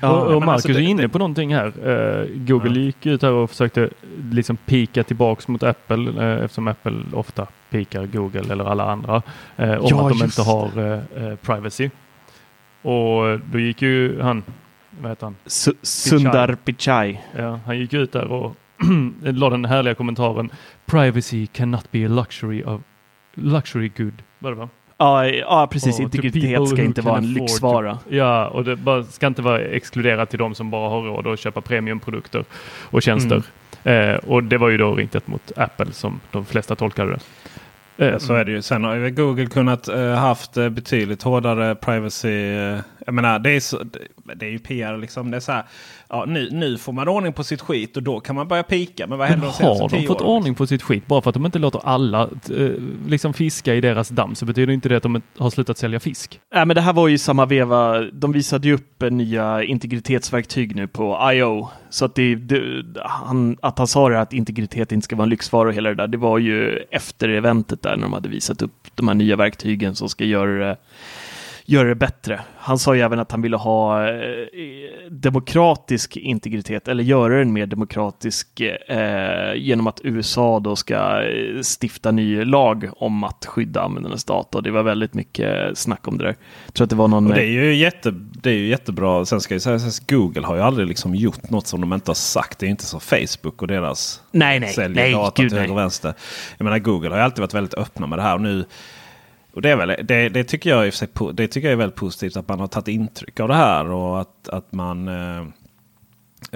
Ja, 0.00 0.10
och, 0.10 0.34
och 0.34 0.42
Marcus 0.42 0.52
alltså 0.52 0.68
det- 0.68 0.74
är 0.84 0.88
inne 0.88 1.08
på 1.08 1.18
någonting 1.18 1.54
här. 1.54 1.66
Eh, 1.66 2.26
Google 2.34 2.70
Ja. 2.80 2.84
gick 2.84 3.06
ut 3.06 3.22
här 3.22 3.32
och 3.32 3.50
försökte 3.50 3.88
liksom 4.32 4.56
pika 4.56 5.04
tillbaks 5.04 5.48
mot 5.48 5.62
Apple 5.62 6.22
eh, 6.24 6.44
eftersom 6.44 6.68
Apple 6.68 6.92
ofta 7.12 7.46
pikar 7.70 8.06
Google 8.06 8.52
eller 8.52 8.64
alla 8.64 8.90
andra 8.90 9.22
eh, 9.56 9.70
om 9.72 9.86
Ja, 9.90 10.10
att 10.10 10.18
de 10.18 10.24
inte 10.24 10.42
har 10.42 11.36
privacy. 11.36 11.90
Och 12.82 13.40
då 13.52 13.58
gick 13.58 13.82
ju 13.82 14.20
han, 14.20 14.42
vad 15.00 15.10
heter 15.10 15.26
han? 15.26 15.36
Su- 15.46 15.76
Sundar 15.82 16.54
Pichai. 16.54 17.20
Ja, 17.36 17.60
han 17.66 17.78
gick 17.78 17.92
ut 17.94 18.12
där 18.12 18.24
och 18.32 18.56
la 19.22 19.50
den 19.50 19.64
härliga 19.64 19.94
kommentaren 19.94 20.50
Privacy 20.86 21.46
cannot 21.46 21.90
be 21.92 22.04
a 22.06 22.08
luxury 22.08 22.62
of 22.64 22.80
luxury 23.34 23.90
good. 23.96 24.22
Var 24.38 24.50
det 24.50 24.56
va? 24.56 24.68
Ja, 24.98 25.26
ja, 25.26 25.68
precis. 25.70 25.90
Och 25.92 25.96
to 25.96 26.02
Integritet 26.02 26.68
ska 26.68 26.82
inte 26.82 27.00
vara 27.00 27.18
en 27.18 27.32
lyxvara. 27.32 27.98
Ja, 28.08 28.46
och 28.48 28.64
det 28.64 28.76
bara, 28.76 29.04
ska 29.04 29.26
inte 29.26 29.42
vara 29.42 29.60
exkluderat 29.60 30.30
till 30.30 30.38
de 30.38 30.54
som 30.54 30.70
bara 30.70 30.88
har 30.88 31.02
råd 31.02 31.26
att 31.26 31.40
köpa 31.40 31.60
premiumprodukter 31.60 32.44
och 32.90 33.02
tjänster. 33.02 33.42
Mm. 33.84 34.10
Eh, 34.10 34.16
och 34.16 34.44
det 34.44 34.58
var 34.58 34.68
ju 34.68 34.78
då 34.78 34.94
riktat 34.94 35.26
mot 35.26 35.52
Apple 35.56 35.92
som 35.92 36.20
de 36.30 36.44
flesta 36.44 36.74
tolkade 36.76 37.10
det. 37.10 37.18
Eh, 38.06 38.18
Så 38.18 38.34
är 38.34 38.44
det 38.44 38.52
ju. 38.52 38.62
Sen 38.62 38.84
har 38.84 38.94
ju 38.94 39.10
Google 39.10 39.46
kunnat 39.46 39.88
eh, 39.88 40.14
haft 40.14 40.56
eh, 40.56 40.68
betydligt 40.68 41.22
hårdare 41.22 41.74
privacy. 41.74 42.54
Jag 43.06 43.14
menar, 43.14 43.38
det 43.38 43.50
är, 43.50 43.60
så, 43.60 43.82
det, 43.82 43.98
det 44.34 44.46
är 44.46 44.50
ju 44.50 44.58
PR 44.58 44.96
liksom. 44.96 45.30
Det 45.30 45.36
är 45.36 45.40
så 45.40 45.52
här, 45.52 45.64
ja, 46.08 46.24
nu, 46.28 46.48
nu 46.52 46.78
får 46.78 46.92
man 46.92 47.08
ordning 47.08 47.32
på 47.32 47.44
sitt 47.44 47.60
skit 47.60 47.96
och 47.96 48.02
då 48.02 48.20
kan 48.20 48.36
man 48.36 48.48
börja 48.48 48.62
pika. 48.62 49.06
Men 49.06 49.18
vad 49.18 49.28
Men 49.28 49.30
händer 49.30 49.46
de 49.46 49.52
senaste 49.52 49.82
har 49.82 49.88
de 49.88 50.06
fått 50.06 50.20
åren? 50.20 50.30
ordning 50.30 50.54
på 50.54 50.66
sitt 50.66 50.82
skit? 50.82 51.06
Bara 51.06 51.22
för 51.22 51.30
att 51.30 51.34
de 51.34 51.46
inte 51.46 51.58
låter 51.58 51.80
alla 51.84 52.22
eh, 52.22 52.70
liksom 53.06 53.34
fiska 53.34 53.74
i 53.74 53.80
deras 53.80 54.08
damm 54.08 54.34
så 54.34 54.44
betyder 54.44 54.72
inte 54.72 54.88
det 54.88 54.96
att 54.96 55.02
de 55.02 55.22
har 55.38 55.50
slutat 55.50 55.78
sälja 55.78 56.00
fisk. 56.00 56.40
Nej, 56.54 56.66
men 56.66 56.74
det 56.74 56.80
här 56.80 56.92
var 56.92 57.08
ju 57.08 57.18
samma 57.18 57.46
veva. 57.46 58.00
De 58.00 58.32
visade 58.32 58.68
ju 58.68 58.74
upp 58.74 59.02
eh, 59.02 59.10
nya 59.10 59.62
integritetsverktyg 59.64 60.76
nu 60.76 60.86
på 60.86 61.30
I.O. 61.34 61.68
Så 61.90 62.04
att, 62.04 62.14
det, 62.14 62.34
det, 62.34 62.62
han, 63.04 63.56
att 63.62 63.78
han 63.78 63.86
sa 63.86 64.08
det 64.08 64.20
att 64.20 64.32
integritet 64.32 64.92
inte 64.92 65.04
ska 65.04 65.16
vara 65.16 65.24
en 65.24 65.30
lyxvara 65.30 65.68
och 65.68 65.74
hela 65.74 65.88
det 65.88 65.94
där, 65.94 66.06
det 66.06 66.18
var 66.18 66.38
ju 66.38 66.76
efter 66.90 67.28
eventet 67.28 67.82
där 67.82 67.96
när 67.96 68.02
de 68.02 68.12
hade 68.12 68.28
visat 68.28 68.62
upp 68.62 68.72
de 68.94 69.08
här 69.08 69.14
nya 69.14 69.36
verktygen 69.36 69.94
som 69.94 70.08
ska 70.08 70.24
göra 70.24 70.66
det, 70.68 70.76
göra 71.70 71.88
det 71.88 71.94
bättre. 71.94 72.40
Han 72.56 72.78
sa 72.78 72.94
ju 72.94 73.00
även 73.00 73.18
att 73.18 73.30
han 73.30 73.42
ville 73.42 73.56
ha 73.56 74.08
eh, 74.08 74.14
demokratisk 75.10 76.16
integritet 76.16 76.88
eller 76.88 77.04
göra 77.04 77.38
den 77.38 77.52
mer 77.52 77.66
demokratisk 77.66 78.60
eh, 78.60 79.54
genom 79.54 79.86
att 79.86 80.00
USA 80.04 80.60
då 80.60 80.76
ska 80.76 81.22
eh, 81.22 81.62
stifta 81.80 82.10
ny 82.10 82.44
lag 82.44 82.90
om 82.96 83.24
att 83.24 83.46
skydda 83.46 83.82
användarnas 83.82 84.24
data. 84.24 84.60
Det 84.60 84.70
var 84.70 84.82
väldigt 84.82 85.14
mycket 85.14 85.78
snack 85.78 86.08
om 86.08 86.18
det 86.18 86.24
där. 86.24 86.36
Jag 86.66 86.74
tror 86.74 86.84
att 86.84 86.90
det 86.90 86.96
var 86.96 87.08
någon... 87.08 87.26
Och 87.26 87.34
det, 87.34 87.42
är 87.42 87.64
ju 87.64 87.74
jätte, 87.74 88.10
det 88.42 88.50
är 88.50 88.54
ju 88.54 88.68
jättebra. 88.68 89.24
Sen 89.24 89.40
ska 89.40 89.54
jag 89.54 89.62
säga 89.62 89.76
att 89.76 90.10
Google 90.10 90.46
har 90.46 90.56
ju 90.56 90.62
aldrig 90.62 90.88
liksom 90.88 91.14
gjort 91.14 91.50
något 91.50 91.66
som 91.66 91.80
de 91.80 91.92
inte 91.92 92.10
har 92.10 92.14
sagt. 92.14 92.58
Det 92.58 92.66
är 92.66 92.70
inte 92.70 92.86
som 92.86 93.00
Facebook 93.00 93.62
och 93.62 93.68
deras 93.68 94.22
nej, 94.30 94.60
nej, 94.60 94.72
säljer 94.72 95.02
nej, 95.02 95.12
data 95.12 95.42
gud 95.42 95.50
till 95.50 95.58
höger 95.58 95.72
och 95.72 95.78
vänster. 95.78 96.14
Jag 96.58 96.64
menar 96.64 96.78
Google 96.78 97.08
har 97.08 97.16
ju 97.16 97.22
alltid 97.22 97.40
varit 97.40 97.54
väldigt 97.54 97.74
öppna 97.74 98.06
med 98.06 98.18
det 98.18 98.22
här. 98.22 98.34
Och 98.34 98.40
nu, 98.40 98.64
och 99.58 99.62
det, 99.62 99.70
är 99.70 99.76
väl, 99.76 99.94
det, 100.04 100.28
det, 100.28 100.44
tycker 100.44 100.70
jag 100.70 100.86
är, 100.86 101.32
det 101.32 101.48
tycker 101.48 101.68
jag 101.68 101.72
är 101.72 101.76
väldigt 101.76 101.96
positivt 101.96 102.36
att 102.36 102.48
man 102.48 102.60
har 102.60 102.66
tagit 102.66 102.88
intryck 102.88 103.40
av 103.40 103.48
det 103.48 103.54
här. 103.54 103.90
Och 103.90 104.20
att, 104.20 104.48
att 104.48 104.72
man 104.72 105.08
eh, 105.08 105.40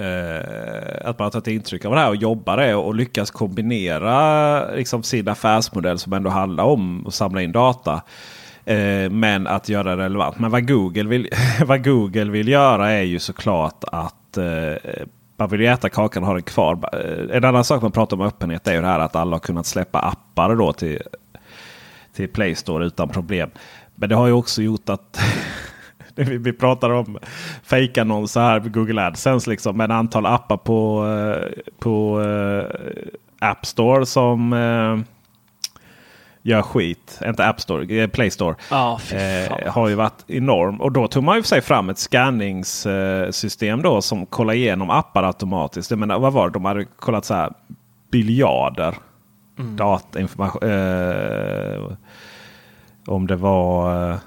eh, 0.05 1.09
att 1.09 1.19
man 1.19 1.27
har 1.27 1.31
tagit 1.31 1.47
intryck 1.47 1.85
av 1.85 1.93
det 1.93 2.01
här 2.01 2.09
och 2.09 2.17
jobbar 2.17 2.57
det 2.57 2.75
och 2.75 2.95
lyckas 2.95 3.31
kombinera 3.31 4.75
liksom, 4.75 5.03
sin 5.03 5.29
affärsmodell 5.29 5.99
som 5.99 6.13
ändå 6.13 6.31
handlar 6.31 6.65
om 6.65 7.07
att 7.07 7.15
samla 7.15 7.43
in 7.43 7.53
data. 7.53 8.03
Eh, 8.65 9.11
men 9.11 9.47
att 9.47 9.69
göra 9.69 9.97
det 9.97 10.05
relevant. 10.05 10.39
Men 10.39 10.51
vad 10.51 10.69
Google 10.69 11.05
vill, 11.09 11.29
vad 11.67 11.85
Google 11.85 12.31
vill 12.31 12.49
göra 12.49 12.91
är 12.91 13.03
ju 13.03 13.19
såklart 13.19 13.85
att 13.93 14.37
eh, 14.37 14.75
man 15.37 15.49
vill 15.49 15.61
ju 15.61 15.67
äta 15.67 15.89
kakan 15.89 16.23
och 16.23 16.27
ha 16.27 16.35
den 16.35 16.43
kvar. 16.43 16.79
Eh, 16.93 17.37
en 17.37 17.45
annan 17.45 17.65
sak 17.65 17.83
man 17.83 17.93
pratar 17.93 18.17
om 18.17 18.23
öppenhet 18.23 18.69
är 18.69 18.75
ju 18.75 18.81
det 18.81 18.87
här 18.87 19.01
att 19.01 19.17
alla 19.17 19.35
har 19.35 19.41
kunnat 19.41 19.67
släppa 19.67 19.99
appar 19.99 20.57
då 20.57 20.73
till, 20.73 21.03
till 22.17 22.29
Play 22.29 22.55
Store 22.55 22.87
utan 22.87 23.09
problem. 23.09 23.51
Men 23.95 24.09
det 24.09 24.15
har 24.15 24.27
ju 24.27 24.33
också 24.33 24.63
gjort 24.63 24.89
att 24.89 25.21
vi, 26.15 26.39
vi 26.39 26.53
pratar 26.53 26.91
om 26.91 27.19
fejkannonser 27.63 28.41
här 28.41 28.61
på 28.61 28.69
Google 28.69 29.07
AdSense. 29.07 29.51
Liksom, 29.51 29.77
med 29.77 29.85
ett 29.85 29.95
antal 29.95 30.27
appar 30.27 30.57
på, 30.57 31.07
eh, 31.07 31.63
på 31.79 32.23
eh, 32.23 33.49
App 33.49 33.67
Store 33.67 34.07
som 34.07 34.53
eh, 34.53 34.99
gör 36.43 36.63
skit. 36.63 37.21
Inte 37.27 37.47
App 37.47 37.61
Store, 37.61 38.03
eh, 38.03 38.09
Play 38.09 38.31
Store. 38.31 38.55
Fan. 38.61 39.01
Eh, 39.13 39.73
har 39.73 39.89
ju 39.89 39.95
varit 39.95 40.25
enorm. 40.27 40.81
Och 40.81 40.93
då 40.93 41.09
tog 41.09 41.25
man 41.25 41.37
ju 41.37 41.43
för 41.43 41.49
sig 41.49 41.61
fram 41.61 41.91
ett 41.91 41.99
scanningssystem 41.99 43.83
då 43.83 44.03
som 44.03 44.27
kollar 44.27 44.55
igenom 44.55 44.91
appar 44.91 45.23
automatiskt. 45.23 45.91
Jag 45.91 45.99
menar, 45.99 46.19
vad 46.19 46.33
var 46.33 46.49
det? 46.49 46.53
De 46.53 46.65
hade 46.65 46.85
kollat 46.85 47.25
så 47.25 47.35
här 47.35 47.53
biljarder 48.11 48.95
Mm. 49.59 49.77
datainformation. 49.77 50.71
Eh, 50.71 51.93
om 53.07 53.27
det 53.27 53.37
var, 53.37 54.11
eh, 54.11 54.19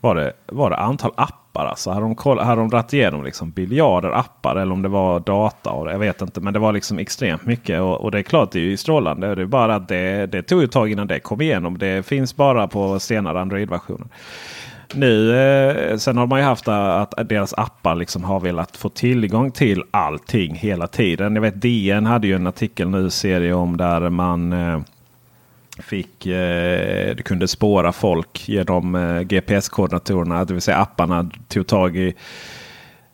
var 0.00 0.14
det, 0.14 0.32
var 0.46 0.70
det 0.70 0.76
antal 0.76 1.12
appar? 1.16 1.66
Alltså, 1.66 1.90
hade 1.90 2.06
de, 2.06 2.14
koll, 2.14 2.38
hade 2.38 2.60
de 2.60 2.68
dragit 2.68 2.92
igenom 2.92 3.24
liksom 3.24 3.50
biljarder 3.50 4.10
appar 4.10 4.56
eller 4.56 4.72
om 4.72 4.82
det 4.82 4.88
var 4.88 5.20
data? 5.20 5.70
Och, 5.70 5.90
jag 5.90 5.98
vet 5.98 6.22
inte, 6.22 6.40
men 6.40 6.52
det 6.52 6.58
var 6.58 6.72
liksom 6.72 6.98
extremt 6.98 7.46
mycket. 7.46 7.80
Och, 7.80 8.00
och 8.00 8.10
det 8.10 8.18
är 8.18 8.22
klart, 8.22 8.50
det 8.52 8.58
är 8.58 8.62
ju 8.62 8.76
strålande. 8.76 9.34
Det 9.34 9.42
är 9.42 9.46
bara 9.46 9.74
att 9.74 9.88
det, 9.88 10.26
det 10.26 10.42
tog 10.42 10.62
ett 10.62 10.72
tag 10.72 10.90
innan 10.90 11.06
det 11.06 11.20
kom 11.20 11.40
igenom. 11.40 11.78
Det 11.78 12.06
finns 12.06 12.36
bara 12.36 12.68
på 12.68 12.98
senare 12.98 13.40
Android-versioner. 13.40 14.08
Nu, 14.94 15.36
eh, 15.36 15.96
sen 15.96 16.16
har 16.16 16.26
man 16.26 16.38
ju 16.38 16.44
haft 16.44 16.68
att, 16.68 17.28
deras 17.28 17.54
appar 17.54 17.94
liksom 17.94 18.24
har 18.24 18.40
velat 18.40 18.76
få 18.76 18.88
tillgång 18.88 19.50
till 19.50 19.82
allting 19.90 20.54
hela 20.54 20.86
tiden. 20.86 21.34
Jag 21.34 21.42
vet 21.42 21.62
DN 21.62 22.06
hade 22.06 22.26
ju 22.26 22.34
en 22.34 22.46
artikel 22.46 22.88
nu, 22.88 23.10
serie 23.10 23.52
om 23.52 23.76
där 23.76 24.10
man 24.10 24.52
eh, 24.52 24.80
fick, 25.78 26.26
eh, 26.26 27.16
du 27.16 27.22
kunde 27.22 27.48
spåra 27.48 27.92
folk 27.92 28.48
genom 28.48 28.94
eh, 28.94 29.20
GPS-koordinatorerna. 29.20 30.44
Det 30.44 30.52
vill 30.52 30.62
säga 30.62 30.78
apparna 30.78 31.30
tog 31.48 31.66
tag 31.66 31.96
i 31.96 32.14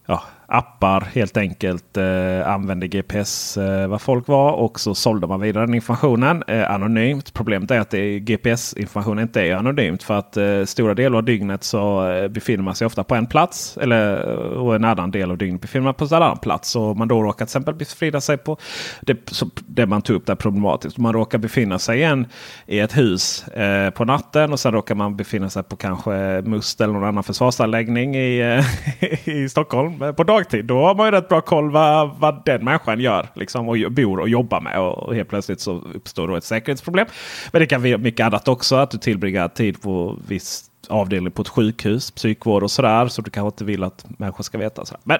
ja, 0.07 0.23
appar 0.53 1.01
helt 1.01 1.37
enkelt 1.37 1.97
eh, 1.97 2.49
använde 2.49 2.89
GPS 2.89 3.57
eh, 3.57 3.89
vad 3.89 4.01
folk 4.01 4.29
var 4.29 4.53
och 4.53 4.81
så 4.81 4.95
sålde 4.95 5.27
man 5.27 5.41
vidare 5.41 5.67
den 5.67 5.75
informationen 5.75 6.43
eh, 6.47 6.71
anonymt. 6.71 7.35
Problemet 7.35 7.71
är 7.71 7.81
att 7.81 7.93
GPS-information 8.21 9.19
inte 9.19 9.41
är 9.41 9.55
anonymt 9.55 10.03
för 10.03 10.19
att 10.19 10.37
eh, 10.37 10.65
stora 10.65 10.95
delar 10.95 11.19
av 11.19 11.25
dygnet 11.25 11.65
så 11.65 12.11
eh, 12.11 12.29
befinner 12.29 12.65
man 12.65 12.75
sig 12.75 12.87
ofta 12.87 13.05
på 13.05 13.15
en 13.15 13.27
plats 13.27 13.79
eller 13.81 14.31
eh, 14.31 14.37
och 14.37 14.75
en 14.75 14.85
annan 14.85 15.11
del 15.11 15.31
av 15.31 15.39
dygnet 15.39 15.61
befinner 15.61 15.85
man 15.85 15.95
på 15.95 16.05
en 16.05 16.15
annan 16.15 16.39
plats. 16.39 16.77
Och 16.77 16.91
om 16.91 16.99
man 16.99 17.09
då 17.09 17.23
råkar 17.23 17.37
till 17.37 17.45
exempel 17.45 17.75
befrida 17.75 18.21
sig 18.21 18.39
på 18.39 18.57
det, 19.01 19.31
så, 19.31 19.51
det 19.67 19.87
man 19.87 20.03
tog 20.03 20.17
upp 20.17 20.27
där 20.27 20.35
problematiskt. 20.35 20.99
Om 20.99 21.03
man 21.03 21.13
råkar 21.13 21.39
befinna 21.39 21.79
sig 21.79 22.01
i, 22.01 22.03
en, 22.03 22.27
i 22.67 22.79
ett 22.79 22.97
hus 22.97 23.49
eh, 23.49 23.91
på 23.91 24.05
natten 24.05 24.53
och 24.53 24.61
sen 24.61 24.73
råkar 24.73 24.95
man 24.95 25.17
befinna 25.17 25.51
sig 25.51 25.63
på 25.63 25.77
kanske 25.77 26.43
Must 26.45 26.81
eller 26.81 26.93
någon 26.95 27.05
annan 27.05 27.25
försvarsanläggning 27.25 28.17
i, 28.17 28.41
eh, 28.41 29.29
i 29.29 29.49
Stockholm 29.49 30.03
eh, 30.03 30.13
dagtid. 30.43 30.65
Då 30.65 30.87
har 30.87 30.95
man 30.95 31.07
ju 31.07 31.11
rätt 31.11 31.29
bra 31.29 31.41
koll 31.41 31.71
vad, 31.71 32.11
vad 32.19 32.43
den 32.45 32.65
människan 32.65 33.01
gör 33.01 33.29
liksom, 33.35 33.69
och 33.69 33.93
bor 33.93 34.21
och 34.21 34.29
jobbar 34.29 34.61
med. 34.61 34.81
Och, 34.81 35.15
helt 35.15 35.29
plötsligt 35.29 35.61
så 35.61 35.83
uppstår 35.95 36.29
då 36.29 36.37
ett 36.37 36.45
säkerhetsproblem. 36.45 37.07
Men 37.53 37.61
det 37.61 37.67
kan 37.67 37.83
vara 37.83 37.99
mycket 37.99 38.27
annat 38.27 38.49
också. 38.49 38.77
Att 38.77 38.91
du 38.91 38.99
tillbringar 38.99 39.49
tid 39.49 39.83
på 39.83 40.17
viss 40.29 40.71
avdelning 40.89 41.33
på 41.33 41.43
ett 41.43 41.49
sjukhus, 41.49 42.11
psykvård 42.11 42.63
och 42.63 42.71
sådär. 42.71 43.09
Så 43.09 43.23
du 43.23 43.31
kanske 43.31 43.55
inte 43.55 43.65
vill 43.65 43.83
att 43.83 44.05
människor 44.19 44.45
ska 44.45 44.59
veta. 44.59 44.85
Sådär. 44.85 45.01
Men, 45.05 45.19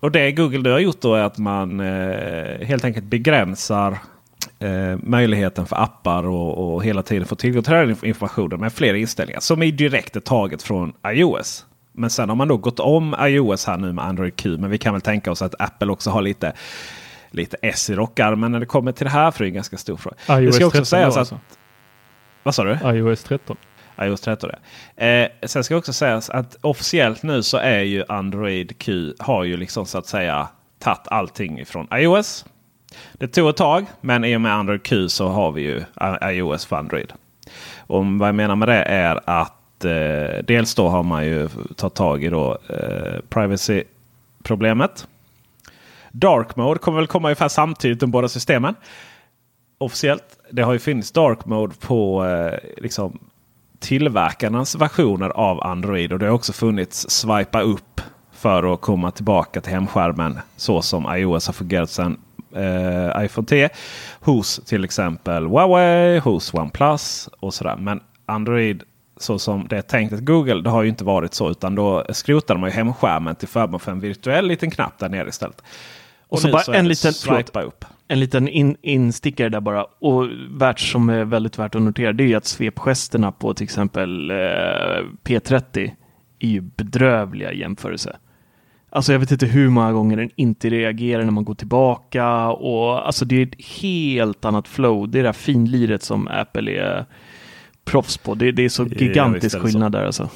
och 0.00 0.10
det 0.10 0.32
Google 0.32 0.58
nu 0.58 0.70
har 0.70 0.78
gjort 0.78 1.00
då 1.00 1.14
är 1.14 1.22
att 1.22 1.38
man 1.38 1.80
eh, 1.80 2.66
helt 2.66 2.84
enkelt 2.84 3.06
begränsar 3.06 3.98
eh, 4.58 4.98
möjligheten 5.02 5.66
för 5.66 5.76
appar 5.76 6.26
och, 6.26 6.74
och 6.74 6.84
hela 6.84 7.02
tiden 7.02 7.26
få 7.26 7.34
tillgång 7.34 7.62
till 7.62 7.72
den 7.72 7.96
informationen 8.02 8.60
med 8.60 8.72
fler 8.72 8.94
inställningar. 8.94 9.40
Som 9.40 9.62
är 9.62 9.72
direkt 9.72 10.16
är 10.16 10.20
taget 10.20 10.62
från 10.62 10.92
iOS. 11.06 11.66
Men 11.96 12.10
sen 12.10 12.28
har 12.28 12.36
man 12.36 12.48
då 12.48 12.56
gått 12.56 12.80
om 12.80 13.16
iOS 13.20 13.66
här 13.66 13.76
nu 13.76 13.92
med 13.92 14.04
Android 14.04 14.36
Q. 14.36 14.56
Men 14.58 14.70
vi 14.70 14.78
kan 14.78 14.92
väl 14.92 15.02
tänka 15.02 15.30
oss 15.30 15.42
att 15.42 15.54
Apple 15.58 15.92
också 15.92 16.10
har 16.10 16.22
lite, 16.22 16.52
lite 17.30 17.56
S 17.62 17.90
i 17.90 17.94
rockarmen 17.94 18.52
när 18.52 18.60
det 18.60 18.66
kommer 18.66 18.92
till 18.92 19.04
det 19.04 19.10
här. 19.10 19.30
För 19.30 19.38
det 19.38 19.46
är 19.46 19.48
en 19.48 19.54
ganska 19.54 19.76
stor 19.76 19.96
fråga. 19.96 20.16
iOS 20.28 20.46
det 20.46 20.52
ska 20.52 20.66
också 20.66 20.78
13 20.78 20.86
sägas 20.86 21.14
att... 21.14 21.18
alltså. 21.18 21.40
Vad 22.42 22.54
sa 22.54 22.64
du? 22.64 22.78
iOS 22.84 23.22
13. 23.22 23.56
iOS 24.02 24.20
13 24.20 24.50
ja. 24.96 25.04
Eh, 25.04 25.28
sen 25.42 25.64
ska 25.64 25.76
också 25.76 25.92
sägas 25.92 26.30
att 26.30 26.56
officiellt 26.60 27.22
nu 27.22 27.42
så 27.42 27.56
är 27.56 27.80
ju 27.80 28.04
Android 28.08 28.78
Q 28.78 29.14
har 29.18 29.44
ju 29.44 29.56
liksom 29.56 29.86
så 29.86 29.98
att 29.98 30.06
säga 30.06 30.48
tagit 30.78 31.08
allting 31.08 31.66
från 31.66 31.88
iOS. 31.94 32.44
Det 33.12 33.28
tog 33.28 33.48
ett 33.48 33.56
tag 33.56 33.86
men 34.00 34.24
i 34.24 34.36
och 34.36 34.40
med 34.40 34.52
Android 34.52 34.82
Q 34.82 35.08
så 35.08 35.28
har 35.28 35.52
vi 35.52 35.62
ju 35.62 35.82
iOS 36.22 36.66
för 36.66 36.76
Android. 36.76 37.12
Och 37.78 38.06
vad 38.06 38.28
jag 38.28 38.34
menar 38.34 38.56
med 38.56 38.68
det 38.68 38.82
är 38.82 39.20
att 39.24 39.55
eh, 39.84 40.44
dels 40.44 40.74
då 40.74 40.88
har 40.88 41.02
man 41.02 41.26
ju 41.26 41.48
tagit 41.76 41.94
tag 41.94 42.24
i 42.24 42.28
då 42.28 42.58
eh, 42.68 43.20
privacy-problemet. 43.28 45.06
Dark 46.12 46.56
Mode 46.56 46.78
kommer 46.78 46.98
väl 46.98 47.06
komma 47.06 47.28
ungefär 47.28 47.48
samtidigt 47.48 48.00
de 48.00 48.10
båda 48.10 48.28
systemen. 48.28 48.74
Officiellt. 49.78 50.38
Det 50.50 50.62
har 50.62 50.72
ju 50.72 50.78
funnits 50.78 51.12
Dark 51.12 51.46
Mode 51.46 51.74
på 51.80 52.26
eh, 52.26 52.58
liksom, 52.76 53.18
tillverkarnas 53.78 54.74
versioner 54.74 55.28
av 55.28 55.62
Android. 55.62 56.12
Och 56.12 56.18
det 56.18 56.26
har 56.26 56.32
också 56.32 56.52
funnits 56.52 57.10
swipa 57.10 57.60
upp 57.60 58.00
för 58.32 58.74
att 58.74 58.80
komma 58.80 59.10
tillbaka 59.10 59.60
till 59.60 59.72
hemskärmen. 59.72 60.38
Så 60.56 60.82
som 60.82 61.16
iOS 61.16 61.46
har 61.46 61.54
fungerat 61.54 61.90
sedan 61.90 62.18
eh, 62.54 63.24
iPhone 63.24 63.46
10. 63.46 63.68
Hos 64.20 64.60
till 64.66 64.84
exempel 64.84 65.46
Huawei, 65.46 66.18
hos 66.18 66.54
OnePlus 66.54 67.28
och 67.40 67.54
sådär. 67.54 67.76
Men 67.76 68.00
Android 68.26 68.82
så 69.16 69.38
som 69.38 69.66
det 69.68 69.76
är 69.76 69.82
tänkt 69.82 70.12
att 70.12 70.20
Google, 70.20 70.62
det 70.62 70.70
har 70.70 70.82
ju 70.82 70.88
inte 70.88 71.04
varit 71.04 71.34
så. 71.34 71.50
Utan 71.50 71.74
då 71.74 72.04
skrotar 72.10 72.56
man 72.56 72.70
ju 72.70 72.76
hemskärmen 72.76 73.34
till 73.34 73.48
förmån 73.48 73.80
för 73.80 73.92
en 73.92 74.00
virtuell 74.00 74.48
liten 74.48 74.70
knapp 74.70 74.98
där 74.98 75.08
nere 75.08 75.28
istället. 75.28 75.62
Och, 76.28 76.32
och 76.32 76.40
så 76.40 76.50
bara 76.50 76.62
så 76.62 76.72
en 76.72 76.88
liten, 76.88 77.12
förlåt, 77.12 77.56
upp. 77.56 77.84
En 78.08 78.20
liten 78.20 78.48
in, 78.48 78.76
instickare 78.82 79.48
där 79.48 79.60
bara. 79.60 79.84
Och 79.84 80.28
värt 80.50 80.80
som 80.80 81.08
är 81.08 81.24
väldigt 81.24 81.58
värt 81.58 81.74
att 81.74 81.82
notera 81.82 82.12
det 82.12 82.24
är 82.24 82.28
ju 82.28 82.34
att 82.34 82.44
svepgesterna 82.44 83.32
på 83.32 83.54
till 83.54 83.64
exempel 83.64 84.30
eh, 84.30 84.34
P30 85.24 85.90
är 86.38 86.48
ju 86.48 86.60
bedrövliga 86.60 87.52
i 87.52 87.60
jämförelse. 87.60 88.16
Alltså 88.90 89.12
jag 89.12 89.18
vet 89.18 89.30
inte 89.30 89.46
hur 89.46 89.68
många 89.68 89.92
gånger 89.92 90.16
den 90.16 90.30
inte 90.36 90.70
reagerar 90.70 91.24
när 91.24 91.30
man 91.30 91.44
går 91.44 91.54
tillbaka 91.54 92.48
och 92.48 93.06
alltså 93.06 93.24
det 93.24 93.36
är 93.36 93.46
ett 93.46 93.66
helt 93.80 94.44
annat 94.44 94.68
flow. 94.68 95.08
Det 95.08 95.18
är 95.18 95.22
det 95.22 95.28
här 95.28 95.32
finliret 95.32 96.02
som 96.02 96.28
Apple 96.28 96.72
är 96.72 97.06
proffs 97.86 98.16
på. 98.16 98.34
Det, 98.34 98.52
det 98.52 98.64
är 98.64 98.68
så 98.68 98.84
gigantisk 98.84 99.56
ja, 99.56 99.60
skillnad 99.60 99.92
där 99.92 100.06
alltså. 100.06 100.28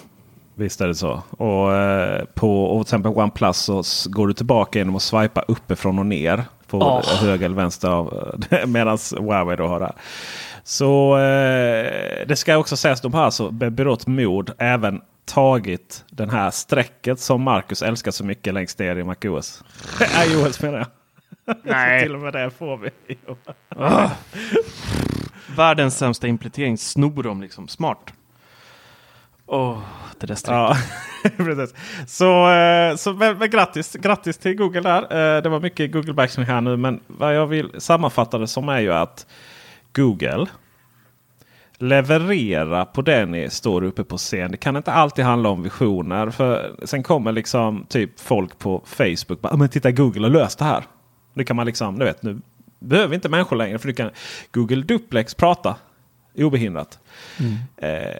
Visst 0.55 0.80
är 0.80 0.88
det 0.88 0.94
så. 0.94 1.22
Och 1.30 1.74
eh, 1.74 2.24
på 2.34 2.64
och 2.64 2.86
till 2.86 2.94
exempel 2.94 3.12
OnePlus 3.12 3.57
så 3.57 3.82
går 4.11 4.28
du 4.28 4.34
tillbaka 4.34 4.78
genom 4.78 4.96
att 4.96 5.03
swipa 5.03 5.42
uppifrån 5.48 5.98
och 5.98 6.07
ner. 6.07 6.44
På 6.66 6.78
oh. 6.78 7.24
höger 7.24 7.46
eller 7.46 7.57
vänster 7.57 7.88
av 7.88 8.34
medan 8.66 8.98
Huawei 9.18 9.57
då 9.57 9.66
har 9.66 9.80
det. 9.80 9.92
Så 10.64 11.18
eh, 11.18 12.26
det 12.26 12.36
ska 12.36 12.57
också 12.57 12.76
sägas 12.76 12.98
att 12.98 13.03
de 13.03 13.14
har 13.14 13.24
alltså 13.24 13.51
med 13.51 13.72
berått 13.72 14.07
mod 14.07 14.51
även 14.59 15.01
tagit 15.24 16.05
den 16.11 16.30
här 16.30 16.51
strecket 16.51 17.20
som 17.20 17.42
Marcus 17.42 17.82
älskar 17.82 18.11
så 18.11 18.24
mycket 18.24 18.55
längst 18.55 18.78
ner 18.78 18.96
i 18.96 19.05
MacOS. 19.05 19.64
iOS 20.26 20.62
menar 20.62 20.78
jag. 20.78 20.86
Nej. 21.62 22.03
till 22.03 22.14
och 22.14 22.20
med 22.20 22.32
det 22.32 22.51
får 22.51 22.76
vi. 22.76 22.90
oh. 23.76 24.11
Världens 25.57 25.98
sämsta 25.98 26.26
implementering 26.26 26.78
snor 26.78 27.22
de 27.22 27.40
liksom. 27.40 27.68
Smart. 27.68 28.12
Åh, 29.46 29.70
oh, 29.70 29.78
det 30.18 30.26
där 30.26 30.34
strecket. 30.34 30.76
Ja, 31.22 31.30
precis. 31.36 31.74
Så, 32.07 32.51
eh, 32.51 32.96
så 32.96 33.12
men, 33.12 33.38
men, 33.38 33.51
grattis, 33.51 33.92
grattis 33.92 34.38
till 34.38 34.57
Google 34.57 34.80
där. 34.80 35.03
Eh, 35.03 35.42
det 35.42 35.48
var 35.48 35.61
mycket 35.61 35.92
Google 35.92 36.12
bashing 36.12 36.44
här 36.44 36.61
nu. 36.61 36.76
Men 36.76 37.01
vad 37.07 37.36
jag 37.36 37.46
vill 37.46 37.70
sammanfatta 37.78 38.38
det 38.38 38.46
som 38.46 38.68
är 38.68 38.80
ju 38.80 38.92
att 38.92 39.26
Google 39.92 40.46
leverera 41.78 42.84
på 42.84 43.03
det 43.03 43.26
ni 43.26 43.51
står 43.51 43.84
uppe 43.84 44.05
på 44.05 44.16
scen. 44.16 44.51
Det 44.51 44.57
kan 44.57 44.76
inte 44.76 44.92
alltid 44.92 45.24
handla 45.24 45.48
om 45.48 45.62
visioner. 45.62 46.30
För 46.30 46.76
Sen 46.84 47.03
kommer 47.03 47.32
liksom 47.32 47.86
typ 47.88 48.20
folk 48.20 48.59
på 48.59 48.82
Facebook. 48.84 49.40
Bara, 49.40 49.57
men 49.57 49.68
titta 49.68 49.90
Google 49.90 50.22
har 50.22 50.30
löst 50.30 50.59
det 50.59 50.64
här. 50.64 50.84
Det 51.34 51.44
kan 51.44 51.57
man 51.57 51.66
liksom, 51.66 51.98
du 51.98 52.05
vet, 52.05 52.22
nu 52.22 52.40
behöver 52.81 53.14
inte 53.14 53.28
människor 53.28 53.57
längre. 53.57 53.78
För 53.78 53.89
du 53.89 53.95
kan 53.95 54.11
Google 54.53 54.83
Duplex 54.83 55.35
prata 55.35 55.76
obehindrat. 56.35 56.99
Mm. 57.39 57.55
Eh, 57.76 58.16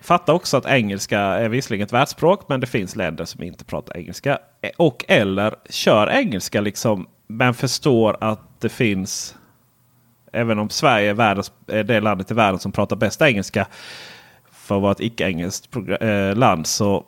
fatta 0.00 0.32
också 0.32 0.56
att 0.56 0.66
engelska 0.66 1.18
är 1.20 1.48
visserligen 1.48 1.84
ett 1.84 1.92
världsspråk. 1.92 2.48
Men 2.48 2.60
det 2.60 2.66
finns 2.66 2.96
länder 2.96 3.24
som 3.24 3.42
inte 3.42 3.64
pratar 3.64 3.96
engelska. 3.96 4.38
Och 4.76 5.04
eller 5.08 5.54
kör 5.70 6.10
engelska 6.10 6.60
liksom. 6.60 7.06
Men 7.26 7.54
förstår 7.54 8.16
att 8.20 8.60
det 8.60 8.68
finns 8.68 9.36
även 10.36 10.58
om 10.58 10.70
Sverige 10.70 11.10
är, 11.10 11.14
världens, 11.14 11.52
är 11.66 11.84
det 11.84 12.00
landet 12.00 12.30
i 12.30 12.34
världen 12.34 12.60
som 12.60 12.72
pratar 12.72 12.96
bäst 12.96 13.22
engelska. 13.22 13.66
För 14.50 14.76
att 14.76 14.82
vara 14.82 14.92
ett 14.92 15.00
icke-engelskt 15.00 15.68
eh, 16.00 16.36
land 16.36 16.66
så, 16.66 17.04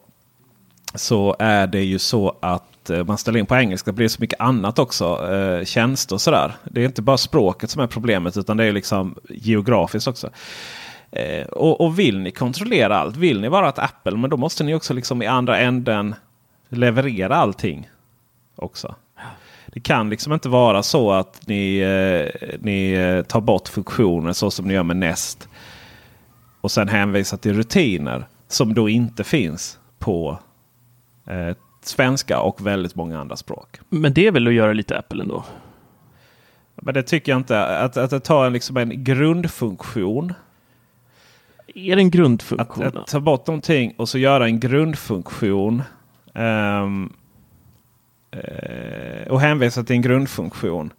så 0.94 1.36
är 1.38 1.66
det 1.66 1.82
ju 1.82 1.98
så 1.98 2.36
att 2.40 2.67
Eh, 2.90 3.04
man 3.04 3.18
ställer 3.18 3.38
in 3.38 3.46
på 3.46 3.56
engelska. 3.56 3.90
Det 3.90 3.94
blir 3.94 4.08
så 4.08 4.20
mycket 4.20 4.40
annat 4.40 4.78
också. 4.78 5.32
Eh, 5.32 5.64
tjänster 5.64 6.14
och 6.14 6.20
sådär. 6.20 6.52
Det 6.64 6.80
är 6.80 6.84
inte 6.84 7.02
bara 7.02 7.16
språket 7.16 7.70
som 7.70 7.82
är 7.82 7.86
problemet 7.86 8.36
utan 8.36 8.56
det 8.56 8.64
är 8.64 8.72
liksom 8.72 9.14
geografiskt 9.28 10.08
också. 10.08 10.30
Eh, 11.10 11.46
och, 11.46 11.80
och, 11.80 11.98
vill 11.98 12.18
ni 12.18 12.30
kontrollera 12.30 12.98
allt, 12.98 13.16
vill 13.16 13.40
ni 13.40 13.48
vara 13.48 13.68
ett 13.68 13.78
Apple, 13.78 14.16
men 14.16 14.30
då 14.30 14.36
måste 14.36 14.64
ni 14.64 14.74
också 14.74 14.94
liksom 14.94 15.22
i 15.22 15.26
andra 15.26 15.58
änden 15.58 16.14
leverera 16.68 17.36
allting 17.36 17.90
också. 18.56 18.94
Det 19.66 19.80
kan 19.80 20.10
liksom 20.10 20.32
inte 20.32 20.48
vara 20.48 20.82
så 20.82 21.12
att 21.12 21.46
ni, 21.46 21.78
eh, 21.78 22.48
ni 22.58 22.92
eh, 22.92 23.22
tar 23.22 23.40
bort 23.40 23.68
funktioner 23.68 24.32
så 24.32 24.50
som 24.50 24.68
ni 24.68 24.74
gör 24.74 24.82
med 24.82 24.96
Nest. 24.96 25.48
Och 26.60 26.70
sen 26.70 26.88
hänvisar 26.88 27.36
till 27.36 27.54
rutiner 27.54 28.26
som 28.48 28.74
då 28.74 28.88
inte 28.88 29.24
finns 29.24 29.78
på 29.98 30.38
eh, 31.26 31.56
svenska 31.80 32.40
och 32.40 32.66
väldigt 32.66 32.94
många 32.94 33.20
andra 33.20 33.36
språk. 33.36 33.76
Men 33.88 34.14
det 34.14 34.26
är 34.26 34.32
väl 34.32 34.46
att 34.46 34.52
göra 34.52 34.72
lite 34.72 34.98
Apple 34.98 35.22
ändå? 35.22 35.44
Men 36.74 36.94
det 36.94 37.02
tycker 37.02 37.32
jag 37.32 37.38
inte. 37.38 37.64
Att, 37.64 37.96
att 37.96 38.10
det 38.10 38.20
tar 38.20 38.50
liksom 38.50 38.76
en 38.76 39.04
grundfunktion. 39.04 40.32
Är 41.74 41.96
det 41.96 42.02
en 42.02 42.10
grundfunktion? 42.10 42.86
Att, 42.86 42.96
att 42.96 43.06
ta 43.06 43.20
bort 43.20 43.46
någonting 43.46 43.94
och 43.96 44.08
så 44.08 44.18
göra 44.18 44.46
en 44.46 44.60
grundfunktion. 44.60 45.82
Um, 46.34 47.12
Eh, 48.30 49.28
och 49.28 49.40
hänvisa 49.40 49.82
till 49.82 49.96
en 49.96 50.02
grundfunktion. 50.02 50.92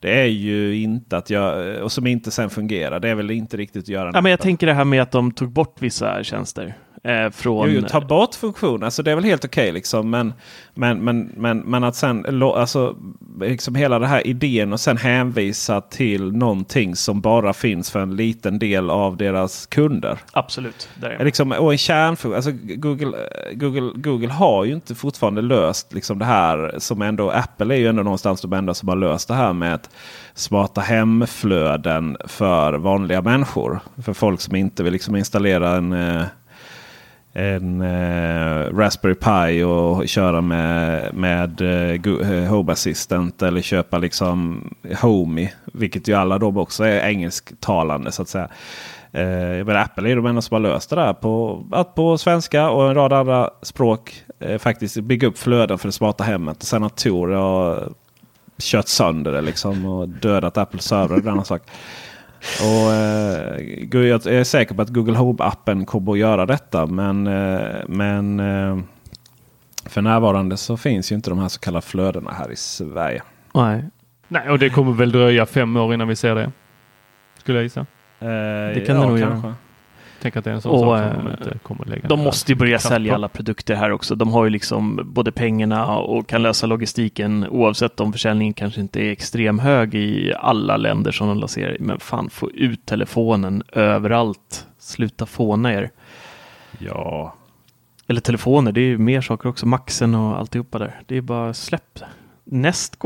Det 0.00 0.20
är 0.20 0.26
ju 0.26 0.76
inte 0.76 1.16
att 1.16 1.30
jag, 1.30 1.76
och 1.82 1.92
som 1.92 2.06
inte 2.06 2.30
sen 2.30 2.50
fungerar. 2.50 3.00
Det 3.00 3.08
är 3.08 3.14
väl 3.14 3.30
inte 3.30 3.56
riktigt 3.56 3.82
att 3.82 3.88
göra. 3.88 4.10
Ja, 4.14 4.20
men 4.20 4.30
jag 4.30 4.40
tänker 4.40 4.66
det 4.66 4.74
här 4.74 4.84
med 4.84 5.02
att 5.02 5.10
de 5.10 5.32
tog 5.32 5.50
bort 5.50 5.76
vissa 5.78 6.24
tjänster. 6.24 6.74
Eh, 7.04 7.30
från... 7.30 7.70
Jo, 7.70 7.80
jo, 7.80 7.88
ta 7.88 8.00
bort 8.00 8.34
funktioner, 8.34 8.84
alltså 8.84 9.02
det 9.02 9.10
är 9.10 9.14
väl 9.14 9.24
helt 9.24 9.44
okej. 9.44 9.62
Okay, 9.62 9.72
liksom. 9.72 10.10
men, 10.10 10.32
men, 10.74 11.04
men, 11.04 11.32
men, 11.36 11.58
men 11.58 11.84
att 11.84 11.96
sen, 11.96 12.42
alltså, 12.42 12.96
liksom 13.40 13.74
hela 13.74 13.98
den 13.98 14.08
här 14.08 14.26
idén 14.26 14.72
och 14.72 14.80
sen 14.80 14.96
hänvisa 14.96 15.80
till 15.80 16.32
någonting 16.32 16.96
som 16.96 17.20
bara 17.20 17.52
finns 17.52 17.90
för 17.90 18.00
en 18.00 18.16
liten 18.16 18.58
del 18.58 18.90
av 18.90 19.16
deras 19.16 19.66
kunder. 19.66 20.18
Absolut. 20.32 20.88
Där 20.94 21.10
är 21.10 21.24
liksom, 21.24 21.52
och 21.52 21.72
en 21.72 21.78
kärnfunktion. 21.78 22.34
Alltså 22.34 22.50
Google, 22.76 23.16
Google, 23.52 23.92
Google 23.94 24.32
har 24.32 24.64
ju 24.64 24.72
inte 24.72 24.94
fortfarande 24.94 25.42
löst 25.42 25.92
liksom 25.92 26.18
det 26.18 26.24
här 26.24 26.74
som 26.78 27.02
ändå 27.02 27.30
Apple 27.30 27.74
är 27.74 27.78
ju 27.78 27.86
ändå 27.86 28.02
någonstans 28.02 28.40
de 28.40 28.52
enda 28.52 28.74
som 28.74 28.88
har 28.88 28.96
löst 28.96 29.28
det 29.28 29.34
här 29.34 29.52
med 29.52 29.74
att 29.74 29.90
smarta 30.34 30.80
hemflöden 30.80 32.16
för 32.24 32.72
vanliga 32.72 33.22
människor. 33.22 33.80
För 34.04 34.12
folk 34.12 34.40
som 34.40 34.56
inte 34.56 34.82
vill 34.82 34.92
liksom 34.92 35.16
installera 35.16 35.76
en 35.76 35.92
eh, 35.92 36.24
en 37.36 37.80
eh, 37.80 38.76
Raspberry 38.76 39.14
Pi 39.14 39.62
och 39.62 40.08
köra 40.08 40.40
med, 40.40 41.14
med 41.14 41.60
eh, 41.60 41.90
eh 41.90 42.50
Home 42.50 42.72
Assistant 42.72 43.42
eller 43.42 43.60
köpa 43.60 43.98
liksom 43.98 44.68
Homey. 45.00 45.48
Vilket 45.64 46.08
ju 46.08 46.14
alla 46.14 46.38
de 46.38 46.56
också 46.56 46.84
är 46.84 47.08
engelsktalande 47.08 48.12
så 48.12 48.22
att 48.22 48.28
säga. 48.28 48.48
Eh, 49.12 49.64
men 49.64 49.76
Apple 49.76 50.10
är 50.10 50.16
de 50.16 50.26
enda 50.26 50.42
som 50.42 50.54
har 50.54 50.60
löst 50.60 50.90
det 50.90 50.96
där 50.96 51.12
på, 51.12 51.64
att 51.72 51.94
på 51.94 52.18
svenska 52.18 52.70
och 52.70 52.88
en 52.88 52.94
rad 52.94 53.12
andra 53.12 53.50
språk 53.62 54.22
eh, 54.40 54.58
faktiskt 54.58 54.96
bygga 54.96 55.28
upp 55.28 55.38
flöden 55.38 55.78
för 55.78 55.88
det 55.88 55.92
smarta 55.92 56.24
hemmet. 56.24 56.56
Och 56.56 56.62
sen 56.62 56.82
har 56.82 56.88
Tor 56.88 57.28
har 57.28 57.88
kört 58.58 58.88
sönder 58.88 59.32
det 59.32 59.40
liksom 59.40 59.84
och 59.86 60.08
dödat 60.08 60.58
Apples 60.58 60.84
servrar. 60.84 61.60
Och, 62.60 62.92
eh, 62.92 64.04
jag 64.08 64.26
är 64.26 64.44
säker 64.44 64.74
på 64.74 64.82
att 64.82 64.88
Google 64.88 65.18
Home-appen 65.18 65.84
kommer 65.84 66.12
att 66.12 66.18
göra 66.18 66.46
detta. 66.46 66.86
Men, 66.86 67.26
eh, 67.26 67.80
men 67.88 68.40
eh, 68.40 68.78
för 69.86 70.02
närvarande 70.02 70.56
så 70.56 70.76
finns 70.76 71.12
ju 71.12 71.16
inte 71.16 71.30
de 71.30 71.38
här 71.38 71.48
så 71.48 71.60
kallade 71.60 71.86
flödena 71.86 72.30
här 72.30 72.52
i 72.52 72.56
Sverige. 72.56 73.22
Nej, 73.54 73.84
Nej 74.28 74.50
och 74.50 74.58
det 74.58 74.70
kommer 74.70 74.92
väl 74.92 75.12
dröja 75.12 75.46
fem 75.46 75.76
år 75.76 75.94
innan 75.94 76.08
vi 76.08 76.16
ser 76.16 76.34
det. 76.34 76.52
Skulle 77.38 77.58
jag 77.58 77.62
gissa. 77.62 77.80
Eh, 77.80 78.26
det 78.74 78.86
kan 78.86 78.96
ja, 78.96 79.02
det 79.02 79.08
nog 79.08 79.20
kanske. 79.20 79.46
göra. 79.46 79.54
Tänker 80.24 80.38
att 80.38 80.44
det 80.44 80.50
är 80.50 80.54
en 80.54 80.60
sån 80.60 80.72
Och, 80.72 80.80
sak 80.80 81.14
som 81.14 81.24
de 81.24 81.26
eh, 81.26 81.32
inte 81.32 81.58
kommer 81.58 81.84
lägga 81.84 82.08
De 82.08 82.20
måste 82.20 82.52
ju 82.52 82.56
börja 82.56 82.78
sälja 82.78 83.12
på. 83.12 83.14
alla 83.14 83.28
produkter 83.28 83.74
här 83.74 83.90
också. 83.92 84.14
De 84.14 84.32
har 84.32 84.44
ju 84.44 84.50
liksom 84.50 85.00
både 85.04 85.32
pengarna 85.32 85.96
och 85.96 86.26
kan 86.28 86.42
lösa 86.42 86.66
logistiken 86.66 87.46
oavsett 87.48 88.00
om 88.00 88.12
försäljningen 88.12 88.54
kanske 88.54 88.80
inte 88.80 89.00
är 89.00 89.10
extrem 89.12 89.58
hög 89.58 89.94
i 89.94 90.32
alla 90.38 90.76
länder 90.76 91.12
som 91.12 91.28
de 91.28 91.38
lanserar. 91.38 91.76
Men 91.80 92.00
fan, 92.00 92.30
få 92.30 92.50
ut 92.50 92.86
telefonen 92.86 93.62
överallt. 93.72 94.66
Sluta 94.78 95.26
fåna 95.26 95.72
er. 95.74 95.90
Ja, 96.78 97.34
Eller 98.06 98.20
telefoner, 98.20 98.72
det 98.72 98.80
är 98.80 98.86
ju 98.86 98.98
mer 98.98 99.20
saker 99.20 99.48
också. 99.48 99.66
Maxen 99.66 100.14
och 100.14 100.38
alltihopa 100.38 100.78
där. 100.78 101.00
Det 101.06 101.16
är 101.16 101.20
bara 101.20 101.54
släpp. 101.54 101.98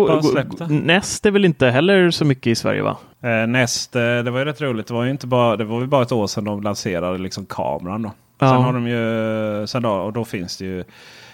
Bara 0.06 0.22
släpp 0.22 0.58
det. 0.58 0.68
näst 0.68 1.26
är 1.26 1.30
väl 1.30 1.44
inte 1.44 1.70
heller 1.70 2.10
så 2.10 2.24
mycket 2.24 2.46
i 2.46 2.54
Sverige 2.54 2.82
va? 2.82 2.96
Eh, 3.22 3.46
näst, 3.46 3.96
eh, 3.96 4.00
det 4.02 4.30
var 4.30 4.38
ju 4.38 4.44
rätt 4.44 4.60
roligt. 4.60 4.86
Det 4.86 4.94
var 4.94 5.04
ju 5.04 5.10
inte 5.10 5.26
bara, 5.26 5.56
det 5.56 5.64
var 5.64 5.80
ju 5.80 5.86
bara 5.86 6.02
ett 6.02 6.12
år 6.12 6.26
sedan 6.26 6.44
de 6.44 6.62
lanserade 6.62 7.18
liksom 7.18 7.46
kameran. 7.46 8.02
Då. 8.02 8.12
Ja. 8.38 8.48
Sen 8.48 8.62
har 8.62 8.72
de 8.72 8.88
ju, 8.88 9.66
sen 9.66 9.82
då, 9.82 9.90
och 9.90 10.12
då 10.12 10.24
finns 10.24 10.56
det 10.56 10.64
ju 10.64 10.84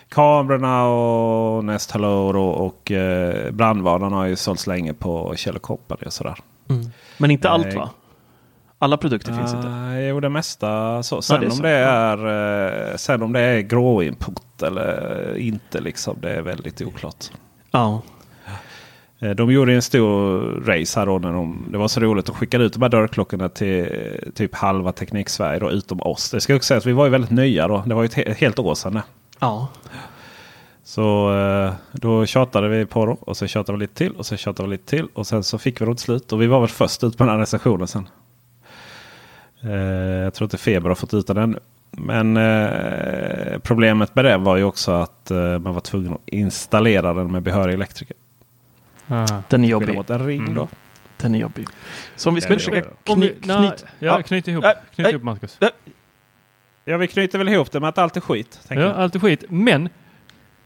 kamerorna 0.08 0.86
och 0.86 1.64
Nest 1.64 1.90
Hello 1.90 2.32
då, 2.32 2.44
och 2.44 2.92
eh, 2.92 3.50
brandvarnaren 3.50 4.12
har 4.12 4.26
ju 4.26 4.36
sålts 4.36 4.66
länge 4.66 4.94
på 4.94 5.34
Kjell 5.36 5.56
och 5.56 6.12
sådär. 6.12 6.36
Men 7.18 7.30
inte 7.30 7.48
allt 7.48 7.66
Nej. 7.66 7.76
va? 7.76 7.90
Alla 8.78 8.96
produkter 8.96 9.32
finns 9.32 9.54
inte. 9.54 9.68
Uh, 9.68 10.08
jo, 10.08 10.20
det 10.20 10.28
mesta 10.28 11.02
så. 11.02 11.22
Sen, 11.22 11.40
det 11.40 11.46
är 11.46 11.50
om 11.50 11.56
så. 11.56 11.62
det 11.62 11.70
är, 11.70 12.90
eh, 12.90 12.96
sen 12.96 13.22
om 13.22 13.32
det 13.32 13.40
är 13.40 13.60
gråinput 13.60 14.62
eller 14.62 15.36
inte, 15.36 15.80
liksom, 15.80 16.16
det 16.20 16.30
är 16.30 16.42
väldigt 16.42 16.82
oklart. 16.82 17.30
Ja. 17.74 18.02
Eh, 19.18 19.30
De 19.30 19.52
gjorde 19.52 19.72
en 19.74 19.82
stor 19.82 20.40
race 20.66 21.00
här 21.00 21.06
då. 21.06 21.18
När 21.18 21.32
de, 21.32 21.64
det 21.70 21.78
var 21.78 21.88
så 21.88 22.00
roligt 22.00 22.28
att 22.28 22.36
skicka 22.36 22.58
ut 22.58 22.72
de 22.72 22.82
här 22.82 22.88
dörrklockorna 22.88 23.48
till 23.48 23.86
typ 24.34 24.54
halva 24.54 24.92
Teknik-Sverige 24.92 25.58
då, 25.58 25.70
utom 25.70 26.00
oss. 26.02 26.30
Det 26.30 26.40
ska 26.40 26.54
också 26.56 26.66
sägas, 26.66 26.86
vi 26.86 26.92
var 26.92 27.04
ju 27.04 27.10
väldigt 27.10 27.30
nya 27.30 27.68
då. 27.68 27.82
Det 27.86 27.94
var 27.94 28.02
ju 28.02 28.06
ett 28.06 28.16
he- 28.16 28.34
helt 28.34 28.58
år 28.58 28.74
sedan. 28.74 29.00
Ja. 29.38 29.68
Så 30.84 31.34
eh, 31.38 31.72
då 31.92 32.26
tjatade 32.26 32.68
vi 32.68 32.86
på 32.86 33.06
dem 33.06 33.16
och 33.20 33.36
så 33.36 33.46
tjatade 33.46 33.78
vi 33.78 33.82
lite 33.84 33.94
till 33.94 34.12
och 34.12 34.26
så 34.26 34.36
tjatade 34.36 34.68
vi 34.68 34.72
lite 34.74 34.88
till. 34.90 35.06
Och 35.14 35.26
sen 35.26 35.44
så 35.44 35.58
fick 35.58 35.80
vi 35.80 35.84
dem 35.84 35.96
till 35.96 36.04
slut. 36.04 36.32
Och 36.32 36.42
vi 36.42 36.46
var 36.46 36.60
väl 36.60 36.68
först 36.68 37.04
ut 37.04 37.18
på 37.18 37.24
den 37.24 37.32
här 37.32 37.38
recensionen 37.40 37.88
sen. 37.88 38.08
Eh, 39.62 39.70
jag 40.24 40.34
tror 40.34 40.46
inte 40.46 40.58
Feber 40.58 40.88
har 40.88 40.94
fått 40.96 41.14
ut 41.14 41.26
den 41.26 41.36
ännu. 41.36 41.58
Men 41.96 42.36
eh, 42.36 43.58
problemet 43.58 44.14
med 44.14 44.24
det 44.24 44.36
var 44.36 44.56
ju 44.56 44.64
också 44.64 44.92
att 44.92 45.30
eh, 45.30 45.58
man 45.58 45.74
var 45.74 45.80
tvungen 45.80 46.12
att 46.12 46.20
installera 46.26 47.14
den 47.14 47.32
med 47.32 47.42
behörig 47.42 47.74
elektriker. 47.74 48.16
Ah. 49.08 49.26
Den 49.48 49.64
är 49.64 49.68
jobbig. 49.68 49.94
mot 49.94 50.10
en 50.10 50.26
ring 50.26 50.40
Mm. 50.40 50.54
då. 50.54 50.68
Den 51.16 51.34
är 51.34 51.38
jobbig. 51.38 51.66
Så 52.16 52.28
om 52.28 52.34
vi 52.34 52.40
är 52.44 52.48
försöka 52.48 52.76
jobbig. 52.76 52.90
Om 53.08 53.20
vi, 53.20 53.28
kny, 53.28 53.46
nej, 53.46 53.56
knyt, 53.68 53.84
ja, 53.98 54.22
knyt 54.22 54.48
ihop, 54.48 54.64
knyt 54.94 55.08
ihop 55.08 55.22
Marcus. 55.22 55.58
Ja, 56.84 56.96
vi 56.96 57.06
knyter 57.06 57.38
väl 57.38 57.48
ihop 57.48 57.72
det 57.72 57.80
med 57.80 57.88
att 57.88 57.98
allt 57.98 58.16
är 58.16 58.20
skit. 58.20 58.60
Ja, 58.68 58.76
jag. 58.76 58.96
allt 58.96 59.14
är 59.14 59.18
skit. 59.20 59.44
Men 59.48 59.88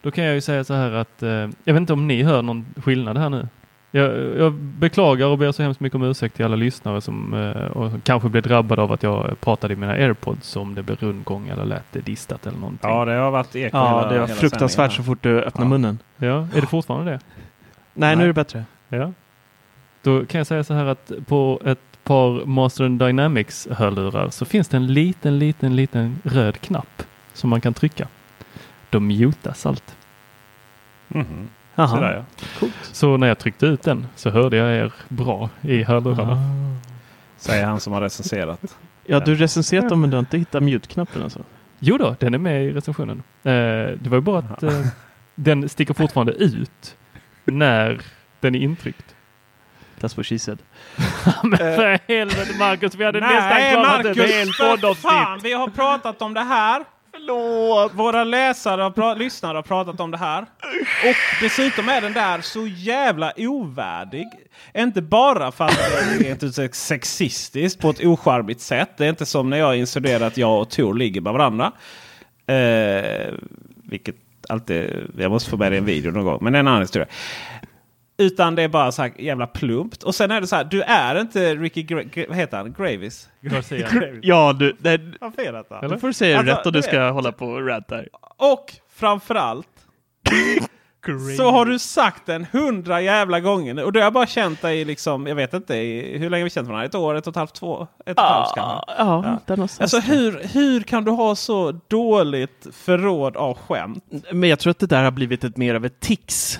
då 0.02 0.10
kan 0.10 0.24
jag 0.24 0.34
ju 0.34 0.40
säga 0.40 0.64
så 0.64 0.74
här 0.74 0.90
att 0.92 1.22
eh, 1.22 1.28
jag 1.64 1.74
vet 1.74 1.76
inte 1.76 1.92
om 1.92 2.08
ni 2.08 2.22
hör 2.22 2.42
någon 2.42 2.66
skillnad 2.76 3.18
här 3.18 3.30
nu. 3.30 3.48
Jag, 3.90 4.36
jag 4.38 4.52
beklagar 4.52 5.26
och 5.26 5.38
ber 5.38 5.52
så 5.52 5.62
hemskt 5.62 5.80
mycket 5.80 5.94
om 5.96 6.02
ursäkt 6.02 6.36
till 6.36 6.44
alla 6.44 6.56
lyssnare 6.56 7.00
som, 7.00 7.34
eh, 7.34 7.50
och 7.66 7.90
som 7.90 8.00
kanske 8.00 8.28
blev 8.28 8.42
drabbade 8.42 8.82
av 8.82 8.92
att 8.92 9.02
jag 9.02 9.40
pratade 9.40 9.72
i 9.74 9.76
mina 9.76 9.92
airpods 9.92 10.56
om 10.56 10.74
det 10.74 10.82
blev 10.82 10.96
rundgång 11.00 11.48
eller 11.48 11.64
lät 11.64 11.92
det 11.92 12.00
distat 12.00 12.46
eller 12.46 12.58
någonting. 12.58 12.90
Ja, 12.90 13.04
det 13.04 13.12
har 13.12 13.30
varit 13.30 13.56
eko 13.56 13.76
Ja, 13.76 13.98
hela, 13.98 14.12
det 14.12 14.20
var 14.20 14.26
fruktansvärt 14.26 14.92
så 14.92 15.02
fort 15.02 15.18
du 15.22 15.40
öppnar 15.42 15.64
Ja. 15.64 15.68
munnen. 15.68 15.98
Ja, 16.16 16.48
är 16.54 16.60
det 16.60 16.66
fortfarande 16.66 17.10
det? 17.12 17.20
Nej, 17.94 18.16
nu 18.16 18.22
är 18.22 18.26
det 18.26 18.32
bättre. 18.32 18.64
Ja. 18.88 19.12
Då 20.02 20.24
kan 20.26 20.38
jag 20.38 20.46
säga 20.46 20.64
så 20.64 20.74
här 20.74 20.84
att 20.86 21.12
på 21.26 21.60
ett 21.64 21.78
par 22.04 22.44
Master 22.46 22.88
Dynamics 22.88 23.68
hörlurar 23.70 24.30
så 24.30 24.44
finns 24.44 24.68
det 24.68 24.76
en 24.76 24.86
liten, 24.86 25.38
liten, 25.38 25.76
liten 25.76 26.18
röd 26.24 26.60
knapp 26.60 27.02
som 27.32 27.50
man 27.50 27.60
kan 27.60 27.74
trycka. 27.74 28.08
Då 28.90 29.00
mutas 29.00 29.66
allt. 29.66 29.96
Mhm. 31.08 31.48
Sådär, 31.86 32.24
ja. 32.60 32.68
Så 32.82 33.16
när 33.16 33.26
jag 33.26 33.38
tryckte 33.38 33.66
ut 33.66 33.82
den 33.82 34.06
så 34.16 34.30
hörde 34.30 34.56
jag 34.56 34.76
er 34.76 34.92
bra 35.08 35.50
i 35.60 35.82
hörlurarna. 35.82 36.38
Säger 37.36 37.66
han 37.66 37.80
som 37.80 37.92
har 37.92 38.00
recenserat. 38.00 38.76
Ja, 39.04 39.20
du 39.20 39.34
recenserat 39.34 39.88
dem 39.88 40.00
men 40.00 40.10
du 40.10 40.16
har 40.16 40.20
inte 40.20 40.38
hittat 40.38 40.62
mute-knappen 40.62 41.22
alltså? 41.22 41.40
Jo 41.78 41.98
då, 41.98 42.16
den 42.18 42.34
är 42.34 42.38
med 42.38 42.64
i 42.64 42.72
recensionen. 42.72 43.22
Eh, 43.42 43.52
det 44.00 44.06
var 44.08 44.16
ju 44.16 44.20
bara 44.20 44.38
att 44.38 44.62
eh, 44.62 44.86
den 45.34 45.68
sticker 45.68 45.94
fortfarande 45.94 46.32
ut 46.32 46.96
när 47.44 48.00
den 48.40 48.54
är 48.54 48.58
intryckt. 48.58 49.14
That's 50.00 50.16
what 50.16 50.26
she 50.26 50.38
said. 50.38 50.58
Men 51.42 51.58
för 51.58 51.98
helvete 52.08 52.58
Marcus, 52.58 52.94
vi 52.94 53.04
hade 53.04 53.20
nästan 53.20 53.72
klarat 53.72 54.06
ett 54.06 54.30
helt 54.30 54.56
för 54.56 54.70
poddavsnitt. 54.70 55.12
fan, 55.12 55.40
vi 55.42 55.52
har 55.52 55.68
pratat 55.68 56.22
om 56.22 56.34
det 56.34 56.40
här. 56.40 56.84
Förlåt! 57.18 57.94
Våra 57.94 58.24
läsare 58.24 58.84
och 58.84 59.18
lyssnare 59.18 59.56
har 59.56 59.62
pratat 59.62 60.00
om 60.00 60.10
det 60.10 60.18
här. 60.18 60.42
Och 60.42 61.16
dessutom 61.40 61.88
är 61.88 62.00
den 62.00 62.12
där 62.12 62.40
så 62.40 62.66
jävla 62.66 63.32
ovärdig. 63.36 64.26
Inte 64.74 65.02
bara 65.02 65.52
för 65.52 65.64
att 65.64 65.76
det 65.76 66.14
är 66.14 66.24
rent 66.24 66.42
ut 66.42 66.74
sexistiskt 66.74 67.80
på 67.80 67.90
ett 67.90 68.04
ocharmigt 68.04 68.60
sätt. 68.60 68.90
Det 68.96 69.04
är 69.04 69.08
inte 69.08 69.26
som 69.26 69.50
när 69.50 69.56
jag 69.56 69.76
insinuerar 69.76 70.26
att 70.26 70.36
jag 70.36 70.60
och 70.60 70.70
Tor 70.70 70.94
ligger 70.94 71.20
med 71.20 71.32
varandra. 71.32 71.72
Eh, 72.46 73.34
vilket 73.84 74.16
alltid, 74.48 75.10
jag 75.18 75.30
måste 75.30 75.50
få 75.50 75.56
med 75.56 75.72
det 75.72 75.76
i 75.76 75.78
en 75.78 75.84
video 75.84 76.12
någon 76.12 76.24
gång. 76.24 76.38
Men 76.40 76.52
det 76.52 76.56
är 76.56 76.60
en 76.60 76.68
annan 76.68 76.82
historia. 76.82 77.08
Utan 78.18 78.54
det 78.54 78.62
är 78.62 78.68
bara 78.68 78.92
så 78.92 79.02
här 79.02 79.12
jävla 79.18 79.46
plumpt. 79.46 80.02
Och 80.02 80.14
sen 80.14 80.30
är 80.30 80.40
det 80.40 80.46
så 80.46 80.56
här, 80.56 80.64
du 80.64 80.82
är 80.82 81.20
inte 81.20 81.54
Ricky, 81.54 81.82
Gra- 81.82 82.10
Gra- 82.10 82.28
vad 82.28 82.36
heter 82.36 82.56
han? 82.56 82.72
Gravis? 82.78 83.28
Garcia. 83.40 83.88
Ja, 84.22 84.52
du, 84.52 84.76
det, 84.78 85.00
Har 85.20 85.30
fel 85.30 85.54
detta? 85.54 85.88
då 85.88 85.98
får 85.98 86.06
du 86.06 86.12
säga 86.12 86.38
Alltså, 86.38 86.54
rätt 86.54 86.66
och 86.66 86.72
du 86.72 86.82
ska 86.82 87.04
vet. 87.04 87.12
hålla 87.12 87.32
på 87.32 87.46
och 87.46 87.66
rant 87.66 87.88
där. 87.88 88.08
Och 88.36 88.74
framförallt 88.94 89.68
så 91.36 91.50
har 91.50 91.64
du 91.66 91.78
sagt 91.78 92.26
den 92.26 92.46
hundra 92.52 93.00
jävla 93.00 93.40
gånger 93.40 93.74
nu. 93.74 93.82
Och 93.84 93.92
det 93.92 93.98
har 94.00 94.04
jag 94.06 94.12
bara 94.12 94.26
känt 94.26 94.62
dig 94.62 94.80
i 94.80 94.84
liksom, 94.84 95.26
jag 95.26 95.34
vet 95.34 95.54
inte, 95.54 95.74
i, 95.76 96.18
hur 96.18 96.30
länge 96.30 96.42
har 96.42 96.44
vi 96.46 96.50
känt 96.50 96.68
varandra? 96.68 96.86
Ett 96.86 96.94
år, 96.94 97.14
ett 97.14 97.26
och 97.26 97.30
ett 97.30 97.36
halvt, 97.36 97.54
två, 97.54 97.82
ett 97.82 97.88
och 98.00 98.08
ett 98.10 98.18
halvt 98.18 98.54
kanske? 98.54 98.84
Ja, 98.98 99.40
ja. 99.46 99.68
Alltså 99.80 99.98
hur, 99.98 100.40
hur 100.52 100.80
kan 100.80 101.04
du 101.04 101.10
ha 101.10 101.34
så 101.34 101.80
dåligt 101.88 102.66
förråd 102.72 103.36
av 103.36 103.58
skämt? 103.58 104.04
Men 104.32 104.48
jag 104.50 104.58
tror 104.58 104.70
att 104.70 104.78
det 104.78 104.86
där 104.86 105.04
har 105.04 105.10
blivit 105.10 105.44
ett 105.44 105.56
mer 105.56 105.74
av 105.74 105.84
ett 105.86 106.00
tics. 106.00 106.58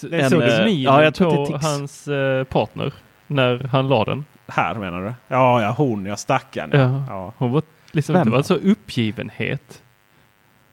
Det 0.00 0.20
En, 0.20 0.30
såg 0.30 0.40
du 0.40 0.64
minen 0.64 0.82
ja, 0.82 1.02
jag 1.04 1.14
på 1.16 1.46
tics. 1.46 1.64
hans 1.64 2.08
eh, 2.08 2.44
partner 2.44 2.92
när 3.26 3.64
han 3.72 3.88
la 3.88 4.04
den? 4.04 4.24
Här 4.46 4.74
menar 4.74 5.00
du? 5.02 5.14
Ja, 5.28 5.62
ja 5.62 5.74
hon, 5.76 6.06
ja 6.06 6.16
stackarn. 6.16 6.70
Ja. 6.72 7.04
Ja. 7.08 7.32
Hon 7.36 7.52
var 7.52 7.62
liksom, 7.92 8.14
Vem 8.14 8.24
det 8.24 8.30
var 8.30 8.42
så 8.42 8.54
uppgivenhet 8.54 9.82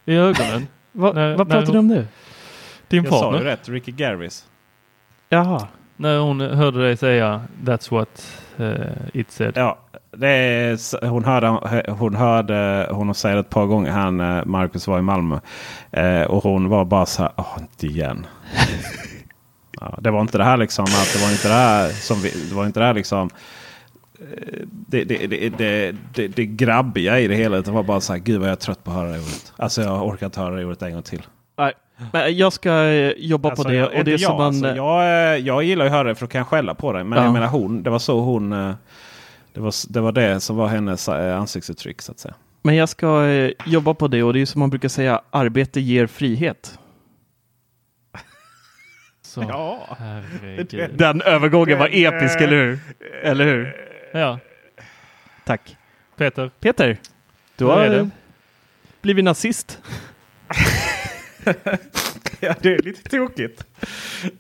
i 0.06 0.16
ögonen. 0.16 0.68
Va, 0.92 1.12
När- 1.14 1.36
vad 1.38 1.50
pratar 1.50 1.74
du 1.74 1.80
om 1.80 1.88
nu? 1.88 2.08
Din 2.88 3.04
Jag 3.04 3.14
sa 3.14 3.18
ju 3.26 3.32
partner. 3.32 3.46
rätt, 3.52 3.70
Ricky 3.70 3.92
Garvis. 3.92 4.46
Jaha. 5.30 5.68
När 5.96 6.20
hon 6.20 6.42
hörde 6.42 6.84
dig 6.84 6.98
säga 6.98 7.42
That's 7.64 7.92
what 7.92 8.42
uh, 8.60 8.76
it 9.14 9.32
said. 9.32 9.54
Ja, 9.58 9.78
är, 10.24 11.08
hon, 11.08 11.26
hörde, 11.26 11.48
hon 11.92 12.16
hörde 12.16 12.88
hon 12.92 13.16
säger 13.16 13.38
ett 13.38 13.50
par 13.50 13.66
gånger 13.66 13.92
han 13.92 14.20
eh, 14.20 14.46
Marcus 14.46 14.88
var 14.88 15.00
i 15.00 15.02
Malmö. 15.02 15.40
Eh, 15.92 16.22
och 16.22 16.44
hon 16.44 16.70
var 16.70 16.86
bara 16.86 17.06
så 17.06 17.22
här, 17.22 17.32
åh 17.36 17.58
inte 17.60 17.88
igen. 17.88 18.26
ja, 19.82 19.98
det 20.02 20.12
var 20.12 20.22
inte 20.22 20.38
det 20.38 20.44
här 20.44 20.58
liksom, 20.58 20.84
att 20.86 21.14
det 21.14 21.24
var 21.26 21.32
inte 21.32 21.48
det 21.48 21.54
här 21.54 21.90
som 21.90 22.18
vi, 22.22 22.32
det 22.50 22.56
var 22.56 22.66
inte 22.66 22.80
det 22.80 22.86
här 22.86 22.94
liksom. 22.94 23.30
eh, 24.20 24.60
Det, 24.70 25.04
det, 25.04 25.28
det, 25.28 25.50
det, 25.50 25.96
det, 26.14 26.28
det 26.28 26.46
grabbiga 26.46 27.20
i 27.20 27.28
det 27.28 27.36
hela. 27.36 27.62
Det 27.62 27.72
var 27.72 27.84
bara 27.84 28.02
så 28.02 28.14
här, 28.14 28.20
gud 28.20 28.40
vad 28.40 28.48
jag 28.50 28.52
är 28.52 28.56
trött 28.60 28.84
på 28.84 28.92
att 28.92 28.98
höra 28.98 29.08
det 29.10 29.18
ordet. 29.20 29.54
Alltså 29.58 29.82
jag 29.82 30.08
orkar 30.08 30.26
inte 30.26 30.40
höra 30.40 30.56
det 30.56 30.66
ordet 30.66 30.82
en 30.82 30.94
gång 30.94 31.02
till. 31.04 31.22
Nej. 31.58 31.74
Men 32.14 32.38
jag 32.38 32.54
ska 32.54 32.84
eh, 32.84 33.12
jobba 33.18 33.50
Alltså, 33.50 33.64
på 33.64 33.70
det. 33.70 33.76
jag, 33.76 33.94
Och 33.98 34.04
det 34.04 34.14
är 34.14 34.18
som 34.18 34.32
jag, 34.32 34.38
man... 34.38 34.48
alltså, 34.48 34.76
jag, 34.76 35.04
eh, 35.34 35.38
jag 35.46 35.64
gillar 35.64 35.86
ju 35.86 35.90
att 35.90 35.96
höra 35.98 36.08
det 36.08 36.16
för 36.16 36.26
då 36.26 36.30
kan 36.32 36.40
jag 36.40 36.48
skälla 36.48 36.74
på 36.74 36.94
det. 36.94 37.04
Men 37.04 37.18
Ja. 37.18 37.24
jag 37.26 37.34
menar 37.34 37.48
hon, 37.48 37.84
det 37.84 37.90
var 37.90 38.00
så 38.00 38.20
hon... 38.20 38.74
Det 39.58 39.64
var, 39.64 39.74
det 39.94 40.02
var 40.02 40.12
det 40.12 40.40
som 40.40 40.56
var 40.56 40.68
hennes 40.68 41.08
eh, 41.10 41.38
ansiktsuttryck 41.40 42.02
så 42.02 42.12
att 42.12 42.20
säga. 42.20 42.34
Men 42.62 42.76
jag 42.76 42.90
ska 42.90 43.26
eh, 43.28 43.52
jobba 43.66 43.94
på 43.94 44.08
det 44.08 44.24
och 44.24 44.34
det 44.34 44.42
är 44.42 44.46
som 44.46 44.60
man 44.60 44.70
brukar 44.70 44.90
säga, 44.90 45.22
arbete 45.30 45.80
ger 45.80 46.08
frihet. 46.08 46.80
Så, 49.22 49.42
Ja. 49.42 49.98
herregud. 50.00 50.92
Den 50.98 51.22
övergången 51.22 51.80
var 51.80 51.88
episk, 51.92 52.36
eh, 52.42 52.44
eller 52.44 52.56
hur? 52.66 52.80
Eller 53.24 53.46
hur? 53.46 53.76
Ja, 54.14 54.40
Tack. 55.46 55.78
Peter. 56.18 56.52
Peter, 56.60 56.98
du 57.56 57.66
har 57.66 58.10
blivit 59.02 59.24
nazist. 59.26 59.80
Ja, 62.40 62.54
det 62.62 62.74
är 62.74 62.82
lite 62.82 63.10
tokigt. 63.10 63.66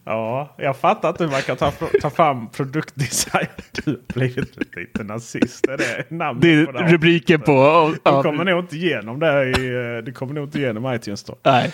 Ja, 0.03 0.55
jag 0.57 0.77
fattar 0.77 1.09
inte 1.09 1.23
hur 1.23 1.31
man 1.31 1.41
kan 1.41 1.57
ta, 1.57 1.71
ta 2.01 2.09
fram 2.09 2.49
produktdesign. 2.49 3.47
Du 3.71 3.91
har 3.91 4.13
blivit 4.13 4.75
lite 4.77 5.03
nazist. 5.03 5.67
Är 5.67 5.77
det 5.77 6.11
namnet 6.11 6.41
Det 6.41 6.53
är 6.53 6.65
på 6.65 6.71
det 6.71 6.83
rubriken 6.91 7.41
på... 7.41 7.89
Du 7.93 7.99
ja, 8.03 8.23
kommer 8.23 8.45
nog 8.45 8.59
inte 8.59 8.75
igenom 8.75 9.19
det 9.19 9.43
i, 9.49 9.51
eh, 9.97 10.03
du 10.05 10.11
kommer 10.13 10.33
nog 10.33 10.43
inte 10.43 10.57
igenom 10.59 10.93
iTunes 10.93 11.23
då. 11.23 11.35
Nej. 11.43 11.71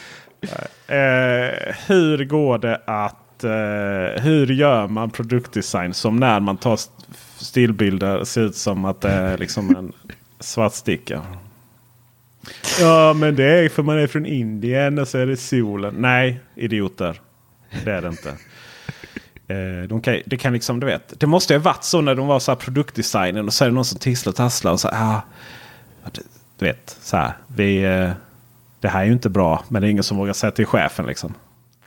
Eh, 0.87 1.73
hur 1.87 2.25
går 2.25 2.57
det 2.57 2.81
att... 2.85 3.43
Eh, 3.43 4.23
hur 4.23 4.47
gör 4.47 4.87
man 4.87 5.09
produktdesign 5.09 5.93
som 5.93 6.15
när 6.17 6.39
man 6.39 6.57
tar 6.57 6.73
st- 6.73 6.93
stillbilder 7.37 8.23
ser 8.23 8.41
ut 8.41 8.55
som 8.55 8.85
att 8.85 9.01
det 9.01 9.09
är 9.09 9.37
liksom 9.37 9.75
en 9.75 9.91
Svartsticka. 10.39 11.21
Ja 12.79 13.13
men 13.13 13.35
det 13.35 13.43
är 13.45 13.69
för 13.69 13.83
man 13.83 13.99
är 13.99 14.07
från 14.07 14.25
Indien 14.25 14.99
och 14.99 15.07
så 15.07 15.17
är 15.17 15.25
det 15.25 15.37
solen. 15.37 15.95
Nej 15.97 16.39
idioter. 16.55 17.21
Det 17.83 17.91
är 17.91 18.01
det 18.01 18.07
inte. 18.07 18.29
Eh, 19.47 19.87
de 19.87 20.01
kan, 20.01 20.17
det 20.25 20.37
kan 20.37 20.53
liksom, 20.53 20.79
du 20.79 20.85
vet. 20.85 21.19
Det 21.19 21.27
måste 21.27 21.53
ju 21.53 21.59
ha 21.59 21.63
varit 21.63 21.83
så 21.83 22.01
när 22.01 22.15
de 22.15 22.27
var 22.27 22.39
så 22.39 22.51
här 22.51 22.55
produktdesignen 22.55 23.45
och 23.45 23.53
så 23.53 23.63
är 23.63 23.69
det 23.69 23.75
någon 23.75 23.85
som 23.85 23.99
tisslar 23.99 24.31
och 24.31 24.35
tasslar 24.35 24.71
och 24.71 24.79
så 24.79 24.89
här, 24.89 25.15
ah, 25.15 25.21
Du 26.57 26.65
vet, 26.65 26.97
så 27.01 27.17
här. 27.17 27.33
Vi, 27.47 27.83
eh, 27.83 28.11
det 28.79 28.87
här 28.87 29.01
är 29.01 29.05
ju 29.05 29.13
inte 29.13 29.29
bra 29.29 29.63
men 29.67 29.81
det 29.81 29.87
är 29.87 29.89
ingen 29.89 30.03
som 30.03 30.17
vågar 30.17 30.33
säga 30.33 30.51
till 30.51 30.65
chefen 30.65 31.05
liksom. 31.05 31.33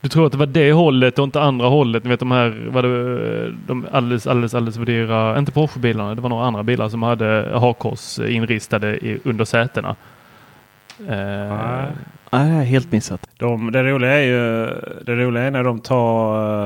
Du 0.01 0.09
tror 0.09 0.27
att 0.27 0.33
det 0.33 0.39
var 0.39 0.47
det 0.47 0.73
hållet 0.73 1.19
och 1.19 1.25
inte 1.25 1.41
andra 1.41 1.69
hållet? 1.69 2.05
Ni 2.05 2.11
vet 2.11 2.21
de 2.21 2.31
här 2.31 2.69
var 2.71 2.83
det, 2.83 3.53
de 3.67 3.87
alldeles, 3.93 4.27
alldeles, 4.27 4.55
alldeles 4.55 4.77
för 4.77 4.85
dyra, 4.85 5.39
inte 5.39 5.53
Porsche-bilarna, 5.53 6.15
det 6.15 6.21
var 6.21 6.29
några 6.29 6.47
andra 6.47 6.63
bilar 6.63 6.89
som 6.89 7.03
hade 7.03 7.51
hakkors 7.55 8.19
inristade 8.19 8.97
i, 8.97 9.21
under 9.25 9.45
sätena. 9.45 9.97
Eh, 11.01 11.89
Nej, 12.31 12.65
helt 12.65 12.93
missat. 12.93 13.29
De, 13.39 13.73
det, 13.73 13.83
roliga 13.83 14.13
är 14.13 14.23
ju 14.23 14.67
det 15.05 15.17
roliga 15.17 15.43
är 15.43 15.51
när 15.51 15.65
de 15.65 15.81
tar 15.81 16.65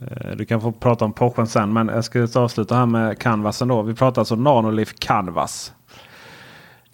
eh, 0.00 0.36
du 0.36 0.44
kan 0.44 0.60
få 0.60 0.72
prata 0.72 1.04
om 1.04 1.12
Porschen 1.12 1.46
sen 1.46 1.72
men 1.72 1.88
jag 1.88 2.04
ska 2.04 2.28
avsluta 2.34 2.76
här 2.76 2.86
med 2.86 3.18
Canvasen 3.18 3.68
då. 3.68 3.82
Vi 3.82 3.94
pratar 3.94 4.20
alltså 4.20 4.36
Nanolith 4.36 4.92
Canvas. 4.98 5.72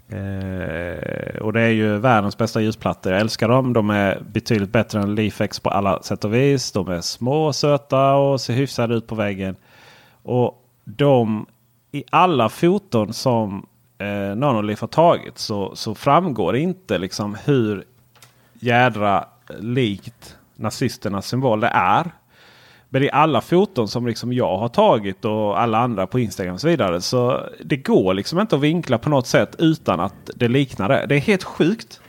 Eh, 0.08 1.40
och 1.40 1.52
det 1.52 1.60
är 1.60 1.70
ju 1.70 1.98
världens 1.98 2.38
bästa 2.38 2.60
ljusplattor. 2.60 3.12
Jag 3.12 3.20
älskar 3.20 3.48
dem. 3.48 3.72
De 3.72 3.90
är 3.90 4.22
betydligt 4.32 4.72
bättre 4.72 5.00
än 5.00 5.14
Leafex 5.14 5.60
på 5.60 5.70
alla 5.70 6.02
sätt 6.02 6.24
och 6.24 6.34
vis. 6.34 6.72
De 6.72 6.88
är 6.88 7.00
små, 7.00 7.52
söta 7.52 8.14
och 8.14 8.40
ser 8.40 8.54
hyfsade 8.54 8.94
ut 8.94 9.06
på 9.06 9.14
väggen. 9.14 9.56
Och 10.22 10.62
de 10.84 11.46
i 11.92 12.04
alla 12.10 12.48
foton 12.48 13.12
som 13.12 13.66
eh, 13.98 14.36
Nanolith 14.36 14.80
har 14.80 14.88
tagit 14.88 15.38
så, 15.38 15.76
så 15.76 15.94
framgår 15.94 16.52
det 16.52 16.60
inte 16.60 16.98
liksom 16.98 17.36
hur 17.44 17.84
jädra 18.52 19.24
likt 19.58 20.36
nazisternas 20.56 21.28
symbol 21.28 21.60
det 21.60 21.70
är. 21.74 22.10
Men 22.88 23.02
i 23.02 23.10
alla 23.10 23.40
foton 23.40 23.88
som 23.88 24.06
liksom 24.06 24.32
jag 24.32 24.58
har 24.58 24.68
tagit 24.68 25.24
och 25.24 25.60
alla 25.60 25.78
andra 25.78 26.06
på 26.06 26.18
Instagram 26.20 26.54
och 26.54 26.60
så 26.60 26.68
vidare. 26.68 27.00
Så 27.00 27.40
det 27.64 27.76
går 27.76 28.14
liksom 28.14 28.40
inte 28.40 28.56
att 28.56 28.62
vinkla 28.62 28.98
på 28.98 29.10
något 29.10 29.26
sätt 29.26 29.56
utan 29.58 30.00
att 30.00 30.30
det 30.34 30.48
liknar 30.48 30.88
det. 30.88 31.06
Det 31.08 31.14
är 31.14 31.20
helt 31.20 31.44
sjukt. 31.44 32.00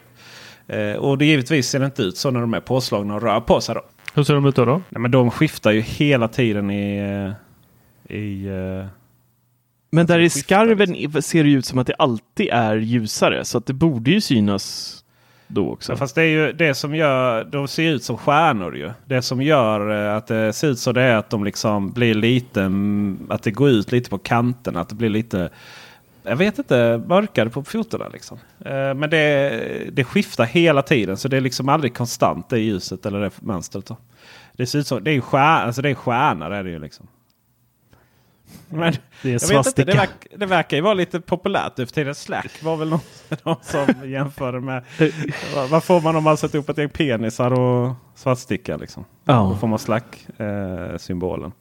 Eh, 0.68 0.94
och 0.94 1.18
det 1.18 1.26
givetvis 1.26 1.70
ser 1.70 1.80
det 1.80 1.86
inte 1.86 2.04
ut 2.04 2.18
så 2.18 2.32
när 2.32 2.42
de 2.42 2.54
är 2.54 2.60
påslagna 2.60 3.16
och 3.16 3.22
rör 3.22 3.40
på 3.40 3.62
sig. 3.62 3.76
Då. 3.76 3.82
Hur 4.14 4.24
ser 4.24 4.34
de 4.34 4.46
ut 4.46 4.56
då? 4.56 4.66
då? 4.66 4.82
Nej, 4.90 5.02
men 5.02 5.12
de 5.12 5.32
skiftar 5.32 5.72
ju 5.72 5.82
hela 5.82 6.28
tiden 6.28 6.72
i... 6.72 6.98
Eh, 6.98 7.34
i 8.18 8.48
eh, 8.48 8.86
men 9.90 10.06
där 10.06 10.20
i 10.20 10.30
skarven 10.30 11.22
ser 11.22 11.44
det 11.44 11.50
ut 11.50 11.66
som 11.66 11.80
att 11.80 11.88
det 11.88 11.96
alltid 12.00 12.50
är 12.52 12.76
ljusare. 12.76 13.46
Så 13.46 13.58
att 13.58 13.66
det 13.66 13.74
borde 13.74 14.12
ju 14.12 14.22
synas 14.22 14.98
då 15.48 15.70
också. 15.70 15.92
Ja, 15.92 15.98
fast 15.98 16.16
det 16.16 16.22
är 16.22 16.28
ju 16.28 16.54
det 16.54 16.74
som 16.74 16.96
gör, 16.96 17.44
de 17.44 17.68
ser 17.68 17.92
ut 17.92 18.04
som 18.04 18.18
stjärnor 18.18 18.78
ju. 18.78 18.92
Det 19.06 19.22
som 19.22 19.42
gör 19.42 20.08
eh, 20.08 20.18
att 20.18 20.28
det 20.28 20.54
ser 20.54 20.68
ut 20.68 20.80
så 20.80 20.92
det 20.92 21.02
är 21.02 21.16
att 21.16 21.30
de 21.30 21.44
liksom 21.44 21.92
blir 21.92 22.14
lite, 22.14 22.62
mm, 22.62 23.20
att 23.30 23.44
det 23.44 23.52
går 23.52 23.70
ut 23.70 23.92
lite 23.92 24.10
på 24.10 24.18
kanterna. 24.18 24.82
Att 24.82 24.90
det 24.90 24.96
blir 24.96 25.10
lite, 25.10 25.50
jag 26.24 26.36
vet 26.36 26.58
inte, 26.58 27.04
mörkare 27.08 27.50
på 27.50 27.64
fotona 27.64 28.10
liksom. 28.10 28.40
Eh, 28.60 28.94
men 28.94 29.10
det, 29.10 29.90
det 29.92 30.04
skiftar 30.04 30.46
hela 30.46 30.82
tiden 30.82 31.18
så 31.18 31.28
det 31.28 31.38
är 31.38 31.42
liksom 31.42 31.70
aldrig 31.70 31.96
konstant 31.96 32.50
det 32.50 32.60
ljuset 32.60 33.06
eller 33.06 33.20
det 33.20 33.32
mönstret. 33.42 33.86
Då. 33.86 33.98
Det 34.54 34.66
ser 34.66 34.80
ut 34.80 34.88
som, 34.88 35.04
det 35.04 35.12
är 35.12 35.16
ju 35.16 35.22
stjärna, 35.22 35.66
alltså 35.66 35.82
det 35.82 35.90
är 35.90 35.96
stjärnor 35.96 36.52
är 36.52 36.64
det 36.64 36.70
ju 36.70 36.80
liksom. 36.80 37.08
Men, 38.70 38.94
det, 39.22 39.30
är 39.34 39.58
vet 39.58 39.68
inte, 39.68 39.84
det, 39.84 39.94
verk, 39.94 40.28
det 40.36 40.46
verkar 40.46 40.78
ju 40.78 40.84
vara 40.84 40.94
lite 40.94 41.22
populärt 41.22 41.78
nu 41.78 41.86
för 41.86 41.94
tiden. 41.94 42.16
Slack 42.16 42.64
var 42.64 42.78
väl 42.78 42.90
någon, 42.90 43.00
någon 43.44 43.56
som 43.62 44.10
jämförde 44.10 44.60
med. 44.60 44.84
vad 45.70 45.84
får 45.84 46.02
man 46.02 46.16
om 46.16 46.24
man 46.24 46.38
sätter 46.38 46.60
upp 46.60 46.70
ett 46.70 46.78
gäng 46.78 46.90
penisar 46.90 47.60
och 47.60 47.94
svartsticka? 48.16 48.78
Liksom? 48.78 49.06
Oh. 49.26 49.50
Då 49.50 49.56
får 49.56 49.68
man 49.68 49.80
slack-symbolen. 49.80 51.52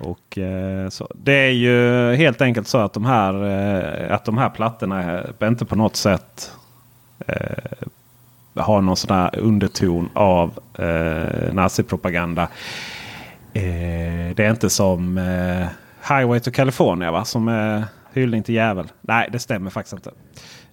Eh, 0.00 0.06
och 0.08 0.38
eh, 0.38 0.88
så. 0.88 1.08
Det 1.14 1.32
är 1.32 1.50
ju 1.50 2.14
helt 2.14 2.42
enkelt 2.42 2.68
så 2.68 2.78
att 2.78 2.92
de 2.92 3.04
här, 3.04 3.44
eh, 3.44 4.14
att 4.14 4.24
de 4.24 4.38
här 4.38 4.48
plattorna 4.48 5.02
är 5.02 5.48
inte 5.48 5.64
på 5.64 5.76
något 5.76 5.96
sätt 5.96 6.52
eh, 7.26 7.88
har 8.54 8.80
någon 8.80 8.96
sån 8.96 9.16
här 9.16 9.38
underton 9.38 10.08
av 10.12 10.58
eh, 10.78 11.54
nazipropaganda. 11.54 12.48
Eh, 13.52 14.34
det 14.36 14.38
är 14.38 14.50
inte 14.50 14.70
som 14.70 15.18
eh, 15.18 15.66
Highway 16.08 16.40
to 16.40 16.50
California 16.50 17.10
va? 17.10 17.24
Som 17.24 17.48
är 17.48 17.84
hyllning 18.12 18.42
till 18.42 18.54
djävul. 18.54 18.86
Nej, 19.00 19.28
det 19.32 19.38
stämmer 19.38 19.70
faktiskt 19.70 19.92
inte. 19.92 20.10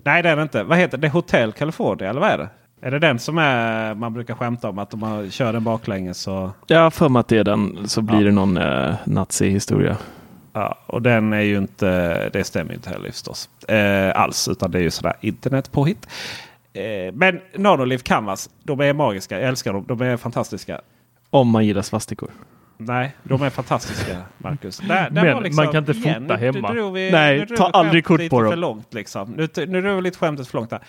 Nej, 0.04 0.24
det 0.24 0.30
är 0.30 0.36
det 0.36 0.42
inte. 0.42 0.64
Vad 0.64 0.78
heter 0.78 0.98
det? 0.98 1.10
Hotel 1.10 1.52
California 1.52 2.10
eller 2.10 2.22
vad 2.22 2.30
är 2.30 2.38
det? 2.38 2.50
Är 2.82 2.92
det 2.92 3.00
den 3.00 3.20
som 3.20 3.38
är, 3.38 3.96
man 3.96 4.14
brukar 4.14 4.36
skämta 4.36 4.70
om 4.70 4.80
att 4.80 4.94
om 4.94 5.00
man 5.00 5.32
kör 5.32 5.54
den 5.54 5.64
baklänges 5.64 6.18
så... 6.18 6.52
Ja, 6.68 6.92
för 6.92 7.10
mig 7.10 7.20
att 7.20 7.28
det 7.28 7.38
är 7.38 7.44
den 7.44 7.88
så 7.88 8.02
blir 8.02 8.18
ja. 8.18 8.24
det 8.24 8.32
någon 8.32 8.58
eh, 8.58 8.96
nazi-historia. 9.04 9.98
Ja, 10.54 10.78
och 10.86 11.02
den 11.02 11.34
är 11.34 11.42
ju 11.42 11.58
inte, 11.58 12.30
det 12.30 12.44
stämmer 12.44 12.74
inte 12.74 12.90
heller 12.90 13.12
förstås. 13.12 13.50
Eh, 13.68 14.22
alls, 14.22 14.48
utan 14.48 14.72
det 14.72 14.78
är 14.78 14.82
ju 14.82 14.92
sådär 14.92 15.14
internetpåhitt. 15.22 16.08
Eh, 16.74 17.14
men 17.14 17.40
Nanoliv 17.56 17.98
Canvas, 17.98 18.50
de 18.64 18.80
är 18.80 18.94
magiska. 18.94 19.40
Jag 19.40 19.50
älskar 19.50 19.74
dem. 19.74 19.86
De 19.88 20.02
är 20.02 20.18
fantastiska. 20.18 20.82
Om 21.30 21.50
man 21.50 21.66
gillar 21.66 21.82
svastikor. 21.82 22.30
Nej, 22.82 23.16
de 23.24 23.42
är 23.42 23.50
fantastiska 23.50 24.18
Marcus. 24.38 24.78
Där, 24.78 25.10
där 25.10 25.24
Men 25.24 25.44
liksom, 25.44 25.66
man 25.66 25.74
kan 25.74 25.84
inte 25.88 25.92
igen, 25.92 26.22
fota 26.22 26.36
hemma. 26.36 26.74
Nu, 26.74 26.92
vi, 26.92 27.12
Nej, 27.12 27.48
ta 27.58 27.70
aldrig 27.70 28.06
kort 28.06 28.30
på 28.30 28.42
dem. 28.42 28.52
För 28.52 28.58
långt, 28.58 28.94
liksom. 28.94 29.32
Nu, 29.32 29.48
nu 29.68 29.82
drog 29.82 29.96
vi 29.96 30.02
lite 30.02 30.18
skämtet 30.18 30.48
för 30.48 30.58
långt 30.58 30.70
där. 30.70 30.82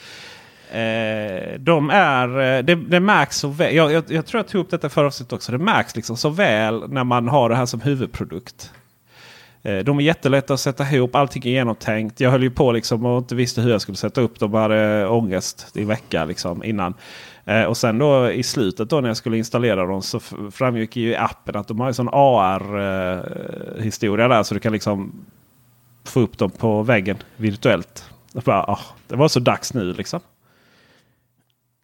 Eh, 0.72 1.58
de 1.58 1.90
är, 1.90 2.28
eh, 2.28 2.62
det, 2.62 2.74
det 2.74 3.00
märks 3.00 3.36
så 3.36 3.48
väl. 3.48 3.74
Jag, 3.74 3.92
jag, 3.92 4.04
jag, 4.08 4.26
tror 4.26 4.38
jag 4.38 4.48
tog 4.48 4.60
upp 4.60 4.70
detta 4.70 4.88
förra 4.88 5.06
avsnittet 5.06 5.32
också. 5.32 5.52
Det 5.52 5.58
märks 5.58 5.96
liksom 5.96 6.16
så 6.16 6.28
väl 6.28 6.88
när 6.88 7.04
man 7.04 7.28
har 7.28 7.48
det 7.48 7.56
här 7.56 7.66
som 7.66 7.80
huvudprodukt. 7.80 8.72
Eh, 9.62 9.78
de 9.78 9.98
är 9.98 10.02
jättelätta 10.02 10.54
att 10.54 10.60
sätta 10.60 10.90
ihop. 10.90 11.14
Allting 11.14 11.42
är 11.42 11.50
genomtänkt. 11.50 12.20
Jag 12.20 12.30
höll 12.30 12.42
ju 12.42 12.50
på 12.50 12.72
liksom 12.72 13.06
och 13.06 13.18
inte 13.18 13.34
visste 13.34 13.60
hur 13.60 13.70
jag 13.70 13.80
skulle 13.80 13.96
sätta 13.96 14.20
upp 14.20 14.38
dem. 14.38 14.54
Jag 14.54 14.60
hade 14.60 15.06
ångest 15.06 15.70
i 15.74 15.84
vecka 15.84 16.24
liksom 16.24 16.64
innan. 16.64 16.94
Eh, 17.50 17.64
och 17.64 17.76
sen 17.76 17.98
då 17.98 18.30
i 18.30 18.42
slutet 18.42 18.90
då 18.90 19.00
när 19.00 19.08
jag 19.08 19.16
skulle 19.16 19.38
installera 19.38 19.86
dem 19.86 20.02
så 20.02 20.20
framgick 20.50 20.96
ju 20.96 21.10
i 21.10 21.16
appen 21.16 21.56
att 21.56 21.68
de 21.68 21.80
har 21.80 21.88
en 21.88 21.94
sån 21.94 22.08
AR-historia 22.12 24.24
eh, 24.24 24.28
där. 24.28 24.42
Så 24.42 24.54
du 24.54 24.60
kan 24.60 24.72
liksom 24.72 25.12
få 26.04 26.20
upp 26.20 26.38
dem 26.38 26.50
på 26.50 26.82
väggen 26.82 27.16
virtuellt. 27.36 28.10
Bara, 28.32 28.62
ah, 28.62 28.80
det 29.08 29.16
var 29.16 29.28
så 29.28 29.40
dags 29.40 29.74
nu 29.74 29.92
liksom. 29.92 30.20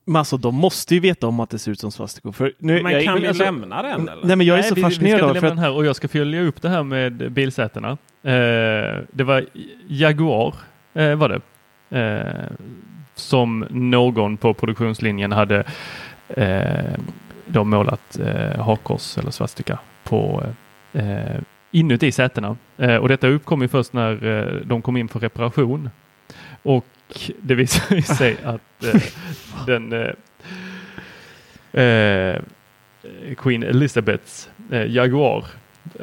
Men 0.04 0.16
alltså 0.16 0.36
de 0.36 0.54
måste 0.54 0.94
ju 0.94 1.00
veta 1.00 1.26
om 1.26 1.40
att 1.40 1.50
det 1.50 1.58
ser 1.58 1.72
ut 1.72 1.80
som 1.80 1.92
svastikor. 1.92 2.32
För 2.32 2.52
nu, 2.58 2.82
men 2.82 2.92
jag, 2.92 3.04
kan 3.04 3.20
vi 3.20 3.26
alltså, 3.26 3.44
lämna 3.44 3.82
den? 3.82 4.08
Eller? 4.08 4.26
Nej 4.26 4.36
men 4.36 4.46
jag 4.46 4.58
är 4.58 4.60
nej, 4.60 4.68
så 4.68 4.74
vi, 4.74 4.82
fascinerad 4.82 5.30
av 5.30 5.34
för 5.34 5.46
att... 5.46 5.58
här 5.58 5.72
och 5.72 5.86
jag 5.86 5.96
ska 5.96 6.08
följa 6.08 6.42
upp 6.42 6.62
det 6.62 6.68
här 6.68 6.82
med 6.82 7.32
bilsätena. 7.32 7.90
Eh, 8.22 9.02
det 9.12 9.24
var 9.24 9.46
Jaguar 9.88 10.54
eh, 10.94 11.14
var 11.14 11.28
det. 11.28 11.40
Eh, 11.98 12.50
som 13.16 13.66
någon 13.70 14.36
på 14.36 14.54
produktionslinjen 14.54 15.32
hade 15.32 15.64
eh, 16.28 16.94
då 17.46 17.64
målat 17.64 18.18
eh, 18.18 18.60
hakkors 18.64 19.18
eller 19.18 19.30
svastika 19.30 19.78
på 20.04 20.42
eh, 20.92 21.40
inuti 21.70 22.12
sätena. 22.12 22.56
Eh, 22.76 22.96
och 22.96 23.08
detta 23.08 23.28
uppkom 23.28 23.62
ju 23.62 23.68
först 23.68 23.92
när 23.92 24.26
eh, 24.26 24.60
de 24.64 24.82
kom 24.82 24.96
in 24.96 25.08
för 25.08 25.20
reparation. 25.20 25.90
Och 26.62 26.86
det 27.40 27.54
visade 27.54 28.02
sig 28.02 28.36
att 28.44 28.84
eh, 28.84 29.02
den 29.66 29.92
eh, 29.92 30.12
eh, 31.84 32.40
Queen 33.36 33.62
Elizabeths 33.62 34.50
Jaguar 34.88 35.44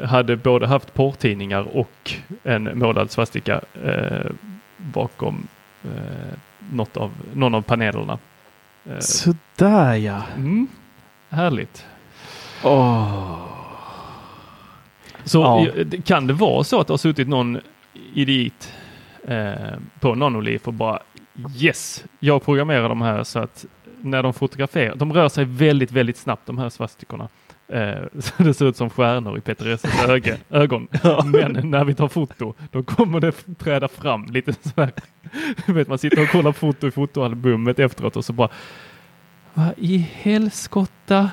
hade 0.04 0.36
både 0.36 0.66
haft 0.66 0.94
porrtidningar 0.94 1.76
och 1.76 2.12
en 2.42 2.78
målad 2.78 3.10
svastika 3.10 3.60
bakom 4.76 5.46
något 6.72 6.96
av, 6.96 7.12
någon 7.34 7.54
av 7.54 7.62
panelerna. 7.62 8.18
Eh, 8.84 8.98
Sådär 8.98 9.94
ja. 9.94 10.22
Mm, 10.36 10.68
härligt. 11.28 11.86
Oh. 12.64 13.54
Så 15.24 15.38
ja. 15.38 15.84
kan 16.04 16.26
det 16.26 16.32
vara 16.32 16.64
så 16.64 16.80
att 16.80 16.86
det 16.86 16.92
har 16.92 16.98
suttit 16.98 17.28
någon 17.28 17.60
idiot 18.14 18.72
eh, 19.24 19.52
på 20.00 20.14
Nanolif 20.14 20.68
och 20.68 20.74
bara 20.74 20.98
yes, 21.56 22.04
jag 22.20 22.44
programmerar 22.44 22.88
de 22.88 23.02
här 23.02 23.24
så 23.24 23.38
att 23.38 23.64
när 24.00 24.22
de 24.22 24.32
fotograferar, 24.34 24.94
de 24.94 25.12
rör 25.12 25.28
sig 25.28 25.44
väldigt, 25.44 25.92
väldigt 25.92 26.16
snabbt 26.16 26.46
de 26.46 26.58
här 26.58 26.68
svastikorna. 26.68 27.28
Eh, 27.68 28.02
så 28.18 28.42
det 28.42 28.54
ser 28.54 28.66
ut 28.66 28.76
som 28.76 28.90
stjärnor 28.90 29.38
i 29.38 29.40
Peter 29.40 29.66
Esses 29.66 30.04
öga, 30.08 30.36
ögon. 30.50 30.88
Men 31.24 31.70
när 31.70 31.84
vi 31.84 31.94
tar 31.94 32.08
foto, 32.08 32.54
då 32.70 32.82
kommer 32.82 33.20
det 33.20 33.32
träda 33.58 33.88
fram 33.88 34.26
lite 34.26 34.52
så 34.52 34.70
här. 34.76 34.92
vet, 35.72 35.88
man 35.88 35.98
sitter 35.98 36.22
och 36.22 36.28
kollar 36.28 36.52
foto 36.52 36.86
i 36.86 36.90
fotoalbumet 36.90 37.78
efteråt 37.78 38.16
och 38.16 38.24
så 38.24 38.32
bara 38.32 38.48
Vad 39.54 39.68
i 39.76 39.98
helskotta? 39.98 41.30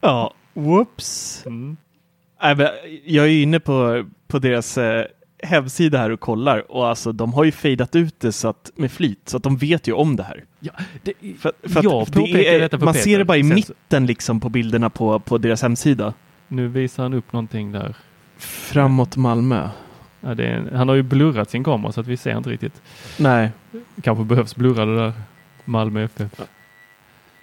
Ja, 0.00 0.34
whoops. 0.52 1.42
Mm. 1.46 1.76
jag 3.04 3.26
är 3.26 3.42
inne 3.42 3.60
på, 3.60 4.06
på 4.28 4.38
deras 4.38 4.78
eh, 4.78 5.06
hemsida 5.42 5.98
här 5.98 6.10
och 6.10 6.20
kollar 6.20 6.72
och 6.72 6.88
alltså 6.88 7.12
de 7.12 7.32
har 7.32 7.44
ju 7.44 7.52
fejdat 7.52 7.96
ut 7.96 8.20
det 8.20 8.32
så 8.32 8.48
att, 8.48 8.70
med 8.74 8.92
flit 8.92 9.20
så 9.28 9.36
att 9.36 9.42
de 9.42 9.56
vet 9.56 9.88
ju 9.88 9.92
om 9.92 10.16
det 10.16 10.22
här. 10.22 10.44
Ja, 10.60 10.72
det, 11.02 11.12
För, 11.38 11.52
för 11.62 11.82
jag 11.82 12.06
det 12.12 12.48
är, 12.48 12.78
man 12.78 12.94
Peter. 12.94 13.04
ser 13.04 13.18
det 13.18 13.24
bara 13.24 13.36
i 13.38 13.42
mitten 13.42 14.06
liksom 14.06 14.40
på 14.40 14.48
bilderna 14.48 14.90
på, 14.90 15.18
på 15.18 15.38
deras 15.38 15.62
hemsida. 15.62 16.14
Nu 16.48 16.68
visar 16.68 17.02
han 17.02 17.14
upp 17.14 17.32
någonting 17.32 17.72
där. 17.72 17.94
Framåt 18.38 19.16
Malmö. 19.16 19.68
Ja, 20.20 20.30
är, 20.30 20.70
han 20.74 20.88
har 20.88 20.94
ju 20.94 21.02
blurrat 21.02 21.50
sin 21.50 21.64
kamera 21.64 21.92
så 21.92 22.00
att 22.00 22.06
vi 22.06 22.16
ser 22.16 22.36
inte 22.36 22.50
riktigt. 22.50 22.82
Nej. 23.18 23.50
Kanske 24.02 24.24
behövs 24.24 24.56
blurra 24.56 24.86
det 24.86 24.96
där 24.96 25.12
Malmö 25.64 26.02
FF. 26.04 26.40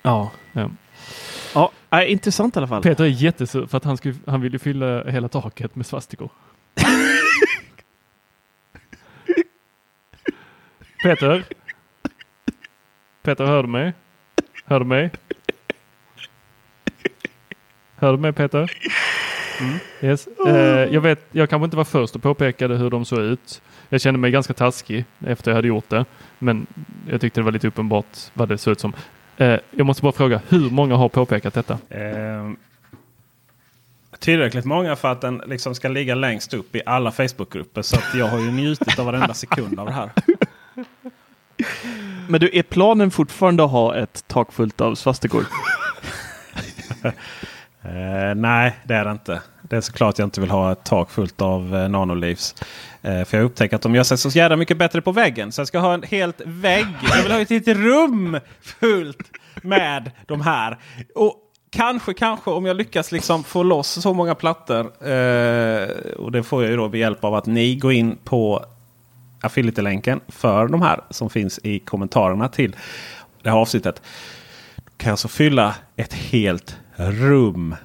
Ja. 0.02 0.32
Ja. 0.52 0.70
Ja, 1.54 1.72
äh, 1.91 2.12
intressant 2.12 2.56
i 2.56 2.60
alla 2.60 2.68
fall. 2.68 2.82
Peter 2.82 3.04
är 3.04 3.08
jättesur 3.08 3.66
för 3.66 3.78
att 3.78 3.84
han, 3.84 3.97
skulle, 3.97 4.16
han 4.28 4.41
vill 4.41 4.54
ju 4.54 4.60
fylla 4.60 5.04
hela 5.04 5.28
taket 5.28 5.76
med 5.76 5.86
svastikor. 5.86 6.30
Peter? 11.04 11.43
Peter, 13.24 13.45
hör 13.45 13.64
du 13.64 13.70
mig? 13.70 13.93
Hör 14.66 14.80
du 14.80 14.86
mig? 14.86 15.12
Hör 17.95 18.12
du 18.12 18.18
mig 18.18 18.34
Peter? 18.34 18.72
Mm. 19.60 19.80
Yes. 20.02 20.28
Eh, 20.47 20.93
jag 20.93 21.02
vet, 21.02 21.26
jag 21.32 21.50
kanske 21.50 21.66
inte 21.66 21.78
var 21.78 21.84
först 21.84 22.16
och 22.16 22.22
påpekade 22.22 22.78
hur 22.78 22.89
de 22.89 23.06
såg 23.06 23.20
ut. 23.20 23.62
Jag 23.89 24.02
kände 24.02 24.20
mig 24.20 24.32
ganska 24.32 24.54
taskig 24.54 25.06
efter 25.26 25.52
jag 25.52 25.56
hade 25.56 25.68
gjort 25.68 25.89
det. 25.89 26.06
Men 26.39 26.68
jag 27.10 27.22
tyckte 27.22 27.39
det 27.39 27.45
var 27.45 27.52
lite 27.52 27.68
uppenbart 27.68 28.18
vad 28.34 28.50
det 28.50 28.58
såg 28.58 28.72
ut 28.72 28.80
som. 28.80 28.93
Eh, 29.38 29.60
jag 29.72 29.86
måste 29.86 30.04
bara 30.04 30.12
fråga, 30.14 30.41
hur 30.50 30.70
många 30.70 30.95
har 30.95 31.10
påpekat 31.10 31.54
detta? 31.54 31.78
Eh, 31.89 32.50
tillräckligt 34.20 34.66
många 34.66 34.95
för 34.95 35.12
att 35.12 35.22
den 35.22 35.41
liksom 35.45 35.76
ska 35.76 35.88
ligga 35.88 36.16
längst 36.16 36.54
upp 36.54 36.76
i 36.76 36.82
alla 36.86 37.12
Facebookgrupper. 37.12 37.82
Så 37.82 37.95
att 37.95 38.16
jag 38.16 38.28
har 38.28 38.39
ju 38.39 38.52
njutit 38.52 39.00
av 39.00 39.06
varenda 39.06 39.34
sekund 39.34 39.80
av 39.80 39.86
det 39.86 39.93
här. 39.93 40.10
Men 42.28 42.39
du, 42.39 42.49
är 42.53 42.64
planen 42.64 43.12
fortfarande 43.12 43.64
att 43.64 43.72
ha 43.72 43.95
ett 43.95 44.24
tak 44.28 44.51
fullt 44.51 44.82
av 44.82 44.95
svastikor? 44.95 45.45
Eh, 47.82 48.36
nej, 48.36 48.76
det 48.84 48.93
är 48.93 49.05
det 49.05 49.12
inte. 49.12 49.41
Det 49.62 49.76
är 49.76 49.82
såklart 49.82 50.20
jag 50.20 50.26
inte 50.26 50.41
vill 50.41 50.49
ha 50.49 50.72
ett 50.72 50.84
tak 50.84 51.12
fullt 51.12 51.41
av 51.41 51.76
eh, 51.76 51.89
nanolivs. 51.89 52.55
Eh, 53.01 53.24
för 53.24 53.38
jag 53.38 53.43
upptäcker 53.45 53.76
att 53.76 53.82
de 53.82 53.95
gör 53.95 54.03
sig 54.03 54.18
så 54.18 54.30
jävla 54.30 54.55
mycket 54.55 54.78
bättre 54.78 55.01
på 55.01 55.12
väggen. 55.12 55.51
Så 55.51 55.62
jag 55.62 55.68
ska 55.68 55.80
ha 55.80 55.93
en 55.93 56.03
helt 56.03 56.41
vägg. 56.45 56.86
Jag 57.16 57.24
vill 57.24 57.32
ha 57.32 57.39
ett 57.39 57.49
helt 57.49 57.68
rum 57.68 58.39
fullt 58.62 59.32
med 59.62 60.12
de 60.28 60.41
här. 60.41 60.78
Och 61.16 61.36
kanske, 61.72 62.14
kanske 62.14 62.51
om 62.51 62.66
jag 62.66 62.78
lyckas 62.78 63.12
liksom 63.12 63.43
få 63.43 63.64
loss 63.64 64.01
så 64.01 64.14
många 64.14 64.36
plattor. 64.36 64.80
Eh, 65.07 65.89
och 66.18 66.32
det 66.32 66.43
får 66.43 66.64
jag 66.64 66.72
ju 66.72 66.78
då 66.78 66.89
med 66.89 66.99
hjälp 66.99 67.24
av 67.24 67.36
att 67.36 67.45
ni 67.45 67.76
går 67.76 67.91
in 67.91 68.18
på 68.24 68.66
affiliate-länken 69.42 70.20
för 70.28 70.68
de 70.68 70.82
här 70.82 71.02
som 71.10 71.30
finns 71.30 71.60
i 71.64 71.80
kommentarerna 71.80 72.48
till 72.48 72.76
det 73.42 73.50
här 73.50 73.58
avsnittet. 73.58 74.02
Kan 74.98 75.10
jag 75.10 75.20
så 75.20 75.28
fylla 75.28 75.76
ett 75.96 76.14
helt 76.14 76.78
rum. 76.96 77.76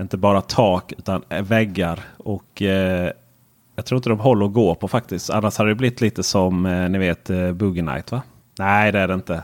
Inte 0.00 0.16
bara 0.16 0.40
tak 0.40 0.92
utan 0.98 1.24
väggar. 1.28 2.00
Och 2.16 2.62
eh, 2.62 3.10
jag 3.76 3.84
tror 3.86 3.96
inte 3.96 4.08
de 4.08 4.20
håller 4.20 4.46
att 4.46 4.52
gå 4.52 4.74
på 4.74 4.88
faktiskt. 4.88 5.30
Annars 5.30 5.58
hade 5.58 5.70
det 5.70 5.74
blivit 5.74 6.00
lite 6.00 6.22
som 6.22 6.66
eh, 6.66 6.88
ni 6.88 6.98
vet 6.98 7.30
eh, 7.30 7.52
Boogie 7.52 7.82
Night 7.82 8.12
va? 8.12 8.22
Nej 8.58 8.92
det 8.92 8.98
är 9.00 9.08
det 9.08 9.14
inte. 9.14 9.42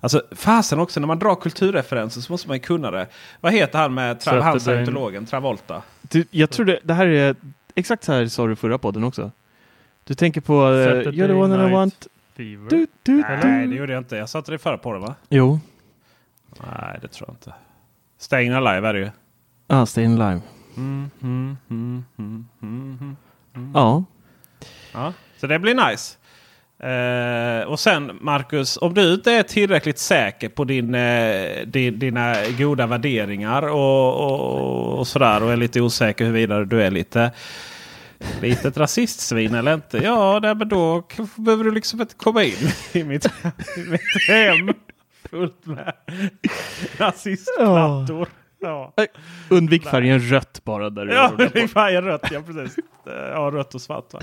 Alltså 0.00 0.22
fasen 0.32 0.78
också 0.78 1.00
när 1.00 1.06
man 1.06 1.18
drar 1.18 1.34
kulturreferenser 1.34 2.20
så 2.20 2.32
måste 2.32 2.48
man 2.48 2.56
ju 2.56 2.60
kunna 2.60 2.90
det. 2.90 3.06
Vad 3.40 3.52
heter 3.52 3.78
han 3.78 3.94
med 3.94 4.16
tra- 4.16 4.40
han 4.40 4.60
scientologen 4.60 5.26
Travolta? 5.26 5.82
Du, 6.02 6.24
jag 6.30 6.50
tror 6.50 6.66
det, 6.66 6.80
det 6.84 6.94
här 6.94 7.06
är 7.06 7.36
exakt 7.74 8.04
så 8.04 8.12
här 8.12 8.26
sa 8.26 8.46
du 8.46 8.56
förra 8.56 8.78
podden 8.78 9.04
också. 9.04 9.30
Du 10.04 10.14
tänker 10.14 10.40
på 10.40 10.54
uh, 10.54 10.86
You're 10.88 11.26
the 11.26 11.32
one 11.32 11.56
that 11.56 11.68
I 11.68 11.72
want. 11.72 12.06
Fever. 12.36 12.70
Du, 12.70 12.86
du, 13.02 13.16
Nej 13.16 13.38
du. 13.42 13.66
det 13.66 13.76
gjorde 13.76 13.92
jag 13.92 14.00
inte. 14.00 14.16
Jag 14.16 14.28
satte 14.28 14.52
det 14.52 14.58
förra 14.58 14.78
på 14.78 14.92
det 14.92 14.98
va? 14.98 15.14
Jo. 15.28 15.60
Nej 16.60 16.98
det 17.02 17.08
tror 17.08 17.28
jag 17.28 17.34
inte. 17.34 17.52
Staying 18.18 18.52
Alive 18.52 18.88
är 18.88 18.92
det 18.92 18.98
ju. 18.98 19.10
Ja, 19.66 19.84
Stayin' 19.84 20.22
Alive. 20.22 20.40
Mm, 20.76 21.10
mm, 21.22 21.56
mm, 21.70 22.04
mm, 22.18 22.46
mm, 22.62 23.16
mm. 23.54 23.72
Ja. 23.74 24.04
Ja, 24.92 25.12
så 25.40 25.46
det 25.46 25.58
blir 25.58 25.90
nice. 25.90 26.16
Eh, 26.82 27.68
och 27.68 27.80
sen 27.80 28.18
Marcus, 28.20 28.78
om 28.80 28.94
du 28.94 29.14
inte 29.14 29.32
är 29.32 29.42
tillräckligt 29.42 29.98
säker 29.98 30.48
på 30.48 30.64
din, 30.64 30.94
eh, 30.94 31.66
din, 31.66 31.98
dina 31.98 32.34
goda 32.58 32.86
värderingar 32.86 33.62
och, 33.62 34.14
och, 34.14 34.98
och 34.98 35.06
sådär 35.06 35.42
och 35.42 35.52
är 35.52 35.56
lite 35.56 35.80
osäker 35.80 36.24
huruvida 36.24 36.64
du 36.64 36.82
är 36.82 36.90
lite 36.90 37.30
lite 38.42 38.68
ett 38.68 38.76
rasistsvin 38.76 39.54
eller 39.54 39.74
inte. 39.74 39.98
Ja, 39.98 40.38
nej, 40.42 40.54
men 40.54 40.68
då 40.68 41.02
behöver 41.36 41.64
du 41.64 41.70
liksom 41.70 42.00
inte 42.00 42.14
komma 42.14 42.42
in 42.44 42.68
i 42.92 43.04
mitt, 43.04 43.26
i 43.76 43.80
mitt 43.90 44.28
hem 44.28 44.74
fullt 45.30 45.66
med 45.66 45.92
rasistplattor. 46.98 48.28
Ja. 48.60 48.92
Undvik 49.48 49.84
färgen 49.84 50.20
rött 50.20 50.60
bara 50.64 50.90
där 50.90 51.06
Ja, 51.06 51.32
på. 51.62 51.68
färgen 51.68 52.04
rött. 52.04 52.28
Ja, 52.30 52.40
precis. 52.46 52.76
Ja, 53.06 53.50
rött 53.52 53.74
och 53.74 53.80
svart. 53.80 54.12
Va? 54.12 54.20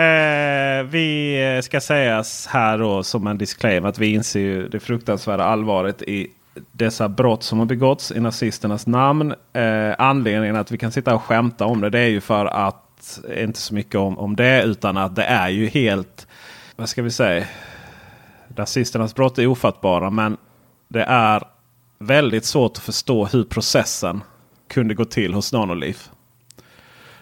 Eh, 0.00 0.82
vi 0.84 1.60
ska 1.64 1.80
sägas 1.80 2.46
här 2.46 2.78
då 2.78 3.02
som 3.02 3.26
en 3.26 3.38
disclaimer 3.38 3.88
att 3.88 3.98
vi 3.98 4.06
inser 4.14 4.40
ju 4.40 4.68
det 4.68 4.80
fruktansvärda 4.80 5.44
allvaret 5.44 6.02
i 6.02 6.28
dessa 6.72 7.08
brott 7.08 7.42
som 7.42 7.58
har 7.58 7.66
begåtts 7.66 8.12
i 8.12 8.20
nazisternas 8.20 8.86
namn. 8.86 9.34
Eh, 9.52 9.94
anledningen 9.98 10.56
att 10.56 10.70
vi 10.70 10.78
kan 10.78 10.92
sitta 10.92 11.14
och 11.14 11.22
skämta 11.22 11.64
om 11.64 11.80
det, 11.80 11.90
det 11.90 11.98
är 12.00 12.08
ju 12.08 12.20
för 12.20 12.46
att, 12.46 12.82
inte 13.36 13.60
så 13.60 13.74
mycket 13.74 13.94
om, 13.94 14.18
om 14.18 14.36
det, 14.36 14.62
utan 14.62 14.96
att 14.96 15.16
det 15.16 15.24
är 15.24 15.48
ju 15.48 15.66
helt, 15.66 16.26
vad 16.76 16.88
ska 16.88 17.02
vi 17.02 17.10
säga, 17.10 17.46
rasisternas 18.56 19.14
brott 19.14 19.38
är 19.38 19.46
ofattbara 19.46 20.10
men 20.10 20.36
det 20.88 21.02
är 21.04 21.42
väldigt 21.98 22.44
svårt 22.44 22.72
att 22.76 22.82
förstå 22.82 23.24
hur 23.26 23.44
processen 23.44 24.22
kunde 24.68 24.94
gå 24.94 25.04
till 25.04 25.34
hos 25.34 25.52
Nanoliv. 25.52 25.98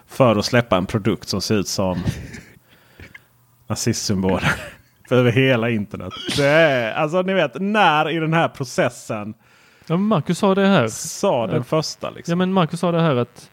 För 0.07 0.37
att 0.37 0.45
släppa 0.45 0.77
en 0.77 0.87
produkt 0.87 1.29
som 1.29 1.41
ser 1.41 1.55
ut 1.55 1.69
som 1.69 1.99
nazistsymboler. 3.67 4.53
Över 5.11 5.33
hela 5.33 5.71
internet. 5.71 6.13
Det 6.37 6.47
är, 6.47 6.93
alltså 6.95 7.23
ni 7.23 7.35
vet 7.35 7.53
när 7.61 8.11
i 8.11 8.19
den 8.19 8.33
här 8.33 8.49
processen 8.49 9.35
Ja, 9.87 9.97
Marcus 9.97 10.39
sa 10.39 10.55
det 10.55 10.67
här. 10.67 10.89
sa 10.89 11.47
den 11.47 11.57
Ja. 11.57 11.63
första. 11.65 12.11
Liksom. 12.11 12.33
Ja, 12.33 12.37
men 12.37 12.53
Marcus 12.53 12.81
sa 12.81 12.93
det 12.93 13.01
här 13.01 13.17
att 13.17 13.51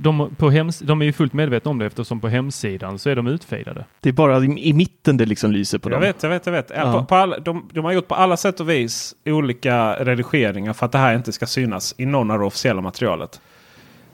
de, 0.00 0.34
på 0.36 0.50
hems, 0.50 0.78
de 0.78 1.00
är 1.02 1.06
ju 1.06 1.12
fullt 1.12 1.32
medvetna 1.32 1.70
om 1.70 1.78
det 1.78 1.86
eftersom 1.86 2.20
på 2.20 2.28
hemsidan 2.28 2.98
så 2.98 3.10
är 3.10 3.16
de 3.16 3.26
utfejdade. 3.26 3.84
Det 4.00 4.08
är 4.08 4.12
bara 4.12 4.44
i, 4.44 4.68
i 4.68 4.72
mitten 4.72 5.16
det 5.16 5.26
liksom 5.26 5.52
lyser 5.52 5.78
på 5.78 5.88
Jag 5.88 5.94
dem. 5.94 6.00
vet, 6.00 6.22
jag 6.22 6.30
vet, 6.30 6.46
jag 6.46 6.52
vet. 6.52 6.72
Ja. 6.76 6.92
På, 6.92 7.04
på 7.04 7.14
alla, 7.14 7.38
de, 7.38 7.68
de 7.72 7.84
har 7.84 7.92
gjort 7.92 8.08
på 8.08 8.14
alla 8.14 8.36
sätt 8.36 8.60
och 8.60 8.70
vis 8.70 9.14
olika 9.26 9.92
redigeringar 10.04 10.72
för 10.72 10.86
att 10.86 10.92
det 10.92 10.98
här 10.98 11.14
inte 11.14 11.32
ska 11.32 11.46
synas 11.46 11.94
i 11.98 12.06
någon 12.06 12.30
av 12.30 12.38
det 12.38 12.44
officiella 12.44 12.80
materialet. 12.82 13.40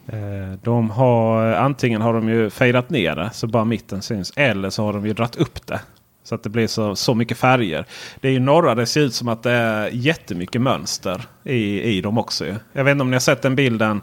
Eh, 0.07 0.59
De 0.63 0.91
har, 0.91 1.43
antingen 1.53 2.01
har 2.03 2.13
de 2.15 2.29
ju 2.29 2.51
fejdat 2.51 2.91
ner 2.91 3.17
det 3.17 3.31
så 3.33 3.47
bara 3.47 3.65
mitten 3.65 4.03
syns. 4.03 4.33
Eller 4.37 4.71
så 4.71 4.85
har 4.85 4.93
de 4.93 5.07
ju 5.07 5.13
dratt 5.13 5.37
upp 5.37 5.67
det. 5.67 5.81
Så 6.23 6.35
att 6.35 6.43
det 6.43 6.49
blir 6.49 6.67
så, 6.67 6.97
så 6.97 7.15
mycket 7.15 7.39
färger. 7.39 7.85
Det 8.21 8.29
är 8.29 8.33
ju 8.33 8.39
några 8.41 8.75
det 8.75 8.87
ser 8.87 9.01
ut 9.01 9.15
som 9.15 9.29
att 9.29 9.43
det 9.43 9.51
är 9.53 9.91
jättemycket 9.93 10.61
mönster 10.61 11.21
i, 11.45 11.83
i 11.83 12.01
dem 12.01 12.19
också. 12.19 12.47
Jag 12.73 12.85
vet 12.85 12.93
inte 12.93 13.03
om 13.03 13.11
ni 13.11 13.15
har 13.15 13.21
sett 13.21 13.43
den 13.43 13.57
bilden 13.57 14.01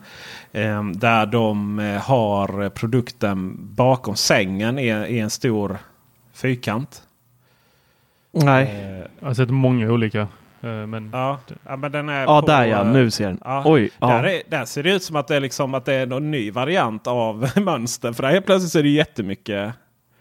eh, 0.51 0.83
där 0.83 1.25
de 1.25 1.79
eh, 1.79 2.01
har 2.01 2.69
produkten 2.69 3.55
bakom 3.75 4.15
sängen 4.15 4.79
i, 4.79 4.87
i 4.87 5.19
en 5.19 5.29
stor 5.29 5.77
fyrkant. 6.33 7.01
Nej. 8.31 8.63
Eh, 8.63 9.05
Jag 9.19 9.27
har 9.27 9.33
sett 9.33 9.49
många 9.49 9.91
olika. 9.91 10.19
eh, 10.61 10.69
Men 10.87 11.09
Ja, 11.13 11.39
ja 11.67 11.77
men 11.77 11.91
den 11.91 12.09
är 12.09 12.21
Ja, 12.21 12.41
på, 12.41 12.47
där 12.47 12.65
ja. 12.65 12.81
eh, 12.81 12.87
Nu 12.87 13.11
ser 13.11 13.27
den. 13.27 13.39
Ja, 13.43 13.63
Oj. 13.65 13.89
Ja. 13.99 14.07
Där, 14.07 14.23
är, 14.23 14.41
där 14.49 14.65
ser 14.65 14.83
det 14.83 14.91
ut 14.93 15.03
som 15.03 15.15
att 15.15 15.27
det 15.27 15.35
är, 15.35 15.39
liksom, 15.39 15.73
att 15.73 15.85
det 15.85 15.93
är 15.93 16.05
någon 16.05 16.31
ny 16.31 16.51
variant 16.51 17.07
av 17.07 17.49
mönster. 17.55 18.13
För 18.13 18.23
där 18.23 18.29
helt 18.31 18.45
plötsligt 18.45 18.71
så 18.71 18.79
är 18.79 18.83
det 18.83 18.89
jättemycket. 18.89 19.73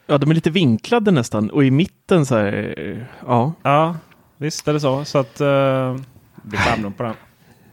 Ja, 0.07 0.19
de 0.19 0.31
är 0.31 0.35
lite 0.35 0.51
vinklade 0.51 1.11
nästan. 1.11 1.51
Och 1.51 1.65
i 1.65 1.71
mitten 1.71 2.27
så 2.27 2.37
här. 2.37 2.75
eh, 2.79 2.99
Ja. 3.27 3.53
Ja, 3.63 3.97
visst 4.37 4.69
är 4.69 4.73
det 4.73 4.81
så. 4.81 5.05
Så 5.05 5.19
att 5.19 5.41
uh, 5.41 5.97
blir 6.43 6.59
skärmdump 6.59 6.97
på 6.97 7.03
den. 7.03 7.15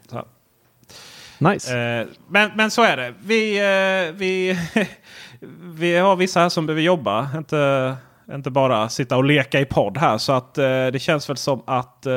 Så. 0.09 0.25
Nice. 1.49 1.77
Eh, 1.77 2.07
men, 2.27 2.51
men 2.55 2.71
så 2.71 2.83
är 2.83 2.97
det. 2.97 3.13
Vi, 3.23 3.57
eh, 3.59 4.15
vi, 4.15 4.57
vi 5.75 5.95
har 5.97 6.15
vissa 6.15 6.39
här 6.39 6.49
som 6.49 6.65
behöver 6.65 6.81
jobba. 6.81 7.29
Inte, 7.37 7.95
inte 8.33 8.49
bara 8.51 8.89
sitta 8.89 9.17
och 9.17 9.23
leka 9.23 9.59
i 9.59 9.65
podd 9.65 9.97
här. 9.97 10.17
Så 10.17 10.33
att 10.33 10.57
eh, 10.57 10.63
det 10.65 11.01
känns 11.01 11.29
väl 11.29 11.37
som 11.37 11.61
att 11.65 12.07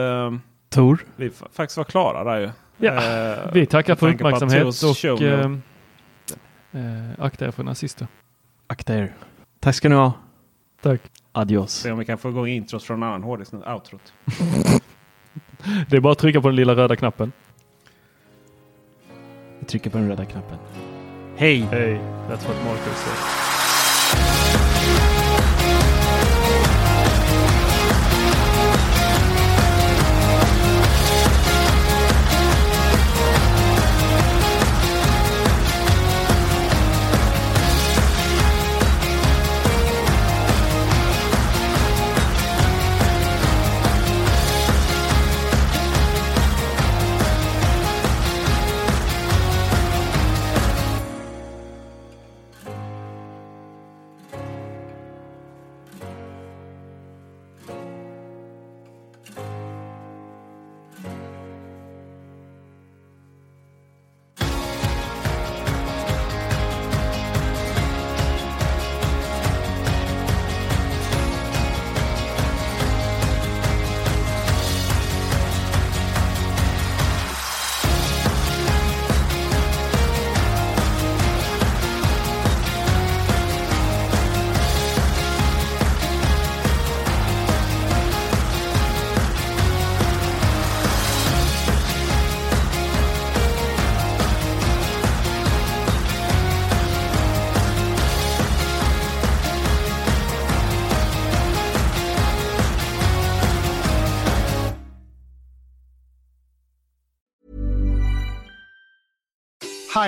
Tor. 0.71 1.05
vi 1.17 1.29
fa- 1.29 1.47
faktiskt 1.53 1.77
var 1.77 1.85
klara 1.85 2.25
där 2.25 2.41
ju. 2.41 2.51
Ja, 2.79 3.01
vi 3.53 3.67
tackar 3.67 3.95
för 3.95 4.09
uppmärksamhet 4.15 4.83
och 4.83 5.23
eh, 5.23 5.51
akta 7.19 7.47
er 7.47 7.51
för 7.51 7.63
nazister. 7.65 8.07
Akta 8.67 8.95
er. 8.95 9.13
Tack 9.61 9.75
ska 9.75 9.89
ni 9.89 9.95
ha. 9.95 10.13
Tack. 10.83 11.01
Adios. 11.33 11.73
Se 11.73 11.91
om 11.93 11.99
vi 11.99 12.05
kan 12.05 12.19
få 12.19 12.29
igång 12.29 12.49
intros 12.49 12.85
från 12.85 13.03
en 13.03 13.09
annan 13.09 13.23
hårddisk 13.23 13.53
nu. 13.53 13.59
Outrot. 13.59 14.13
Det 15.89 15.97
är 15.97 16.01
bara 16.01 16.13
att 16.13 16.19
trycka 16.19 16.41
på 16.41 16.49
den 16.49 16.57
lilla 16.57 16.77
röda 16.77 16.97
knappen. 16.97 17.33
Vi 19.59 19.67
trycker 19.67 19.91
på 19.91 19.99
den 19.99 20.09
röda 20.09 20.25
knappen. 20.25 20.59
Hej! 21.37 21.61
Hej, 21.61 22.01
that's 22.29 22.49
what 22.49 22.65
Marcus 22.65 22.97
said. 22.97 23.46